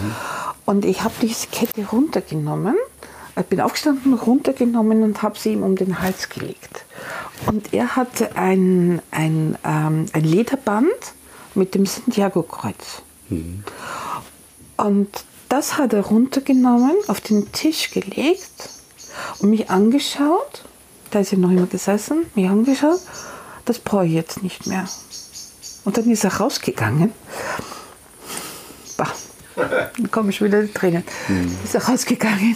Und 0.66 0.86
ich 0.86 1.04
habe 1.04 1.14
diese 1.22 1.48
Kette 1.48 1.86
runtergenommen 1.92 2.76
ich 3.36 3.46
bin 3.46 3.62
aufgestanden, 3.62 4.14
runtergenommen 4.14 5.04
und 5.04 5.22
habe 5.22 5.38
sie 5.38 5.54
ihm 5.54 5.64
um 5.64 5.76
den 5.76 6.02
Hals 6.02 6.30
gelegt. 6.30 6.86
Und 7.48 7.74
er 7.74 7.96
hatte 7.96 8.36
ein, 8.36 9.02
ein, 9.12 9.58
ähm, 9.64 10.06
ein 10.14 10.24
Lederband 10.24 10.88
mit 11.56 11.74
dem 11.74 11.86
Santiago-Kreuz. 11.86 13.02
Mhm. 13.30 13.64
Und 14.78 15.10
das 15.50 15.78
hat 15.78 15.94
er 15.94 16.02
runtergenommen, 16.02 16.96
auf 17.08 17.22
den 17.22 17.52
Tisch 17.52 17.92
gelegt 17.92 18.70
und 19.40 19.50
mich 19.50 19.70
angeschaut. 19.70 20.64
Da 21.12 21.20
ist 21.20 21.32
er 21.32 21.40
noch 21.40 21.52
immer 21.52 21.68
gesessen, 21.68 22.26
mich 22.36 22.50
angeschaut. 22.50 23.00
Das 23.66 23.80
brauche 23.80 24.06
ich 24.06 24.14
jetzt 24.14 24.44
nicht 24.44 24.68
mehr. 24.68 24.88
Und 25.86 25.98
dann 25.98 26.10
ist 26.10 26.24
er 26.24 26.36
rausgegangen. 26.36 27.14
Bah, 28.98 29.12
dann 29.56 30.12
komme 30.12 30.30
ich 30.30 30.42
wieder 30.42 30.62
die 30.62 30.72
Tränen. 30.72 31.04
Mhm. 31.28 31.58
Ist 31.64 31.76
er 31.76 31.84
rausgegangen 31.84 32.56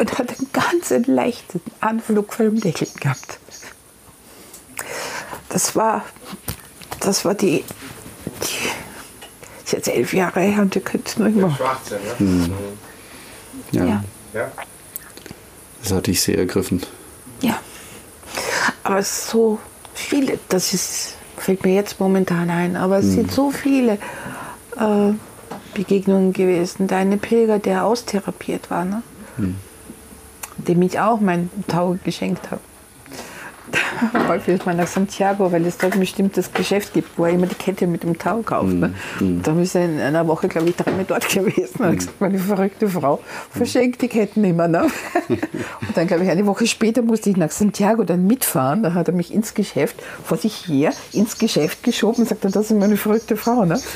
und 0.00 0.18
hat 0.18 0.30
einen 0.30 0.48
ganz 0.52 1.06
leichten 1.06 1.60
Anflug 1.80 2.32
von 2.32 2.46
dem 2.46 2.56
Lächeln 2.56 2.90
gehabt. 2.98 3.38
Das 5.50 5.76
war, 5.76 6.04
das 7.00 7.26
war 7.26 7.34
die, 7.34 7.64
die 8.42 9.64
ist 9.64 9.72
jetzt 9.72 9.88
elf 9.88 10.14
Jahre 10.14 10.40
her 10.40 10.62
und 10.62 10.74
ihr 10.74 10.80
könnt 10.80 11.06
es 11.06 11.18
noch 11.18 11.26
immer. 11.26 11.54
Schwarze, 11.54 12.00
ne? 12.18 12.26
Mhm. 12.26 12.54
Ja. 13.72 13.84
ja. 13.84 14.04
ja. 14.32 14.52
Das 15.82 15.92
hat 15.92 16.06
dich 16.06 16.22
sehr 16.22 16.38
ergriffen. 16.38 16.80
Ja. 17.42 17.58
Aber 18.82 19.02
so 19.02 19.58
viele, 19.92 20.38
das 20.48 20.72
ist, 20.72 21.16
fällt 21.36 21.62
mir 21.62 21.74
jetzt 21.74 22.00
momentan 22.00 22.48
ein, 22.48 22.74
aber 22.74 22.98
es 22.98 23.04
mhm. 23.06 23.14
sind 23.16 23.32
so 23.32 23.50
viele 23.50 23.98
äh, 24.78 25.12
Begegnungen 25.74 26.32
gewesen. 26.32 26.86
Deine 26.86 27.18
Pilger, 27.18 27.58
der 27.58 27.84
austherapiert 27.84 28.70
war, 28.70 28.86
ne? 28.86 29.02
Mhm. 29.36 29.56
Dem 30.68 30.82
ich 30.82 30.98
auch 31.00 31.20
mein 31.20 31.50
Tau 31.68 31.96
geschenkt 32.04 32.50
habe. 32.50 32.60
häufig 34.28 34.64
mal 34.64 34.74
nach 34.74 34.86
Santiago, 34.86 35.50
weil 35.52 35.66
es 35.66 35.78
dort 35.78 35.94
ein 35.94 36.00
bestimmtes 36.00 36.52
Geschäft 36.52 36.92
gibt, 36.92 37.18
wo 37.18 37.24
er 37.24 37.32
immer 37.32 37.46
die 37.46 37.54
Kette 37.54 37.86
mit 37.86 38.02
dem 38.02 38.18
Tau 38.18 38.42
kauft. 38.42 38.72
Ne? 38.72 38.94
Mm. 39.20 39.42
Da 39.42 39.58
ist 39.60 39.74
er 39.74 39.84
in 39.84 40.00
einer 40.00 40.26
Woche, 40.26 40.48
glaube 40.48 40.68
ich, 40.68 40.76
dreimal 40.76 41.04
dort 41.06 41.28
gewesen. 41.34 41.84
Und 41.84 41.92
mm. 41.92 41.96
gesagt, 41.96 42.20
meine 42.20 42.38
verrückte 42.38 42.88
Frau 42.88 43.20
verschenkt 43.50 44.02
die 44.02 44.08
Ketten 44.08 44.44
immer. 44.44 44.68
Ne? 44.68 44.86
und 45.28 45.96
dann, 45.96 46.06
glaube 46.06 46.24
ich, 46.24 46.30
eine 46.30 46.46
Woche 46.46 46.66
später 46.66 47.02
musste 47.02 47.30
ich 47.30 47.36
nach 47.36 47.50
Santiago 47.50 48.04
dann 48.04 48.26
mitfahren. 48.26 48.82
Da 48.82 48.94
hat 48.94 49.08
er 49.08 49.14
mich 49.14 49.32
ins 49.32 49.54
Geschäft, 49.54 49.96
vor 50.24 50.36
sich 50.36 50.66
her, 50.68 50.92
ins 51.12 51.38
Geschäft 51.38 51.82
geschoben 51.82 52.22
und 52.22 52.28
sagt, 52.28 52.44
das 52.44 52.56
ist 52.56 52.72
meine 52.72 52.96
verrückte 52.96 53.36
Frau. 53.36 53.64
Ne? 53.64 53.80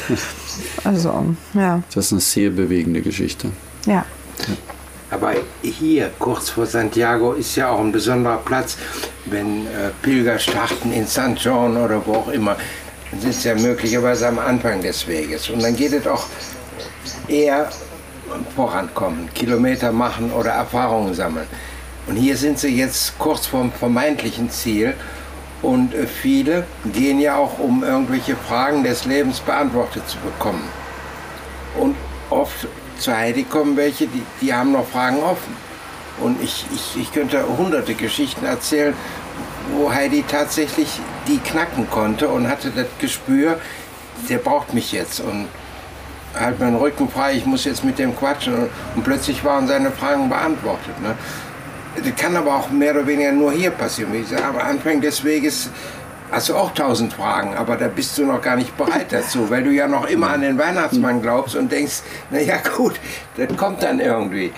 Also, 0.85 1.35
ja. 1.55 1.83
Das 1.95 2.07
ist 2.07 2.13
eine 2.13 2.21
sehr 2.21 2.51
bewegende 2.51 3.01
Geschichte. 3.01 3.51
ja. 3.87 4.05
ja. 4.39 4.74
Aber 5.15 5.35
hier, 5.63 6.11
kurz 6.19 6.51
vor 6.51 6.67
Santiago, 6.67 7.35
ist 7.35 7.55
ja 7.55 7.69
auch 7.71 7.79
ein 7.79 7.93
besonderer 7.93 8.39
Platz, 8.39 8.77
wenn 9.27 9.67
äh, 9.67 9.91
Pilger 10.03 10.41
starten 10.41 10.93
in 10.93 11.07
San 11.07 11.37
John 11.37 11.77
oder 11.77 12.05
wo 12.05 12.15
auch 12.15 12.29
immer. 12.29 12.57
Sind 13.21 13.33
sie 13.33 13.49
ja 13.49 13.55
möglicherweise 13.55 14.27
am 14.27 14.41
Anfang 14.41 14.83
des 14.83 15.07
Weges. 15.07 15.51
Und 15.51 15.63
dann 15.63 15.77
geht 15.77 15.93
es 15.93 16.05
auch 16.09 16.27
eher 17.29 17.71
vorankommen, 18.57 19.29
Kilometer 19.35 19.93
machen 19.93 20.33
oder 20.33 20.51
Erfahrungen 20.51 21.15
sammeln. 21.15 21.47
Und 22.09 22.17
hier 22.17 22.37
sind 22.37 22.59
sie 22.59 22.77
jetzt 22.77 23.17
kurz 23.17 23.47
vorm 23.47 23.71
vermeintlichen 23.71 24.51
Ziel. 24.51 24.95
Und 25.63 25.95
äh, 25.95 26.09
viele 26.09 26.67
gehen 26.93 27.21
ja 27.21 27.37
auch, 27.37 27.61
um 27.61 27.85
irgendwelche 27.85 28.35
Fragen 28.35 28.83
des 28.83 29.05
Lebens 29.05 29.39
beantwortet 29.39 30.09
zu 30.09 30.19
bekommen. 30.19 30.69
Und 31.79 31.95
oft 32.31 32.67
zu 32.99 33.17
Heidi 33.17 33.45
kommen 33.45 33.77
welche, 33.77 34.07
die, 34.07 34.23
die 34.41 34.55
haben 34.55 34.73
noch 34.73 34.87
Fragen 34.87 35.23
offen. 35.23 35.57
Und 36.21 36.43
ich, 36.43 36.65
ich, 36.73 37.03
ich 37.03 37.13
könnte 37.13 37.45
hunderte 37.59 37.95
Geschichten 37.95 38.45
erzählen, 38.45 38.95
wo 39.73 39.93
Heidi 39.93 40.25
tatsächlich 40.29 41.01
die 41.27 41.39
knacken 41.39 41.89
konnte 41.91 42.29
und 42.29 42.49
hatte 42.49 42.71
das 42.71 42.87
Gespür, 42.99 43.59
der 44.29 44.39
braucht 44.39 44.75
mich 44.75 44.93
jetzt. 44.93 45.21
Und 45.21 45.49
halt 46.39 46.61
meinen 46.61 46.77
Rücken 46.77 47.09
frei, 47.09 47.35
ich 47.35 47.47
muss 47.47 47.65
jetzt 47.65 47.85
mit 47.85 47.99
dem 47.99 48.17
quatschen. 48.17 48.69
Und, 48.95 49.03
plötzlich 49.03 49.45
waren 49.45 49.67
seine 49.67 49.91
Fragen 49.91 50.29
beantwortet. 50.29 51.01
Ne? 51.03 51.17
Das 51.97 52.15
kann 52.17 52.37
aber 52.37 52.55
auch 52.57 52.71
mehr 52.71 52.93
oder 52.93 53.07
weniger 53.07 53.33
nur 53.33 53.53
hier 53.53 53.71
passieren. 53.71 54.13
Wie 54.13 54.21
gesagt, 54.21 54.45
am 54.45 54.59
Anfang 54.59 55.01
des 55.01 55.23
Weges 55.25 55.71
hast 56.35 56.49
du 56.49 56.57
auch 56.57 56.75
tausend 56.75 57.13
Fragen, 57.13 57.55
aber 57.55 57.77
da 57.77 57.89
bist 57.89 58.19
du 58.19 58.27
noch 58.27 58.43
gar 58.43 58.57
nicht 58.57 58.77
bereit 58.77 59.07
dazu, 59.11 59.49
weil 59.51 59.63
du 59.63 59.71
ja 59.71 59.87
noch 59.87 60.07
immer 60.07 60.31
an 60.31 60.43
den 60.43 60.59
Weihnachtsmann 60.59 61.23
glaubst 61.23 61.55
und 61.55 61.71
denkst, 61.71 62.03
naja 62.31 62.57
gut, 62.77 62.95
das 63.37 63.57
kommt 63.57 63.83
dann 63.83 64.01
irgendwie. 64.01 64.53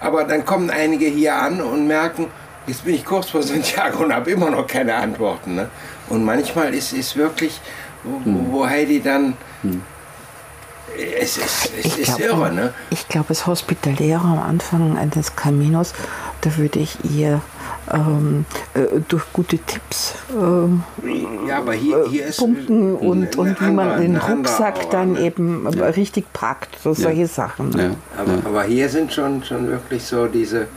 Aber 0.00 0.24
dann 0.24 0.44
kommen 0.44 0.70
einige 0.70 1.06
hier 1.06 1.34
an 1.36 1.62
und 1.62 1.86
merken, 1.86 2.26
jetzt 2.66 2.84
bin 2.84 2.94
ich 2.94 3.04
kurz 3.04 3.30
vor 3.30 3.42
Santiago 3.42 4.04
und 4.04 4.14
habe 4.14 4.30
immer 4.30 4.50
noch 4.50 4.66
keine 4.66 4.94
Antworten. 4.94 5.54
Ne? 5.54 5.70
Und 6.08 6.24
manchmal 6.24 6.74
ist 6.74 6.92
es 6.92 7.16
wirklich, 7.16 7.60
wo, 8.02 8.20
wo 8.24 8.66
Heidi 8.66 9.00
dann... 9.00 9.36
Es 11.20 11.38
ist, 11.38 11.72
es 11.76 11.98
ist 11.98 12.20
irre, 12.20 12.52
ne? 12.52 12.72
Ich 12.90 13.08
glaube, 13.08 13.26
das 13.28 13.48
Hospitaläre 13.48 14.20
am 14.20 14.38
Anfang 14.38 14.96
eines 14.96 15.34
Caminos, 15.34 15.92
da 16.42 16.56
würde 16.56 16.78
ich 16.78 16.98
ihr 17.02 17.40
ähm, 17.92 18.44
äh, 18.74 19.00
durch 19.08 19.24
gute 19.32 19.58
Tipps 19.58 20.14
äh, 20.30 21.48
ja, 21.48 21.58
aber 21.58 21.72
hier, 21.72 22.06
hier 22.08 22.26
ist 22.26 22.38
punkten 22.38 22.94
und, 22.94 23.36
und 23.36 23.60
wie 23.60 23.70
man 23.70 24.00
den 24.00 24.16
Rucksack 24.16 24.90
dann 24.90 25.16
eben 25.16 25.68
ja. 25.76 25.86
richtig 25.86 26.32
packt, 26.32 26.78
so 26.82 26.94
solche 26.94 27.26
Sachen. 27.26 27.72
Ja. 27.76 27.90
Aber, 28.16 28.46
aber, 28.46 28.62
hier 28.64 28.88
sind 28.88 29.12
schon, 29.12 29.44
schon 29.44 29.68
wirklich 29.68 30.04
so 30.04 30.26
diese 30.26 30.68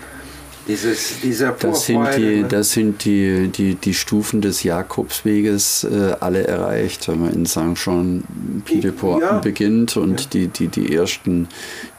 dieses, 0.68 1.22
dieser 1.22 1.52
das 1.54 1.86
sind 1.86 2.08
die, 2.18 2.46
das 2.48 2.72
sind 2.72 3.06
die, 3.06 3.48
die, 3.48 3.76
die 3.76 3.94
Stufen 3.94 4.42
des 4.42 4.64
Jakobsweges 4.64 5.86
äh, 5.86 6.16
alle 6.20 6.46
erreicht, 6.46 7.08
wenn 7.08 7.22
man 7.22 7.34
in 7.34 7.46
St. 7.46 7.76
Jean 7.76 8.24
Piedeport 8.66 9.22
ja. 9.22 9.40
beginnt 9.40 9.98
und 9.98 10.22
ja. 10.22 10.28
die, 10.34 10.48
die, 10.48 10.68
die, 10.68 10.94
ersten, 10.94 11.48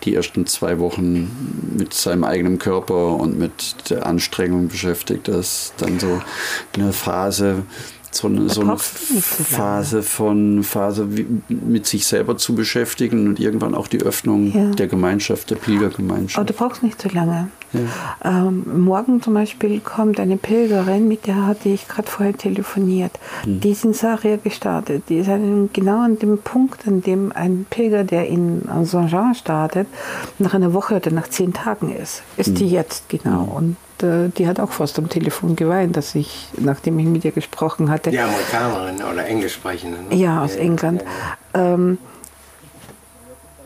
die 0.05 0.15
ersten 0.15 0.47
zwei 0.47 0.79
Wochen 0.79 1.31
mit 1.77 1.95
seinem 1.95 2.25
eigenen 2.25 2.59
Körper 2.59 3.17
und 3.17 3.39
mit 3.39 3.91
der 3.91 4.07
Anstrengung 4.07 4.69
beschäftigt 4.69 5.29
ist. 5.29 5.75
Dann 5.79 5.99
so 5.99 6.21
eine 6.75 6.93
Phase, 6.93 7.63
so 8.11 8.29
eine, 8.29 8.49
so 8.49 8.63
eine 8.63 8.77
Phase 8.79 10.03
von 10.03 10.63
Phase 10.63 11.09
mit 11.49 11.87
sich 11.87 12.07
selber 12.07 12.37
zu 12.37 12.55
beschäftigen 12.55 13.29
und 13.29 13.41
irgendwann 13.41 13.75
auch 13.75 13.89
die 13.89 14.01
Öffnung 14.01 14.53
ja. 14.53 14.71
der 14.75 14.87
Gemeinschaft, 14.87 15.51
der 15.51 15.57
Pilgergemeinschaft. 15.57 16.39
Aber 16.39 16.47
du 16.47 16.53
brauchst 16.53 16.83
nicht 16.83 17.01
so 17.01 17.09
lange. 17.11 17.49
Ja. 17.73 18.49
Ähm, 18.49 18.85
morgen 18.85 19.21
zum 19.23 19.35
Beispiel 19.35 19.81
kommt 19.81 20.19
eine 20.21 20.39
Pilgerin, 20.39 21.07
mit 21.07 21.27
der 21.27 21.47
hatte 21.47 21.69
ich 21.69 21.87
gerade 21.87 22.09
vorher 22.09 22.37
telefoniert. 22.37 23.13
Hm. 23.45 23.61
Die 23.61 23.71
ist 23.71 23.85
in 23.85 23.93
Saria 23.93 24.37
gestartet. 24.37 25.05
Die 25.09 25.19
ist 25.19 25.29
an, 25.29 25.69
genau 25.73 26.03
an 26.03 26.19
dem 26.19 26.39
Punkt, 26.39 26.89
an 26.89 27.03
dem 27.03 27.31
ein 27.33 27.67
Pilger, 27.69 28.05
der 28.05 28.27
in 28.27 28.63
Saint-Jean 28.85 29.35
startet, 29.35 29.87
nach 30.39 30.55
einer 30.55 30.73
Woche 30.73 30.97
oder 30.97 31.11
nach 31.11 31.29
zehn 31.29 31.53
Tagen 31.53 31.95
ist. 31.95 32.23
Ist 32.37 32.49
hm. 32.49 32.55
die 32.55 32.71
jetzt 32.71 33.09
genau. 33.09 33.43
Hm. 33.43 33.49
Und 33.49 33.77
äh, 34.03 34.29
die 34.29 34.47
hat 34.47 34.61
auch 34.61 34.71
fast 34.71 34.99
am 34.99 35.09
Telefon 35.09 35.57
geweint, 35.57 35.97
dass 35.97 36.15
ich, 36.15 36.49
nachdem 36.59 36.99
ich 36.99 37.07
mit 37.07 37.25
ihr 37.25 37.33
gesprochen 37.33 37.91
hatte. 37.91 38.11
Die 38.11 38.19
Amerikanerin 38.19 39.03
oder 39.03 39.27
Englischsprechende. 39.27 39.99
Ne? 40.09 40.15
Ja, 40.15 40.43
aus 40.43 40.55
ja, 40.55 40.61
England. 40.61 41.05
Ja. 41.55 41.75
Ähm, 41.75 41.99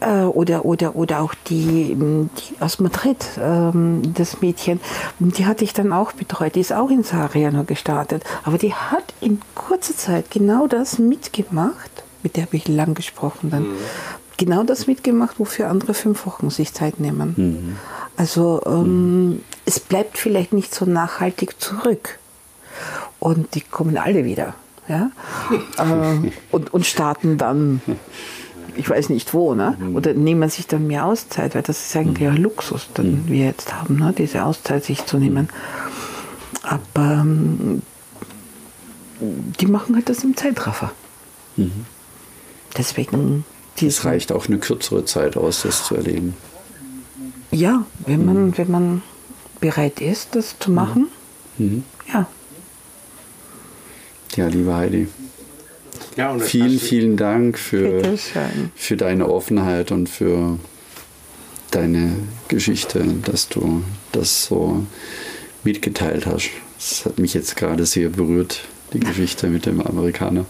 äh, 0.03 0.25
oder, 0.25 0.65
oder, 0.65 0.97
oder 0.97 1.21
auch 1.21 1.35
die, 1.49 1.97
die 1.97 2.61
aus 2.61 2.79
Madrid, 2.81 3.25
ähm, 3.41 4.03
das 4.15 4.41
Mädchen, 4.41 4.81
die 5.19 5.47
hatte 5.47 5.65
ich 5.65 5.73
dann 5.73 5.93
auch 5.93 6.13
betreut. 6.13 6.55
Die 6.57 6.61
ist 6.61 6.73
auch 6.73 6.91
in 6.91 7.05
Sariano 7.05 7.65
gestartet. 7.65 8.25
Aber 8.45 8.59
die 8.59 8.75
hat 8.75 9.15
in 9.21 9.41
kurzer 9.55 9.97
Zeit 9.97 10.31
genau 10.31 10.67
das 10.67 10.99
mitgemacht, 10.99 11.91
mit 12.23 12.37
der 12.37 12.45
habe 12.45 12.57
ich 12.57 12.69
lang 12.69 12.95
gesprochen 12.95 13.51
dann. 13.51 13.63
Mhm. 13.63 13.77
Genau 14.45 14.65
das 14.65 14.89
mitgemacht, 14.89 15.39
wofür 15.39 15.69
andere 15.69 15.95
fünf 15.95 16.27
Wochen 16.27 16.51
sich 16.51 16.75
Zeit 16.75 16.99
nehmen. 16.99 17.35
Mhm. 17.37 17.77
Also 18.17 18.61
ähm, 18.67 19.29
mhm. 19.29 19.41
es 19.67 19.79
bleibt 19.79 20.19
vielleicht 20.19 20.53
nicht 20.53 20.75
so 20.75 20.85
nachhaltig 20.85 21.61
zurück. 21.61 22.19
Und 23.21 23.55
die 23.55 23.61
kommen 23.61 23.97
alle 23.97 24.25
wieder. 24.25 24.55
Ja? 24.89 25.13
äh, 25.79 26.31
und, 26.51 26.75
und 26.75 26.85
starten 26.85 27.39
dann, 27.39 27.83
ich 28.75 28.91
weiß 28.91 29.11
nicht 29.11 29.33
wo, 29.33 29.55
ne? 29.55 29.77
Mhm. 29.79 29.95
oder 29.95 30.13
nehmen 30.13 30.51
sich 30.51 30.67
dann 30.67 30.89
mehr 30.89 31.07
Auszeit, 31.07 31.55
weil 31.55 31.63
das 31.63 31.81
ist 31.87 31.95
eigentlich 31.95 32.29
mhm. 32.29 32.35
ein 32.35 32.43
Luxus, 32.43 32.89
den 32.95 33.23
mhm. 33.23 33.29
wir 33.29 33.47
jetzt 33.47 33.73
haben, 33.73 34.01
ne? 34.01 34.13
diese 34.19 34.43
Auszeit 34.43 34.83
sich 34.83 35.07
zu 35.07 35.19
nehmen. 35.19 35.51
Aber 36.65 37.13
ähm, 37.21 37.83
die 39.21 39.67
machen 39.67 39.95
halt 39.95 40.09
das 40.09 40.25
im 40.25 40.37
Zeitraffer. 40.37 40.91
Mhm. 41.57 41.87
Deswegen. 42.77 43.45
Es 43.81 44.05
reicht 44.05 44.31
auch 44.31 44.47
eine 44.47 44.59
kürzere 44.59 45.05
Zeit 45.05 45.37
aus, 45.37 45.63
das 45.63 45.85
zu 45.85 45.97
erleben. 45.97 46.35
Ja, 47.51 47.85
wenn 48.07 48.25
man, 48.25 48.47
mhm. 48.47 48.59
wenn 48.59 48.71
man 48.71 49.03
bereit 49.61 50.01
ist, 50.01 50.35
das 50.35 50.59
zu 50.59 50.71
machen. 50.71 51.09
Mhm. 51.59 51.85
Ja. 52.13 52.27
Ja, 54.37 54.47
liebe 54.49 54.75
Heidi. 54.75 55.09
Ja, 56.17 56.39
vielen, 56.39 56.79
vielen 56.79 57.17
Dank 57.17 57.59
für, 57.59 58.19
für 58.75 58.97
deine 58.97 59.29
Offenheit 59.29 59.93
und 59.93 60.09
für 60.09 60.59
deine 61.71 62.17
Geschichte, 62.49 63.05
dass 63.25 63.49
du 63.49 63.83
das 64.13 64.47
so 64.47 64.87
mitgeteilt 65.65 66.27
hast. 66.27 66.51
Das 66.77 67.05
hat 67.05 67.19
mich 67.19 67.35
jetzt 67.35 67.57
gerade 67.57 67.87
sehr 67.87 68.11
berührt, 68.11 68.65
die 68.93 69.01
Geschichte 69.01 69.49
mit 69.49 69.67
dem 69.67 69.81
Amerikaner. 69.81 70.45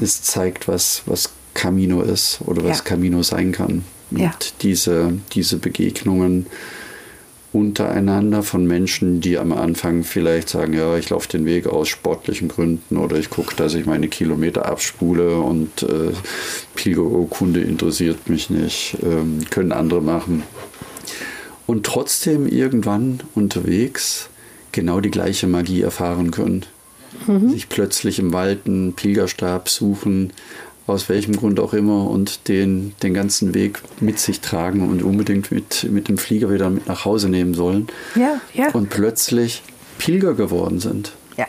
Es 0.00 0.22
zeigt, 0.22 0.68
was, 0.68 1.02
was 1.06 1.30
Camino 1.58 2.02
ist 2.02 2.40
oder 2.46 2.62
was 2.64 2.78
Ja. 2.78 2.84
Camino 2.84 3.22
sein 3.22 3.52
kann. 3.52 3.84
Und 4.10 4.20
Ja. 4.20 4.32
diese, 4.62 5.12
diese 5.32 5.56
Begegnungen 5.58 6.46
untereinander 7.52 8.42
von 8.42 8.66
Menschen, 8.66 9.20
die 9.20 9.38
am 9.38 9.52
Anfang 9.52 10.04
vielleicht 10.04 10.48
sagen, 10.50 10.74
ja, 10.74 10.96
ich 10.96 11.08
laufe 11.10 11.28
den 11.28 11.44
Weg 11.46 11.66
aus 11.66 11.88
sportlichen 11.88 12.48
Gründen 12.48 12.96
oder 12.96 13.16
ich 13.18 13.30
gucke, 13.30 13.56
dass 13.56 13.74
ich 13.74 13.86
meine 13.86 14.08
Kilometer 14.08 14.66
abspule 14.66 15.38
und 15.40 15.82
äh, 15.82 16.12
Pilgerurkunde 16.74 17.60
interessiert 17.60 18.28
mich 18.28 18.50
nicht, 18.50 18.98
ähm, 19.02 19.40
können 19.50 19.72
andere 19.72 20.02
machen. 20.02 20.42
Und 21.66 21.84
trotzdem 21.86 22.46
irgendwann 22.46 23.20
unterwegs 23.34 24.28
genau 24.72 25.00
die 25.00 25.10
gleiche 25.10 25.46
Magie 25.46 25.82
erfahren 25.82 26.30
können. 26.30 26.64
Sich 27.48 27.68
plötzlich 27.68 28.18
im 28.18 28.32
Wald 28.32 28.66
einen 28.66 28.92
Pilgerstab 28.92 29.68
suchen, 29.68 30.32
aus 30.88 31.08
welchem 31.08 31.36
Grund 31.36 31.60
auch 31.60 31.74
immer, 31.74 32.08
und 32.10 32.48
den, 32.48 32.94
den 33.02 33.14
ganzen 33.14 33.54
Weg 33.54 33.80
mit 34.00 34.18
sich 34.18 34.40
tragen 34.40 34.88
und 34.88 35.02
unbedingt 35.02 35.50
mit, 35.50 35.86
mit 35.90 36.08
dem 36.08 36.18
Flieger 36.18 36.50
wieder 36.50 36.70
mit 36.70 36.88
nach 36.88 37.04
Hause 37.04 37.28
nehmen 37.28 37.54
sollen. 37.54 37.88
Ja, 38.14 38.40
ja. 38.54 38.70
Und 38.72 38.90
plötzlich 38.90 39.62
Pilger 39.98 40.34
geworden 40.34 40.80
sind. 40.80 41.12
Ja. 41.36 41.46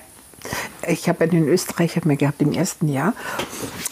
Ich 0.87 1.07
habe 1.07 1.23
einen 1.23 1.47
Österreicher 1.47 2.01
mehr 2.05 2.17
gehabt 2.17 2.41
im 2.41 2.51
ersten 2.51 2.87
Jahr. 2.87 3.13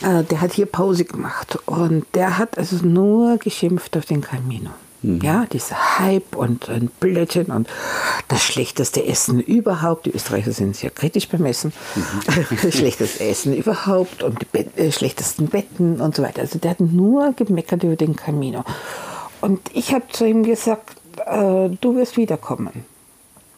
Äh, 0.01 0.23
der 0.23 0.41
hat 0.41 0.53
hier 0.53 0.65
Pause 0.65 1.05
gemacht 1.05 1.57
und 1.65 2.05
der 2.13 2.37
hat 2.37 2.57
also 2.57 2.77
nur 2.85 3.37
geschimpft 3.37 3.95
auf 3.97 4.05
den 4.05 4.21
Camino. 4.21 4.71
Ja, 5.07 5.45
dieser 5.45 5.99
Hype 5.99 6.35
und, 6.35 6.67
und 6.67 6.99
Blödsinn 6.99 7.47
und 7.47 7.67
das 8.27 8.41
schlechteste 8.41 9.05
Essen 9.05 9.39
überhaupt. 9.39 10.05
Die 10.05 10.11
Österreicher 10.11 10.51
sind 10.51 10.75
sehr 10.75 10.89
kritisch 10.89 11.29
beim 11.29 11.45
Essen. 11.45 11.71
Das 12.25 12.75
schlechteste 12.75 13.23
Essen 13.23 13.55
überhaupt 13.55 14.21
und 14.21 14.41
die 14.41 14.45
Bet 14.45 14.77
äh, 14.77 14.91
schlechtesten 14.91 15.47
Betten 15.47 16.01
und 16.01 16.15
so 16.15 16.23
weiter. 16.23 16.41
Also 16.41 16.59
der 16.59 16.71
hat 16.71 16.79
nur 16.81 17.33
gemeckert 17.33 17.83
über 17.83 17.95
den 17.95 18.15
Camino. 18.15 18.63
Und 19.39 19.61
ich 19.73 19.93
habe 19.93 20.05
zu 20.09 20.25
ihm 20.25 20.43
gesagt, 20.43 20.97
äh, 21.25 21.69
du 21.69 21.95
wirst 21.95 22.17
wiederkommen. 22.17 22.85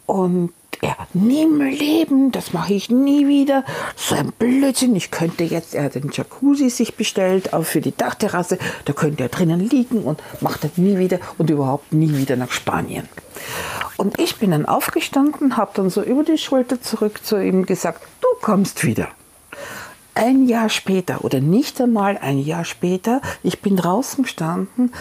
Und 0.05 0.51
er, 0.81 0.95
nie 1.13 1.43
im 1.43 1.61
Leben, 1.61 2.31
das 2.31 2.53
mache 2.53 2.73
ich 2.73 2.89
nie 2.89 3.27
wieder. 3.27 3.63
So 3.95 4.15
ein 4.15 4.31
Blödsinn. 4.31 4.95
Ich 4.95 5.11
könnte 5.11 5.43
jetzt, 5.43 5.75
er 5.75 5.83
hat 5.83 5.95
einen 5.95 6.11
Jacuzzi 6.11 6.69
sich 6.69 6.95
bestellt, 6.95 7.53
auch 7.53 7.63
für 7.63 7.81
die 7.81 7.95
Dachterrasse. 7.95 8.57
Da 8.85 8.93
könnte 8.93 9.23
er 9.23 9.29
drinnen 9.29 9.59
liegen 9.59 10.03
und 10.03 10.21
macht 10.41 10.63
das 10.63 10.77
nie 10.77 10.97
wieder 10.97 11.19
und 11.37 11.49
überhaupt 11.49 11.93
nie 11.93 12.15
wieder 12.15 12.35
nach 12.35 12.51
Spanien. 12.51 13.07
Und 13.97 14.19
ich 14.19 14.37
bin 14.37 14.51
dann 14.51 14.65
aufgestanden, 14.65 15.57
habe 15.57 15.71
dann 15.73 15.89
so 15.89 16.01
über 16.01 16.23
die 16.23 16.37
Schulter 16.37 16.81
zurück 16.81 17.19
zu 17.23 17.41
ihm 17.41 17.65
gesagt, 17.65 18.01
du 18.21 18.27
kommst 18.41 18.85
wieder. 18.85 19.09
Ein 20.15 20.47
Jahr 20.47 20.69
später 20.69 21.23
oder 21.23 21.39
nicht 21.39 21.79
einmal 21.81 22.17
ein 22.17 22.39
Jahr 22.39 22.65
später, 22.65 23.21
ich 23.43 23.61
bin 23.61 23.75
draußen 23.75 24.23
gestanden, 24.23 24.91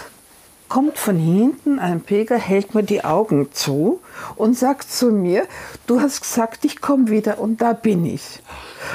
kommt 0.68 0.98
von 0.98 1.16
hinten 1.16 1.78
ein 1.78 2.00
Pilger, 2.00 2.36
hält 2.36 2.74
mir 2.74 2.82
die 2.82 3.04
Augen 3.04 3.48
zu 3.52 4.00
und 4.36 4.56
sagt 4.58 4.90
zu 4.90 5.10
mir, 5.10 5.46
du 5.86 6.00
hast 6.00 6.20
gesagt, 6.20 6.64
ich 6.64 6.80
komme 6.80 7.08
wieder 7.08 7.38
und 7.38 7.60
da 7.60 7.72
bin 7.72 8.04
ich. 8.04 8.40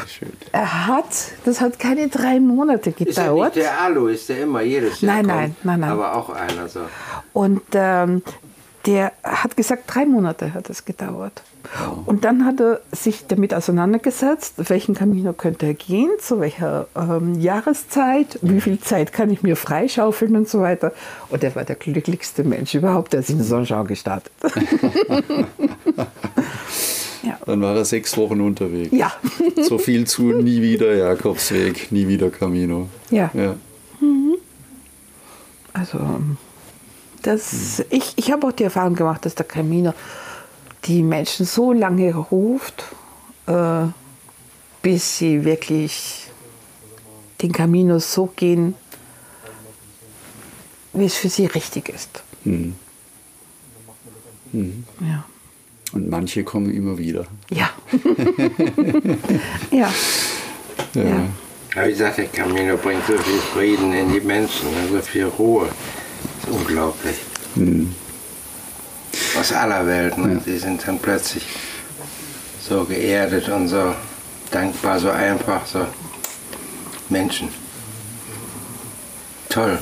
Schön. 0.07 0.33
Er 0.51 0.87
hat, 0.87 1.05
das 1.45 1.61
hat 1.61 1.79
keine 1.79 2.07
drei 2.07 2.39
Monate 2.39 2.91
Ist 2.91 2.99
ja 2.99 3.05
nicht 3.05 3.15
gedauert. 3.17 3.55
der 3.55 3.81
Alu, 3.81 4.07
ist 4.07 4.29
der 4.29 4.43
immer 4.43 4.61
jedes 4.61 5.01
Jahr 5.01 5.15
Nein, 5.15 5.25
kommt, 5.25 5.35
nein, 5.37 5.55
nein, 5.63 5.79
nein. 5.81 5.89
Aber 5.91 6.15
auch 6.15 6.29
einer 6.29 6.67
so. 6.69 6.81
Und 7.33 7.61
ähm, 7.73 8.21
der 8.85 9.13
hat 9.23 9.55
gesagt, 9.55 9.83
drei 9.87 10.05
Monate 10.05 10.53
hat 10.53 10.69
es 10.69 10.83
gedauert. 10.85 11.41
Und 12.05 12.25
dann 12.25 12.45
hat 12.45 12.59
er 12.59 12.81
sich 12.91 13.25
damit 13.27 13.53
auseinandergesetzt, 13.53 14.69
welchen 14.69 14.95
Camino 14.95 15.31
könnte 15.31 15.67
er 15.67 15.73
gehen, 15.73 16.11
zu 16.19 16.41
welcher 16.41 16.87
ähm, 16.95 17.39
Jahreszeit, 17.39 18.37
wie 18.41 18.59
viel 18.59 18.79
Zeit 18.79 19.13
kann 19.13 19.31
ich 19.31 19.43
mir 19.43 19.55
freischaufeln 19.55 20.35
und 20.35 20.49
so 20.49 20.59
weiter. 20.59 20.91
Und 21.29 21.41
er 21.43 21.55
war 21.55 21.63
der 21.63 21.77
glücklichste 21.77 22.43
Mensch 22.43 22.75
überhaupt, 22.75 23.13
der 23.13 23.21
ist 23.21 23.29
in 23.29 23.37
den 23.37 23.45
Sonnenschau 23.45 23.85
gestartet. 23.85 24.33
ja. 27.23 27.39
Dann 27.45 27.61
war 27.61 27.77
er 27.77 27.85
sechs 27.85 28.17
Wochen 28.17 28.41
unterwegs. 28.41 28.91
Ja. 28.91 29.13
So 29.63 29.77
viel 29.77 30.05
zu 30.05 30.23
nie 30.23 30.61
wieder 30.61 30.93
Jakobsweg, 30.93 31.91
nie 31.91 32.07
wieder 32.07 32.29
Camino. 32.29 32.89
Ja. 33.09 33.31
ja. 33.33 33.55
Also, 35.71 35.97
das, 37.23 37.83
ich, 37.89 38.13
ich 38.17 38.31
habe 38.31 38.47
auch 38.47 38.51
die 38.51 38.63
Erfahrung 38.63 38.95
gemacht, 38.95 39.25
dass 39.25 39.35
der 39.35 39.45
Camino 39.45 39.93
die 40.85 41.01
Menschen 41.01 41.45
so 41.45 41.73
lange 41.73 42.13
ruft, 42.13 42.83
äh, 43.47 43.85
bis 44.81 45.17
sie 45.17 45.43
wirklich 45.45 46.27
den 47.41 47.51
Camino 47.51 47.99
so 47.99 48.27
gehen, 48.27 48.75
wie 50.93 51.05
es 51.05 51.15
für 51.15 51.29
sie 51.29 51.45
richtig 51.45 51.89
ist. 51.89 52.23
Mhm. 52.43 52.75
Ja. 54.99 55.25
Und 55.93 56.09
manche 56.09 56.43
kommen 56.43 56.71
immer 56.71 56.97
wieder. 56.97 57.25
Ja. 57.49 57.69
ja. 59.71 59.91
Ja. 60.93 61.03
Ja. 61.03 61.25
Aber 61.75 61.87
wie 61.87 61.91
gesagt, 61.91 62.17
der 62.19 62.25
Camino 62.25 62.77
bringt 62.77 63.05
so 63.07 63.17
viel 63.17 63.39
Frieden 63.39 63.93
in 63.93 64.13
die 64.13 64.19
Menschen, 64.19 64.67
und 64.67 64.91
so 64.91 65.01
viel 65.01 65.25
Ruhe. 65.25 65.67
Das 66.43 66.51
ist 66.51 66.59
unglaublich. 66.59 67.15
Aus 69.39 69.51
aller 69.53 69.85
Welt. 69.87 70.17
Ne? 70.17 70.41
Die 70.45 70.57
sind 70.57 70.85
dann 70.85 70.99
plötzlich 70.99 71.43
so 72.61 72.83
geerdet 72.83 73.47
und 73.49 73.67
so 73.67 73.95
dankbar, 74.51 74.99
so 74.99 75.09
einfach, 75.09 75.65
so 75.65 75.85
Menschen. 77.09 77.49
Toll. 79.49 79.79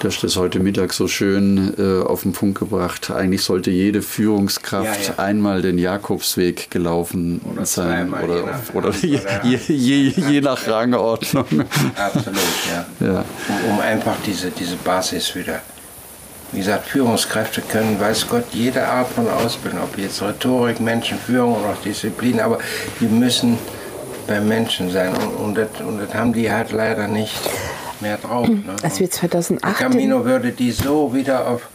Du 0.00 0.06
hast 0.08 0.22
das 0.22 0.36
heute 0.36 0.60
Mittag 0.60 0.92
so 0.92 1.08
schön 1.08 1.74
äh, 1.76 2.02
auf 2.06 2.22
den 2.22 2.32
Punkt 2.32 2.58
gebracht. 2.58 3.10
Eigentlich 3.10 3.42
sollte 3.42 3.70
jede 3.70 4.00
Führungskraft 4.02 5.08
Ja, 5.08 5.14
ja. 5.16 5.18
einmal 5.18 5.60
den 5.62 5.76
Jakobsweg 5.78 6.70
gelaufen 6.70 7.40
Oder 7.52 7.66
sein. 7.66 8.12
Oder, 8.14 8.36
je 8.36 8.42
nach- 8.42 8.74
oder 8.74 8.90
je, 8.94 9.20
je, 9.42 9.58
je, 9.74 10.08
je 10.30 10.40
nach 10.40 10.66
Rangordnung. 10.68 11.46
Absolut, 11.96 12.38
ja. 12.70 12.86
Ja. 13.06 13.24
Um, 13.66 13.72
um 13.74 13.80
einfach 13.80 14.14
diese, 14.26 14.50
diese 14.50 14.76
Basis 14.76 15.34
wieder. 15.34 15.60
Wie 16.52 16.58
gesagt, 16.58 16.86
Führungskräfte 16.86 17.60
können, 17.60 18.00
weiß 18.00 18.26
Gott, 18.28 18.44
jede 18.52 18.86
Art 18.86 19.08
von 19.12 19.28
Ausbildung, 19.28 19.80
ob 19.82 19.98
jetzt 19.98 20.22
Rhetorik, 20.22 20.80
Menschenführung 20.80 21.56
oder 21.56 21.70
auch 21.74 21.82
Disziplin, 21.82 22.40
aber 22.40 22.58
die 23.00 23.06
müssen 23.06 23.58
beim 24.26 24.48
Menschen 24.48 24.90
sein. 24.90 25.12
Und, 25.14 25.34
und, 25.44 25.54
das, 25.58 25.68
und 25.86 25.98
das 25.98 26.14
haben 26.14 26.32
die 26.32 26.50
halt 26.50 26.72
leider 26.72 27.06
nicht 27.08 27.34
mehr 28.00 28.16
drauf. 28.16 28.48
Ne? 28.48 28.62
Als 28.82 28.98
wir 28.98 29.06
Und 29.06 29.12
2008 29.12 29.78
Camino 29.78 30.24
würde 30.24 30.52
die 30.52 30.70
so 30.70 31.14
wieder 31.14 31.48
auf 31.48 31.68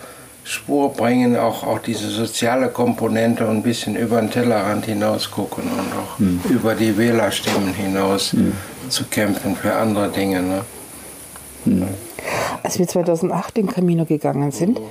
Spur 0.46 0.92
bringen, 0.94 1.38
auch, 1.38 1.64
auch 1.64 1.80
diese 1.80 2.10
soziale 2.10 2.68
Komponente 2.68 3.48
und 3.48 3.58
ein 3.58 3.64
bisschen 3.64 3.96
über 3.96 4.20
den 4.20 4.30
Tellerrand 4.30 4.86
hinaus 4.86 5.32
gucken 5.32 5.64
und 5.64 5.94
auch 5.98 6.52
über 6.52 6.76
die 6.76 6.98
Wählerstimmen 6.98 7.74
hinaus 7.74 8.36
zu 8.90 9.06
kämpfen 9.06 9.56
für 9.56 9.74
andere 9.74 10.10
Dinge. 10.10 10.42
Ne? 10.42 11.88
Als 12.62 12.78
wir 12.78 12.88
2008 12.88 13.58
in 13.58 13.68
Camino 13.68 14.06
gegangen 14.06 14.52
sind, 14.52 14.82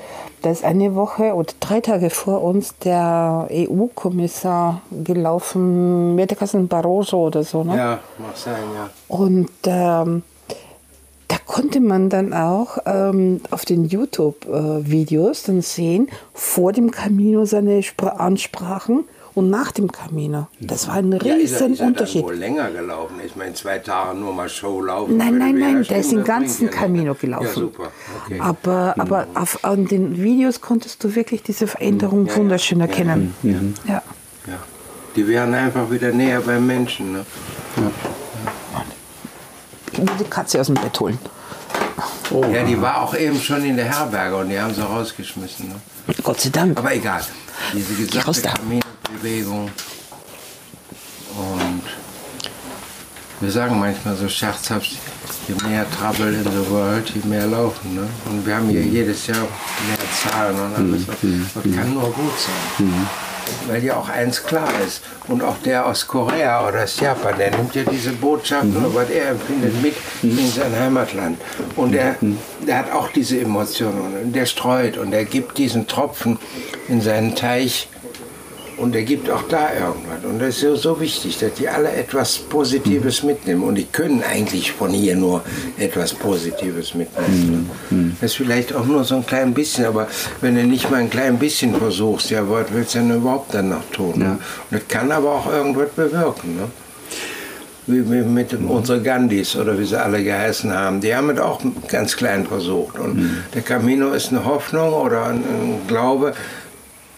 da 0.43 0.51
ist 0.51 0.65
eine 0.65 0.95
Woche 0.95 1.35
oder 1.35 1.53
drei 1.61 1.81
Tage 1.81 2.11
vor 2.11 2.43
uns 2.43 2.77
der 2.79 3.49
EU-Kommissar 3.51 4.83
gelaufen, 5.05 6.15
Metakassen 6.15 6.67
Barroso 6.67 7.27
oder 7.27 7.45
so. 7.45 7.63
Ne? 7.63 7.77
Ja, 7.77 7.99
mag 8.19 8.37
sein, 8.37 8.63
ja. 8.75 8.91
Und 9.09 9.51
ähm, 9.67 10.23
da 11.33 11.39
konnte 11.47 11.81
man 11.81 12.11
dann 12.11 12.35
auch 12.35 12.77
ähm, 12.85 13.41
auf 13.51 13.65
den 13.65 13.87
YouTube-Videos 13.87 15.45
dann 15.45 15.63
sehen, 15.63 16.09
vor 16.35 16.73
dem 16.73 16.91
Camino 16.91 17.47
seine 17.47 17.83
Spra 17.83 18.09
Ansprachen 18.09 19.05
und 19.35 19.49
nach 19.49 19.73
dem 19.73 19.91
Camino. 19.91 20.49
Das 20.61 20.89
war 20.89 20.97
ein 20.97 21.11
Ja, 21.13 21.17
ist 21.19 21.25
er, 21.27 21.37
riesen 21.39 21.73
ist 21.73 21.81
er 21.81 21.87
Unterschied. 21.87 22.21
dann 22.21 22.29
wohl 22.29 22.37
länger 22.37 22.71
gelaufen? 22.71 23.15
Ich 23.25 23.35
meine, 23.35 23.55
zwei 23.55 23.79
Tage 23.79 24.19
nur 24.19 24.35
mal 24.35 24.51
Show 24.51 24.83
laufen. 24.83 25.17
Nein, 25.17 25.39
nein, 25.39 25.59
nein, 25.59 25.83
der 25.89 26.01
ist 26.01 26.13
den 26.13 26.23
ganzen. 26.23 26.69
Camino 26.69 27.15
gelaufen. 27.15 27.47
Ja, 27.47 27.53
super. 27.55 27.89
Okay. 28.27 28.39
Aber, 28.39 28.95
aber 28.99 29.27
auf, 29.35 29.65
an 29.65 29.87
den 29.87 30.23
Videos 30.23 30.61
konntest 30.61 31.03
du 31.03 31.15
wirklich 31.15 31.43
diese 31.43 31.67
Veränderung 31.67 32.27
Ja, 32.27 32.33
ja. 32.33 32.39
wunderschön 32.39 32.81
Ja, 32.81 32.85
erkennen. 32.85 33.35
Ja. 33.43 34.03
Ja. 34.47 34.59
Die 35.17 35.27
wären 35.27 35.55
einfach 35.55 35.91
wieder 35.91 36.13
näher 36.13 36.43
beim 36.43 36.67
Menschen. 36.67 37.13
Ne? 37.13 37.25
Ich 39.93 39.99
muss 39.99 40.11
die 40.19 40.25
Katze 40.25 40.61
aus 40.61 40.67
dem 40.67 40.77
Bett 40.77 40.99
holen. 41.01 41.19
Oh, 42.31 42.45
Ja, 42.47 42.63
die 42.65 42.81
war 42.81 43.03
auch 43.03 43.15
eben 43.15 43.39
schon 43.41 43.65
in 43.65 43.77
der 43.77 43.85
Herberge 43.87 44.37
und 44.37 44.49
die 44.49 44.59
haben 44.59 44.75
sie 44.75 44.81
rausgeschmissen. 44.83 45.69
Ne? 45.69 45.75
Gott 46.23 46.41
sei 46.41 46.49
Dank. 46.51 46.79
Aber 46.79 46.95
egal. 46.95 47.23
Diese 47.75 48.19
raus 48.25 48.37
gesamte 48.37 48.43
da. 48.43 48.55
Kaminbewegung. 48.55 49.71
Und 51.37 51.83
wir 53.41 53.51
sagen 53.51 53.79
manchmal 53.79 54.17
so 54.17 54.29
scherzhaft, 54.29 54.91
je 55.49 55.69
mehr 55.69 55.87
Trouble 55.91 56.33
in 56.33 56.45
the 56.45 56.71
world, 56.71 57.11
je 57.15 57.29
mehr 57.29 57.47
laufen. 57.47 57.95
Ne? 57.95 58.09
Und 58.27 58.47
wir 58.47 58.57
haben 58.57 58.69
hier 58.69 58.83
jedes 58.83 59.27
Jahr 59.27 59.39
mehr 59.41 59.99
Zahlen 60.23 60.57
und 60.59 60.75
alles. 60.75 61.07
Das 61.07 61.63
kann 61.77 61.95
nur 61.95 62.11
gut 62.13 62.33
sein. 62.39 63.09
Weil 63.69 63.83
ja 63.85 63.97
auch 63.97 64.09
eins 64.09 64.45
klar 64.45 64.69
ist. 64.87 65.03
Und 65.29 65.43
auch 65.43 65.57
der 65.65 65.87
aus 65.87 66.07
Korea 66.07 66.67
oder 66.67 66.85
aus 66.85 67.01
Japan, 67.01 67.35
der 67.39 67.51
nimmt 67.51 67.75
ja 67.75 67.83
diese 67.85 68.13
Botschaften 68.13 68.75
mhm. 68.75 68.95
was 68.95 69.11
er 69.11 69.31
empfindet 69.31 69.83
mit 69.83 69.95
mhm. 70.23 70.39
in 70.39 70.51
sein 70.51 70.79
Heimatland. 70.79 71.41
Und 71.77 71.95
er, 71.95 72.17
mhm. 72.21 72.39
der 72.67 72.79
hat 72.79 72.93
auch 72.93 73.09
diese 73.09 73.41
Emotionen. 73.41 74.23
Und 74.25 74.33
der 74.35 74.47
streut 74.47 74.99
und 74.99 75.13
er 75.13 75.25
gibt 75.25 75.59
diesen 75.59 75.87
Tropfen 75.87 76.39
in 76.89 77.01
seinen 77.01 77.35
Teich 77.35 77.89
und 78.83 78.97
er 78.97 79.03
gibt 79.03 79.31
auch 79.31 79.45
da 79.49 79.73
irgendwas. 79.73 80.25
Und 80.25 80.41
das 80.41 80.57
ist 80.57 80.61
so, 80.61 80.75
so 80.75 81.01
wichtig, 81.01 81.39
dass 81.39 81.55
die 81.55 81.69
alle 81.69 81.93
etwas 81.93 82.37
Positives 82.37 83.23
mitnehmen. 83.23 83.63
Und 83.63 83.77
die 83.77 83.85
können 83.85 84.25
eigentlich 84.29 84.73
von 84.73 84.91
hier 84.91 85.15
nur 85.15 85.45
etwas 85.79 86.13
Positives 86.13 86.93
mitnehmen. 86.93 87.71
Mhm. 87.91 88.17
Das 88.21 88.33
ist 88.33 88.37
vielleicht 88.37 88.75
auch 88.75 88.85
nur 88.85 89.05
so 89.05 89.15
ein 89.15 89.25
klein 89.25 89.55
bisschen, 89.55 89.85
aber 89.85 90.09
wenn 90.41 90.57
du 90.57 90.65
nicht 90.65 90.91
mal 90.91 90.97
ein 90.97 91.11
klein 91.11 91.39
bisschen 91.39 91.77
versuchst, 91.77 92.31
ja, 92.31 92.49
was 92.51 92.67
willst 92.73 92.97
du 92.97 92.99
denn 92.99 93.15
überhaupt 93.15 93.55
dann 93.55 93.69
noch 93.69 93.89
tun? 93.93 94.21
Ja. 94.21 94.33
Und 94.33 94.41
das 94.71 94.83
kann 94.89 95.13
aber 95.13 95.31
auch 95.31 95.53
irgendwas 95.53 95.91
bewirken. 95.91 96.57
Ne? 96.57 96.69
Wie, 97.87 98.01
mit 98.01 98.53
dem, 98.53 98.69
unsere 98.69 99.01
Gandhis 99.01 99.55
oder 99.57 99.79
wie 99.79 99.85
sie 99.85 100.01
alle 100.01 100.23
geheißen 100.23 100.73
haben, 100.73 101.01
die 101.01 101.15
haben 101.15 101.31
es 101.31 101.39
auch 101.39 101.61
ganz 101.89 102.17
klein 102.17 102.47
versucht. 102.47 102.99
Und 102.99 103.17
mhm. 103.17 103.37
der 103.55 103.63
Camino 103.63 104.13
ist 104.13 104.31
eine 104.31 104.45
Hoffnung 104.45 104.93
oder 104.93 105.27
ein, 105.27 105.37
ein 105.37 105.81
Glaube, 105.87 106.33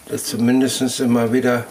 dass 0.09 0.25
zumindest 0.25 0.99
immer 0.99 1.31
wieder 1.31 1.65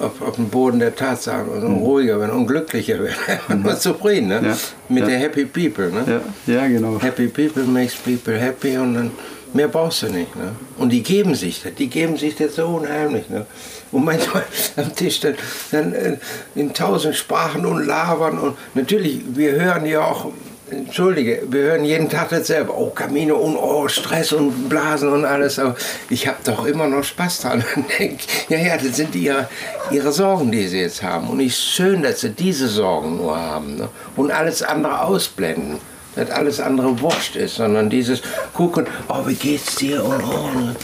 auf, 0.00 0.20
auf 0.22 0.36
dem 0.36 0.48
Boden 0.48 0.78
der 0.78 0.94
Tatsachen 0.94 1.48
und 1.48 1.62
mhm. 1.62 1.78
ruhiger 1.78 2.20
werden 2.20 2.32
und 2.32 2.46
glücklicher 2.46 3.02
werden. 3.02 3.16
Man 3.48 3.62
mhm. 3.62 3.78
zufrieden 3.78 4.28
ne? 4.28 4.40
Ja. 4.44 4.56
mit 4.88 5.02
ja. 5.02 5.08
der 5.10 5.18
Happy 5.18 5.44
People. 5.44 5.90
Ne? 5.90 6.22
Ja. 6.46 6.54
ja, 6.54 6.66
genau. 6.66 7.00
Happy 7.00 7.28
People 7.28 7.64
makes 7.64 7.94
people 7.94 8.38
happy 8.38 8.76
und 8.76 8.94
dann 8.94 9.10
mehr 9.52 9.68
brauchst 9.68 10.02
du 10.02 10.06
nicht. 10.06 10.34
Ne? 10.36 10.52
Und 10.78 10.90
die 10.90 11.02
geben 11.02 11.34
sich 11.34 11.62
das, 11.62 11.74
die 11.74 11.88
geben 11.88 12.16
sich 12.16 12.36
das 12.36 12.56
so 12.56 12.66
unheimlich. 12.66 13.28
Ne? 13.30 13.46
Und 13.92 14.04
manchmal 14.04 14.44
am 14.76 14.94
Tisch 14.94 15.20
dann, 15.20 15.34
dann 15.70 15.92
äh, 15.92 16.16
in 16.54 16.72
tausend 16.74 17.16
Sprachen 17.16 17.64
und 17.64 17.86
labern 17.86 18.38
und 18.38 18.56
natürlich, 18.74 19.20
wir 19.34 19.52
hören 19.52 19.86
ja 19.86 20.04
auch 20.04 20.30
Entschuldige, 20.68 21.42
wir 21.48 21.62
hören 21.62 21.84
jeden 21.84 22.08
Tag 22.08 22.30
dasselbe. 22.30 22.76
Oh, 22.76 22.90
Kamine 22.90 23.36
und 23.36 23.56
oh, 23.56 23.86
Stress 23.86 24.32
und 24.32 24.68
Blasen 24.68 25.12
und 25.12 25.24
alles. 25.24 25.60
Aber 25.60 25.76
ich 26.10 26.26
habe 26.26 26.38
doch 26.42 26.66
immer 26.66 26.88
noch 26.88 27.04
Spaß 27.04 27.40
dran. 27.42 27.64
Ja, 28.48 28.58
ja, 28.58 28.76
das 28.76 28.96
sind 28.96 29.14
ihre, 29.14 29.48
ihre 29.90 30.12
Sorgen, 30.12 30.50
die 30.50 30.66
sie 30.66 30.80
jetzt 30.80 31.02
haben. 31.02 31.28
Und 31.28 31.40
ist 31.40 31.60
schön, 31.60 32.02
dass 32.02 32.20
sie 32.20 32.30
diese 32.30 32.68
Sorgen 32.68 33.16
nur 33.16 33.36
haben. 33.36 33.76
Ne? 33.76 33.88
Und 34.16 34.32
alles 34.32 34.62
andere 34.62 35.02
ausblenden. 35.02 35.78
Dass 36.16 36.30
alles 36.30 36.60
andere 36.60 37.00
wurscht 37.00 37.36
ist, 37.36 37.56
sondern 37.56 37.90
dieses 37.90 38.22
gucken, 38.52 38.86
oh, 39.08 39.26
wie 39.26 39.34
geht's 39.34 39.76
dir? 39.76 40.04
Und, 40.04 40.22
oh, 40.22 40.58
ne? 40.58 40.76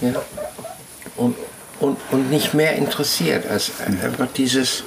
ja. 0.00 0.22
und, 1.16 1.34
und, 1.80 1.96
und 2.10 2.30
nicht 2.30 2.54
mehr 2.54 2.76
interessiert 2.76 3.50
als 3.50 3.72
einfach 3.84 4.28
dieses 4.36 4.84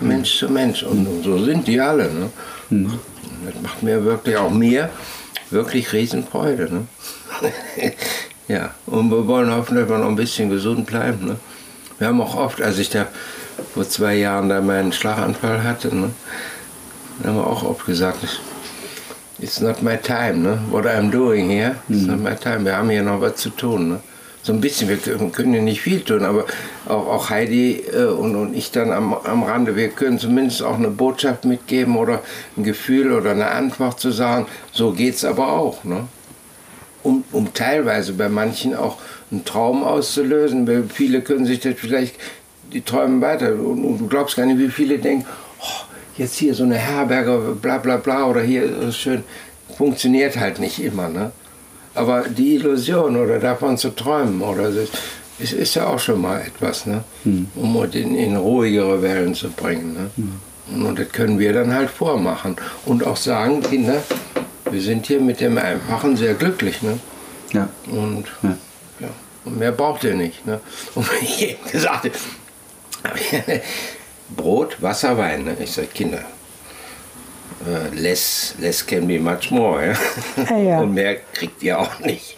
Mensch 0.00 0.38
zu 0.38 0.48
Mensch. 0.48 0.82
Und 0.82 1.22
so 1.22 1.38
sind 1.44 1.68
die 1.68 1.80
alle. 1.80 2.10
Ne? 2.10 2.30
Mhm. 2.70 2.98
Das 3.44 3.62
macht 3.62 3.82
mir 3.82 4.04
wirklich 4.04 4.36
auch 4.36 4.50
mir 4.50 4.90
wirklich 5.50 5.92
Riesenfreude. 5.92 6.72
Ne? 6.72 6.86
ja, 8.48 8.74
und 8.86 9.10
wir 9.10 9.26
wollen 9.26 9.50
hoffen, 9.52 9.76
dass 9.76 9.88
wir 9.88 9.98
noch 9.98 10.08
ein 10.08 10.16
bisschen 10.16 10.50
gesund 10.50 10.86
bleiben. 10.86 11.26
Ne? 11.26 11.36
Wir 11.98 12.08
haben 12.08 12.20
auch 12.20 12.36
oft, 12.36 12.62
als 12.62 12.78
ich 12.78 12.90
da 12.90 13.06
vor 13.74 13.88
zwei 13.88 14.14
Jahren 14.16 14.48
da 14.48 14.60
meinen 14.60 14.92
Schlaganfall 14.92 15.62
hatte, 15.62 15.94
ne, 15.94 16.10
haben 17.24 17.36
wir 17.36 17.46
auch 17.46 17.62
oft 17.62 17.84
gesagt, 17.84 18.18
it's 19.38 19.60
not 19.60 19.82
my 19.82 19.96
time, 19.96 20.38
ne? 20.38 20.58
what 20.70 20.86
I'm 20.86 21.10
doing 21.10 21.50
here, 21.50 21.76
it's 21.88 22.06
not 22.06 22.20
my 22.20 22.34
time, 22.34 22.64
wir 22.64 22.76
haben 22.76 22.90
hier 22.90 23.02
noch 23.02 23.20
was 23.20 23.36
zu 23.36 23.50
tun. 23.50 23.90
Ne? 23.90 24.00
So 24.42 24.52
ein 24.52 24.60
bisschen, 24.60 24.88
wir 24.88 24.96
können 25.30 25.54
ja 25.54 25.60
nicht 25.60 25.82
viel 25.82 26.00
tun, 26.00 26.24
aber 26.24 26.46
auch, 26.86 27.06
auch 27.06 27.30
Heidi 27.30 27.82
äh, 27.92 28.04
und, 28.04 28.36
und 28.36 28.56
ich 28.56 28.70
dann 28.70 28.90
am, 28.92 29.12
am 29.12 29.42
Rande, 29.42 29.76
wir 29.76 29.88
können 29.88 30.18
zumindest 30.18 30.62
auch 30.62 30.76
eine 30.76 30.88
Botschaft 30.88 31.44
mitgeben 31.44 31.96
oder 31.96 32.22
ein 32.56 32.64
Gefühl 32.64 33.12
oder 33.12 33.32
eine 33.32 33.50
Antwort 33.50 34.00
zu 34.00 34.10
sagen, 34.10 34.46
so 34.72 34.92
geht 34.92 35.14
es 35.14 35.24
aber 35.24 35.52
auch. 35.52 35.84
Ne? 35.84 36.08
Um, 37.02 37.24
um 37.32 37.52
teilweise 37.54 38.12
bei 38.12 38.28
manchen 38.28 38.74
auch 38.74 38.98
einen 39.30 39.44
Traum 39.44 39.84
auszulösen, 39.84 40.66
weil 40.66 40.84
viele 40.92 41.22
können 41.22 41.46
sich 41.46 41.60
das 41.60 41.74
vielleicht, 41.76 42.14
die 42.72 42.82
träumen 42.82 43.20
weiter 43.20 43.52
und, 43.52 43.84
und 43.84 43.98
du 43.98 44.06
glaubst 44.06 44.36
gar 44.36 44.46
nicht, 44.46 44.58
wie 44.58 44.68
viele 44.68 44.98
denken, 44.98 45.26
oh, 45.60 45.84
jetzt 46.16 46.36
hier 46.36 46.54
so 46.54 46.64
eine 46.64 46.76
Herberge, 46.76 47.56
bla 47.60 47.78
bla 47.78 47.96
bla 47.96 48.26
oder 48.26 48.42
hier 48.42 48.64
ist 48.64 48.98
schön, 48.98 49.24
funktioniert 49.76 50.38
halt 50.38 50.58
nicht 50.58 50.82
immer. 50.82 51.08
Ne? 51.08 51.32
Aber 51.94 52.24
die 52.28 52.54
Illusion 52.54 53.16
oder 53.16 53.38
davon 53.38 53.76
zu 53.76 53.90
träumen, 53.90 54.40
oder 54.42 54.70
das 54.70 54.88
ist, 55.38 55.52
ist 55.52 55.74
ja 55.74 55.86
auch 55.86 55.98
schon 55.98 56.20
mal 56.20 56.40
etwas, 56.40 56.86
ne? 56.86 57.02
Hm. 57.24 57.48
um 57.56 57.76
uns 57.76 57.94
in, 57.94 58.14
in, 58.14 58.36
ruhigere 58.36 59.02
Wellen 59.02 59.34
zu 59.34 59.50
bringen. 59.50 59.94
Ne? 59.94 60.10
Hm. 60.16 60.86
Und 60.86 60.98
das 60.98 61.10
können 61.10 61.38
wir 61.38 61.52
dann 61.52 61.74
halt 61.74 61.90
vormachen. 61.90 62.56
Und 62.86 63.04
auch 63.04 63.16
sagen, 63.16 63.60
Kinder, 63.62 64.02
wir 64.70 64.80
sind 64.80 65.06
hier 65.06 65.20
mit 65.20 65.40
dem 65.40 65.58
Einfachen 65.58 66.16
sehr 66.16 66.34
glücklich. 66.34 66.82
Ne? 66.82 67.00
Ja. 67.52 67.68
Und, 67.90 68.26
ja. 68.42 68.56
ja. 69.00 69.08
und 69.44 69.58
mehr 69.58 69.72
braucht 69.72 70.04
ihr 70.04 70.14
nicht. 70.14 70.46
Ne? 70.46 70.60
Und 70.94 71.10
wie 71.10 71.24
ich 71.24 71.42
eben 71.50 71.70
gesagt 71.70 72.04
habe, 73.02 73.22
Brot, 74.36 74.80
Wasser, 74.80 75.18
Wein. 75.18 75.44
Ne? 75.44 75.56
Ich 75.60 75.72
sage, 75.72 75.88
Kinder, 75.88 76.24
less, 77.94 78.54
less 78.58 78.84
can 78.84 79.06
be 79.06 79.18
much 79.18 79.50
more. 79.50 79.86
Ja? 79.86 79.96
Ja, 80.50 80.56
ja. 80.56 80.80
Und 80.80 80.94
mehr 80.94 81.16
kriegt 81.34 81.62
ihr 81.62 81.78
auch 81.78 81.98
nicht. 82.00 82.36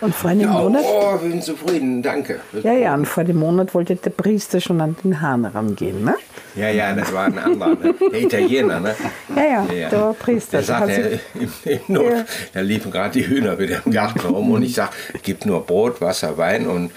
Und 0.00 0.14
vor 0.14 0.30
einem 0.30 0.50
Monat? 0.50 0.84
Oh, 0.84 1.18
wir 1.22 1.30
sind 1.30 1.44
zufrieden, 1.44 2.02
danke. 2.02 2.40
Ja, 2.62 2.72
ja, 2.72 2.94
und 2.94 3.06
vor 3.06 3.24
dem 3.24 3.38
Monat 3.38 3.74
wollte 3.74 3.96
der 3.96 4.10
Priester 4.10 4.60
schon 4.60 4.80
an 4.80 4.96
den 5.02 5.20
Hahn 5.20 5.44
rangehen, 5.44 6.04
ne? 6.04 6.16
Ja, 6.54 6.68
ja, 6.68 6.92
das 6.94 7.12
war 7.12 7.26
ein 7.26 7.38
anderer, 7.38 7.76
ne? 7.76 7.94
der 8.12 8.20
Italiener, 8.20 8.80
ne? 8.80 8.94
Ja, 9.34 9.42
ja, 9.42 9.72
ja. 9.72 9.88
der 9.88 10.00
war 10.00 10.14
Priester. 10.14 10.58
Der 10.58 10.62
sagte, 10.64 11.20
im, 11.34 11.52
im 11.64 11.80
Not, 11.88 12.12
ja. 12.12 12.24
da 12.52 12.60
liefen 12.60 12.90
gerade 12.90 13.12
die 13.12 13.26
Hühner 13.26 13.58
wieder 13.58 13.82
im 13.84 13.92
Garten 13.92 14.20
rum 14.20 14.50
und 14.50 14.62
ich 14.62 14.74
sag, 14.74 14.90
gibt 15.22 15.46
nur 15.46 15.64
Brot, 15.64 16.00
Wasser, 16.00 16.36
Wein 16.36 16.66
und 16.66 16.90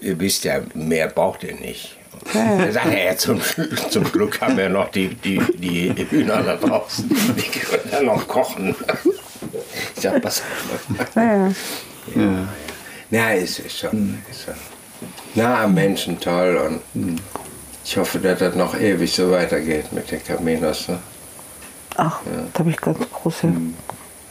ihr 0.00 0.18
wisst 0.18 0.44
ja, 0.44 0.60
mehr 0.74 1.08
braucht 1.08 1.44
ihr 1.44 1.54
nicht. 1.54 1.96
Er, 2.34 2.70
ja, 2.70 3.16
zum, 3.16 3.40
zum 3.90 4.04
Glück 4.12 4.40
haben 4.40 4.56
wir 4.56 4.68
noch 4.68 4.90
die, 4.90 5.14
die, 5.14 5.40
die 5.54 6.06
Hühner 6.10 6.42
da 6.42 6.56
draußen. 6.56 7.08
Die 7.08 7.58
können 7.58 7.90
dann 7.90 8.06
noch 8.06 8.26
kochen. 8.26 8.74
Ich 9.94 10.02
sag, 10.02 10.22
was? 10.24 10.42
Ja. 11.14 11.52
Ja, 12.14 12.48
ja 13.10 13.30
es 13.34 13.58
ist 13.58 13.78
schon, 13.78 14.22
ist 14.30 14.44
schon 14.44 14.54
nah 15.34 15.64
am 15.64 15.74
Menschen 15.74 16.18
toll 16.18 16.80
und 16.94 17.20
ich 17.84 17.96
hoffe, 17.96 18.18
dass 18.18 18.38
das 18.40 18.54
noch 18.54 18.78
ewig 18.78 19.12
so 19.12 19.30
weitergeht 19.30 19.92
mit 19.92 20.10
den 20.10 20.22
Caminos. 20.24 20.88
Ne? 20.88 20.98
Ach, 21.96 22.20
ja. 22.26 22.42
da 22.52 22.58
habe 22.58 22.70
ich 22.70 22.76
ganz 22.78 22.98
große, 23.12 23.52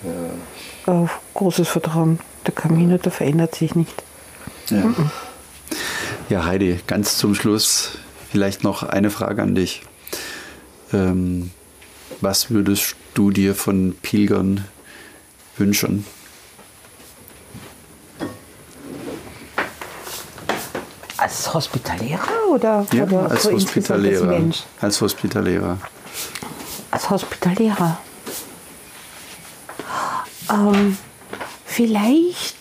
ja. 0.03 1.03
äh, 1.03 1.07
großes 1.33 1.67
Vertrauen. 1.67 2.19
Der 2.45 2.53
Camino, 2.53 2.97
der 2.97 3.11
verändert 3.11 3.55
sich 3.55 3.73
nicht. 3.73 4.03
Ja. 4.69 4.77
Mhm. 4.77 5.09
Ja, 6.27 6.43
Heidi, 6.43 6.79
ganz 6.87 7.19
zum 7.19 7.35
Schluss 7.35 7.99
vielleicht 8.31 8.63
noch 8.63 8.81
eine 8.81 9.11
Frage 9.11 9.43
an 9.43 9.53
dich. 9.53 9.83
Ähm, 10.91 11.51
was 12.19 12.49
würdest 12.49 12.95
du 13.13 13.29
dir 13.29 13.53
von 13.53 13.95
Pilgern 14.01 14.65
wünschen? 15.57 16.03
Als 21.17 21.53
Hospitalierer 21.53 22.49
oder, 22.49 22.87
ja, 22.91 23.03
oder 23.03 23.29
als 23.29 23.45
Hospitalierer. 23.45 24.29
Als, 24.29 24.63
als 24.81 25.01
Hospitalierer. 25.01 25.77
Als 26.89 27.09
Hospitalierer. 27.11 27.99
Ähm, 30.49 30.97
vielleicht 31.65 32.55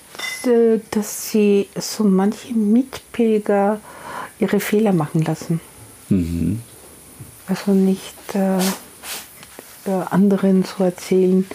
dass 0.90 1.30
sie 1.30 1.68
so 1.78 2.04
manche 2.04 2.54
Mitpilger 2.54 3.80
ihre 4.38 4.60
Fehler 4.60 4.92
machen 4.92 5.22
lassen. 5.22 5.60
Mhm. 6.08 6.60
Also 7.46 7.72
nicht 7.72 8.34
äh, 8.34 8.58
äh, 8.58 10.02
anderen 10.10 10.64
zu 10.64 10.82
erzählen, 10.82 11.46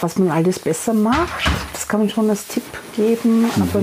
was 0.00 0.18
man 0.18 0.30
alles 0.30 0.58
besser 0.58 0.94
macht. 0.94 1.50
Das 1.72 1.88
kann 1.88 2.00
man 2.00 2.10
schon 2.10 2.28
als 2.30 2.46
Tipp 2.46 2.64
geben, 2.94 3.42
mhm. 3.42 3.50
aber 3.56 3.80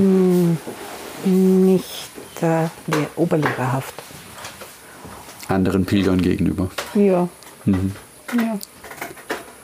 nicht 1.29 2.09
äh, 2.41 2.67
oberlehrerhaft. 3.15 3.93
Anderen 5.47 5.85
Pilgern 5.85 6.21
gegenüber. 6.21 6.69
Ja. 6.93 7.27
Mhm. 7.65 7.93
ja. 8.37 8.59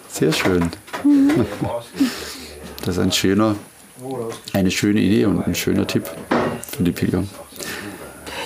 Sehr 0.10 0.32
schön. 0.32 0.70
Mhm. 1.04 1.46
Das 2.82 2.98
ist 2.98 3.00
ein 3.00 3.12
schöner 3.12 3.56
eine 4.54 4.72
schöne 4.72 5.00
Idee 5.00 5.26
und 5.26 5.46
ein 5.46 5.56
schöner 5.56 5.88
Tipp 5.88 6.10
für 6.76 6.84
die 6.84 6.92
Pilger. 6.92 7.24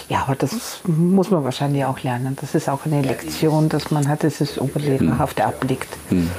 Ja, 0.10 0.24
aber 0.24 0.36
das 0.36 0.82
muss 0.86 1.32
man 1.32 1.44
wahrscheinlich 1.44 1.84
auch 1.84 2.02
lernen. 2.02 2.38
Das 2.40 2.56
ist 2.56 2.70
auch 2.70 2.86
eine 2.86 3.02
Lektion, 3.02 3.68
dass 3.68 3.92
man 3.92 4.08
hat, 4.08 4.24
dass 4.24 4.40
es 4.40 4.58
Oberlehrerhafte 4.58 5.44
ablegt. 5.44 5.90
Hm. 6.10 6.30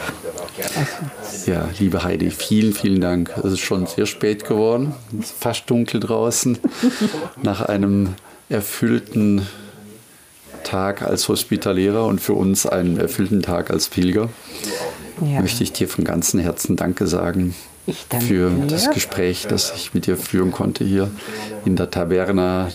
Ja, 1.45 1.69
liebe 1.79 2.03
Heidi, 2.03 2.31
vielen, 2.31 2.73
vielen 2.73 3.01
Dank. 3.01 3.35
Es 3.37 3.53
ist 3.53 3.61
schon 3.61 3.87
sehr 3.87 4.07
spät 4.07 4.47
geworden. 4.47 4.95
Es 5.21 5.27
ist 5.27 5.35
fast 5.39 5.69
dunkel 5.69 6.01
draußen. 6.01 6.59
Nach 7.43 7.61
einem 7.61 8.14
erfüllten 8.49 9.47
Tag 10.64 11.03
als 11.03 11.29
Hospitalierer 11.29 12.07
und 12.07 12.21
für 12.21 12.33
uns 12.33 12.66
einen 12.66 12.99
erfüllten 12.99 13.43
Tag 13.43 13.71
als 13.71 13.89
Pilger 13.89 14.31
ja. 15.21 15.41
möchte 15.41 15.62
ich 15.62 15.73
dir 15.73 15.89
von 15.89 16.05
ganzem 16.05 16.41
Herzen 16.41 16.77
Danke 16.77 17.07
sagen 17.07 17.55
für 18.20 18.51
das 18.66 18.91
Gespräch, 18.91 19.47
das 19.49 19.72
ich 19.74 19.95
mit 19.95 20.07
dir 20.07 20.16
führen 20.16 20.53
konnte 20.53 20.84
hier 20.84 21.11
in 21.64 21.76
der 21.76 21.91
Taverna 21.91 22.68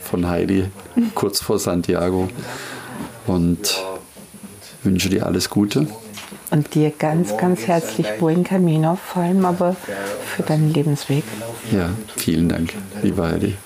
von 0.00 0.28
Heidi, 0.28 0.66
kurz 1.14 1.40
vor 1.40 1.58
Santiago. 1.58 2.28
Und 3.26 3.82
wünsche 4.82 5.08
dir 5.08 5.26
alles 5.26 5.48
Gute. 5.48 5.86
Und 6.50 6.74
dir 6.74 6.90
ganz, 6.90 7.36
ganz 7.36 7.66
herzlich 7.66 8.06
Buen 8.20 8.44
Camino, 8.44 8.96
vor 8.96 9.22
allem 9.22 9.44
aber 9.44 9.74
für 10.36 10.42
deinen 10.42 10.72
Lebensweg. 10.72 11.24
Ja, 11.72 11.90
vielen 12.16 12.48
Dank, 12.48 12.74
liebe 13.02 13.22
Heidi. 13.22 13.56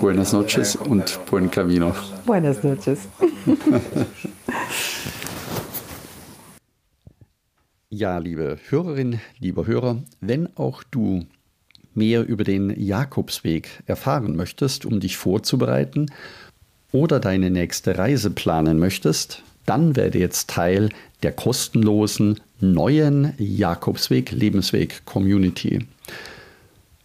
Buenas 0.00 0.32
noches 0.32 0.76
und 0.76 1.18
buen 1.30 1.50
camino. 1.50 1.94
Buenas 2.26 2.62
noches. 2.62 3.00
ja, 7.90 8.18
liebe 8.18 8.56
Hörerin, 8.68 9.20
lieber 9.40 9.66
Hörer, 9.66 9.98
wenn 10.20 10.56
auch 10.56 10.84
du 10.84 11.26
mehr 11.92 12.24
über 12.24 12.44
den 12.44 12.70
Jakobsweg 12.80 13.82
erfahren 13.86 14.36
möchtest, 14.36 14.86
um 14.86 15.00
dich 15.00 15.16
vorzubereiten 15.16 16.06
oder 16.92 17.18
deine 17.18 17.50
nächste 17.50 17.98
Reise 17.98 18.30
planen 18.30 18.78
möchtest, 18.78 19.42
dann 19.66 19.96
werde 19.96 20.20
jetzt 20.20 20.50
Teil 20.50 20.90
der 21.24 21.32
kostenlosen 21.32 22.38
neuen 22.60 23.34
Jakobsweg 23.38 24.30
Lebensweg 24.30 25.04
Community. 25.04 25.80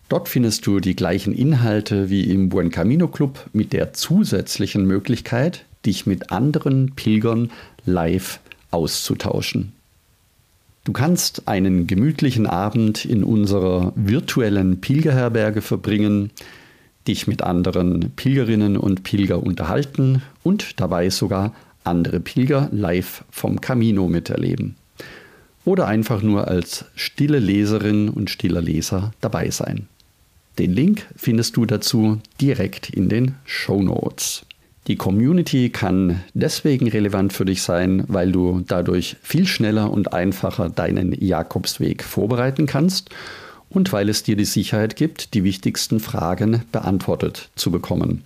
Dort 0.07 0.29
findest 0.29 0.67
du 0.67 0.79
die 0.79 0.95
gleichen 0.95 1.33
Inhalte 1.33 2.11
wie 2.11 2.29
im 2.29 2.49
Buen 2.49 2.69
Camino 2.69 3.07
Club 3.07 3.49
mit 3.53 3.73
der 3.73 3.93
zusätzlichen 3.93 4.85
Möglichkeit, 4.85 5.65
dich 5.83 6.05
mit 6.05 6.31
anderen 6.31 6.93
Pilgern 6.95 7.51
live 7.85 8.39
auszutauschen. 8.69 9.74
Du 10.85 10.93
kannst 10.93 11.47
einen 11.47 11.87
gemütlichen 11.87 12.45
Abend 12.45 13.05
in 13.05 13.23
unserer 13.23 13.91
virtuellen 13.95 14.81
Pilgerherberge 14.81 15.61
verbringen, 15.61 16.29
dich 17.07 17.25
mit 17.25 17.41
anderen 17.41 18.11
Pilgerinnen 18.15 18.77
und 18.77 19.01
Pilger 19.01 19.41
unterhalten 19.41 20.21
und 20.43 20.79
dabei 20.79 21.09
sogar 21.09 21.55
andere 21.83 22.19
Pilger 22.19 22.69
live 22.71 23.23
vom 23.31 23.61
Camino 23.61 24.07
miterleben. 24.07 24.75
Oder 25.65 25.87
einfach 25.87 26.21
nur 26.21 26.47
als 26.47 26.85
stille 26.93 27.39
Leserin 27.39 28.07
und 28.07 28.29
stiller 28.29 28.61
Leser 28.61 29.11
dabei 29.21 29.49
sein. 29.49 29.87
Den 30.59 30.71
Link 30.71 31.07
findest 31.15 31.57
du 31.57 31.65
dazu 31.65 32.21
direkt 32.39 32.91
in 32.91 33.09
den 33.09 33.33
Show 33.43 33.81
Notes. 33.81 34.45
Die 34.87 34.97
Community 34.97 35.69
kann 35.69 36.21
deswegen 36.35 36.87
relevant 36.87 37.33
für 37.33 37.45
dich 37.45 37.63
sein, 37.63 38.03
weil 38.07 38.31
du 38.31 38.63
dadurch 38.67 39.17
viel 39.23 39.47
schneller 39.47 39.89
und 39.89 40.13
einfacher 40.13 40.69
deinen 40.69 41.11
Jakobsweg 41.11 42.03
vorbereiten 42.03 42.67
kannst 42.67 43.09
und 43.69 43.91
weil 43.91 44.09
es 44.09 44.21
dir 44.21 44.35
die 44.35 44.45
Sicherheit 44.45 44.95
gibt, 44.95 45.33
die 45.33 45.43
wichtigsten 45.43 45.99
Fragen 45.99 46.61
beantwortet 46.71 47.49
zu 47.55 47.71
bekommen. 47.71 48.23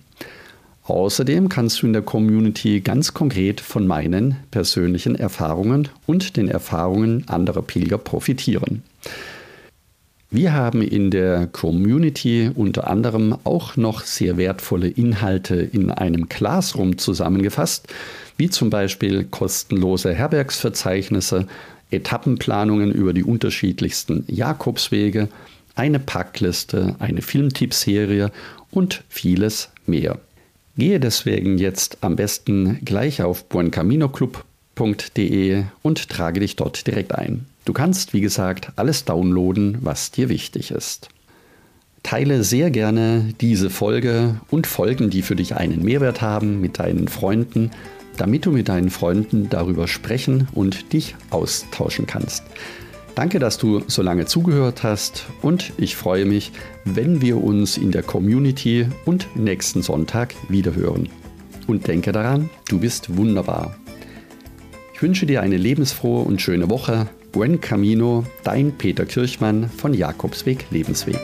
Außerdem 0.84 1.48
kannst 1.48 1.80
du 1.80 1.86
in 1.86 1.92
der 1.94 2.02
Community 2.02 2.80
ganz 2.80 3.14
konkret 3.14 3.60
von 3.60 3.86
meinen 3.86 4.36
persönlichen 4.50 5.14
Erfahrungen 5.14 5.88
und 6.06 6.36
den 6.36 6.48
Erfahrungen 6.48 7.26
anderer 7.28 7.62
Pilger 7.62 7.96
profitieren. 7.96 8.82
Wir 10.32 10.52
haben 10.52 10.80
in 10.80 11.10
der 11.10 11.48
Community 11.48 12.52
unter 12.54 12.88
anderem 12.88 13.36
auch 13.42 13.76
noch 13.76 14.02
sehr 14.02 14.36
wertvolle 14.36 14.86
Inhalte 14.86 15.56
in 15.56 15.90
einem 15.90 16.28
Classroom 16.28 16.98
zusammengefasst, 16.98 17.88
wie 18.36 18.48
zum 18.48 18.70
Beispiel 18.70 19.24
kostenlose 19.24 20.14
Herbergsverzeichnisse, 20.14 21.48
Etappenplanungen 21.90 22.92
über 22.92 23.12
die 23.12 23.24
unterschiedlichsten 23.24 24.22
Jakobswege, 24.28 25.26
eine 25.74 25.98
Packliste, 25.98 26.94
eine 27.00 27.22
Filmtippserie 27.22 28.30
und 28.70 29.02
vieles 29.08 29.70
mehr. 29.84 30.20
Gehe 30.76 31.00
deswegen 31.00 31.58
jetzt 31.58 31.98
am 32.02 32.14
besten 32.14 32.78
gleich 32.84 33.20
auf 33.20 33.48
buencaminoclub.de 33.48 35.64
und 35.82 36.08
trage 36.08 36.38
dich 36.38 36.54
dort 36.54 36.86
direkt 36.86 37.16
ein. 37.16 37.46
Du 37.64 37.72
kannst, 37.72 38.12
wie 38.12 38.20
gesagt, 38.20 38.72
alles 38.76 39.04
downloaden, 39.04 39.78
was 39.82 40.10
dir 40.10 40.28
wichtig 40.28 40.70
ist. 40.70 41.08
Teile 42.02 42.42
sehr 42.42 42.70
gerne 42.70 43.34
diese 43.40 43.68
Folge 43.68 44.40
und 44.50 44.66
Folgen, 44.66 45.10
die 45.10 45.22
für 45.22 45.36
dich 45.36 45.56
einen 45.56 45.84
Mehrwert 45.84 46.22
haben, 46.22 46.60
mit 46.60 46.78
deinen 46.78 47.08
Freunden, 47.08 47.70
damit 48.16 48.46
du 48.46 48.52
mit 48.52 48.68
deinen 48.68 48.90
Freunden 48.90 49.48
darüber 49.50 49.86
sprechen 49.86 50.48
und 50.54 50.92
dich 50.92 51.14
austauschen 51.30 52.06
kannst. 52.06 52.42
Danke, 53.14 53.38
dass 53.38 53.58
du 53.58 53.82
so 53.86 54.02
lange 54.02 54.24
zugehört 54.24 54.82
hast 54.82 55.26
und 55.42 55.72
ich 55.76 55.96
freue 55.96 56.24
mich, 56.24 56.52
wenn 56.84 57.20
wir 57.20 57.42
uns 57.42 57.76
in 57.76 57.90
der 57.90 58.02
Community 58.02 58.86
und 59.04 59.28
nächsten 59.36 59.82
Sonntag 59.82 60.34
wiederhören. 60.48 61.08
Und 61.66 61.86
denke 61.86 62.12
daran, 62.12 62.48
du 62.68 62.78
bist 62.80 63.16
wunderbar. 63.16 63.76
Ich 64.94 65.02
wünsche 65.02 65.26
dir 65.26 65.42
eine 65.42 65.56
lebensfrohe 65.56 66.24
und 66.24 66.40
schöne 66.40 66.70
Woche. 66.70 67.08
Buen 67.32 67.60
Camino, 67.60 68.24
dein 68.42 68.72
Peter 68.72 69.06
Kirchmann 69.06 69.68
von 69.70 69.94
Jakobsweg 69.94 70.66
Lebensweg. 70.70 71.20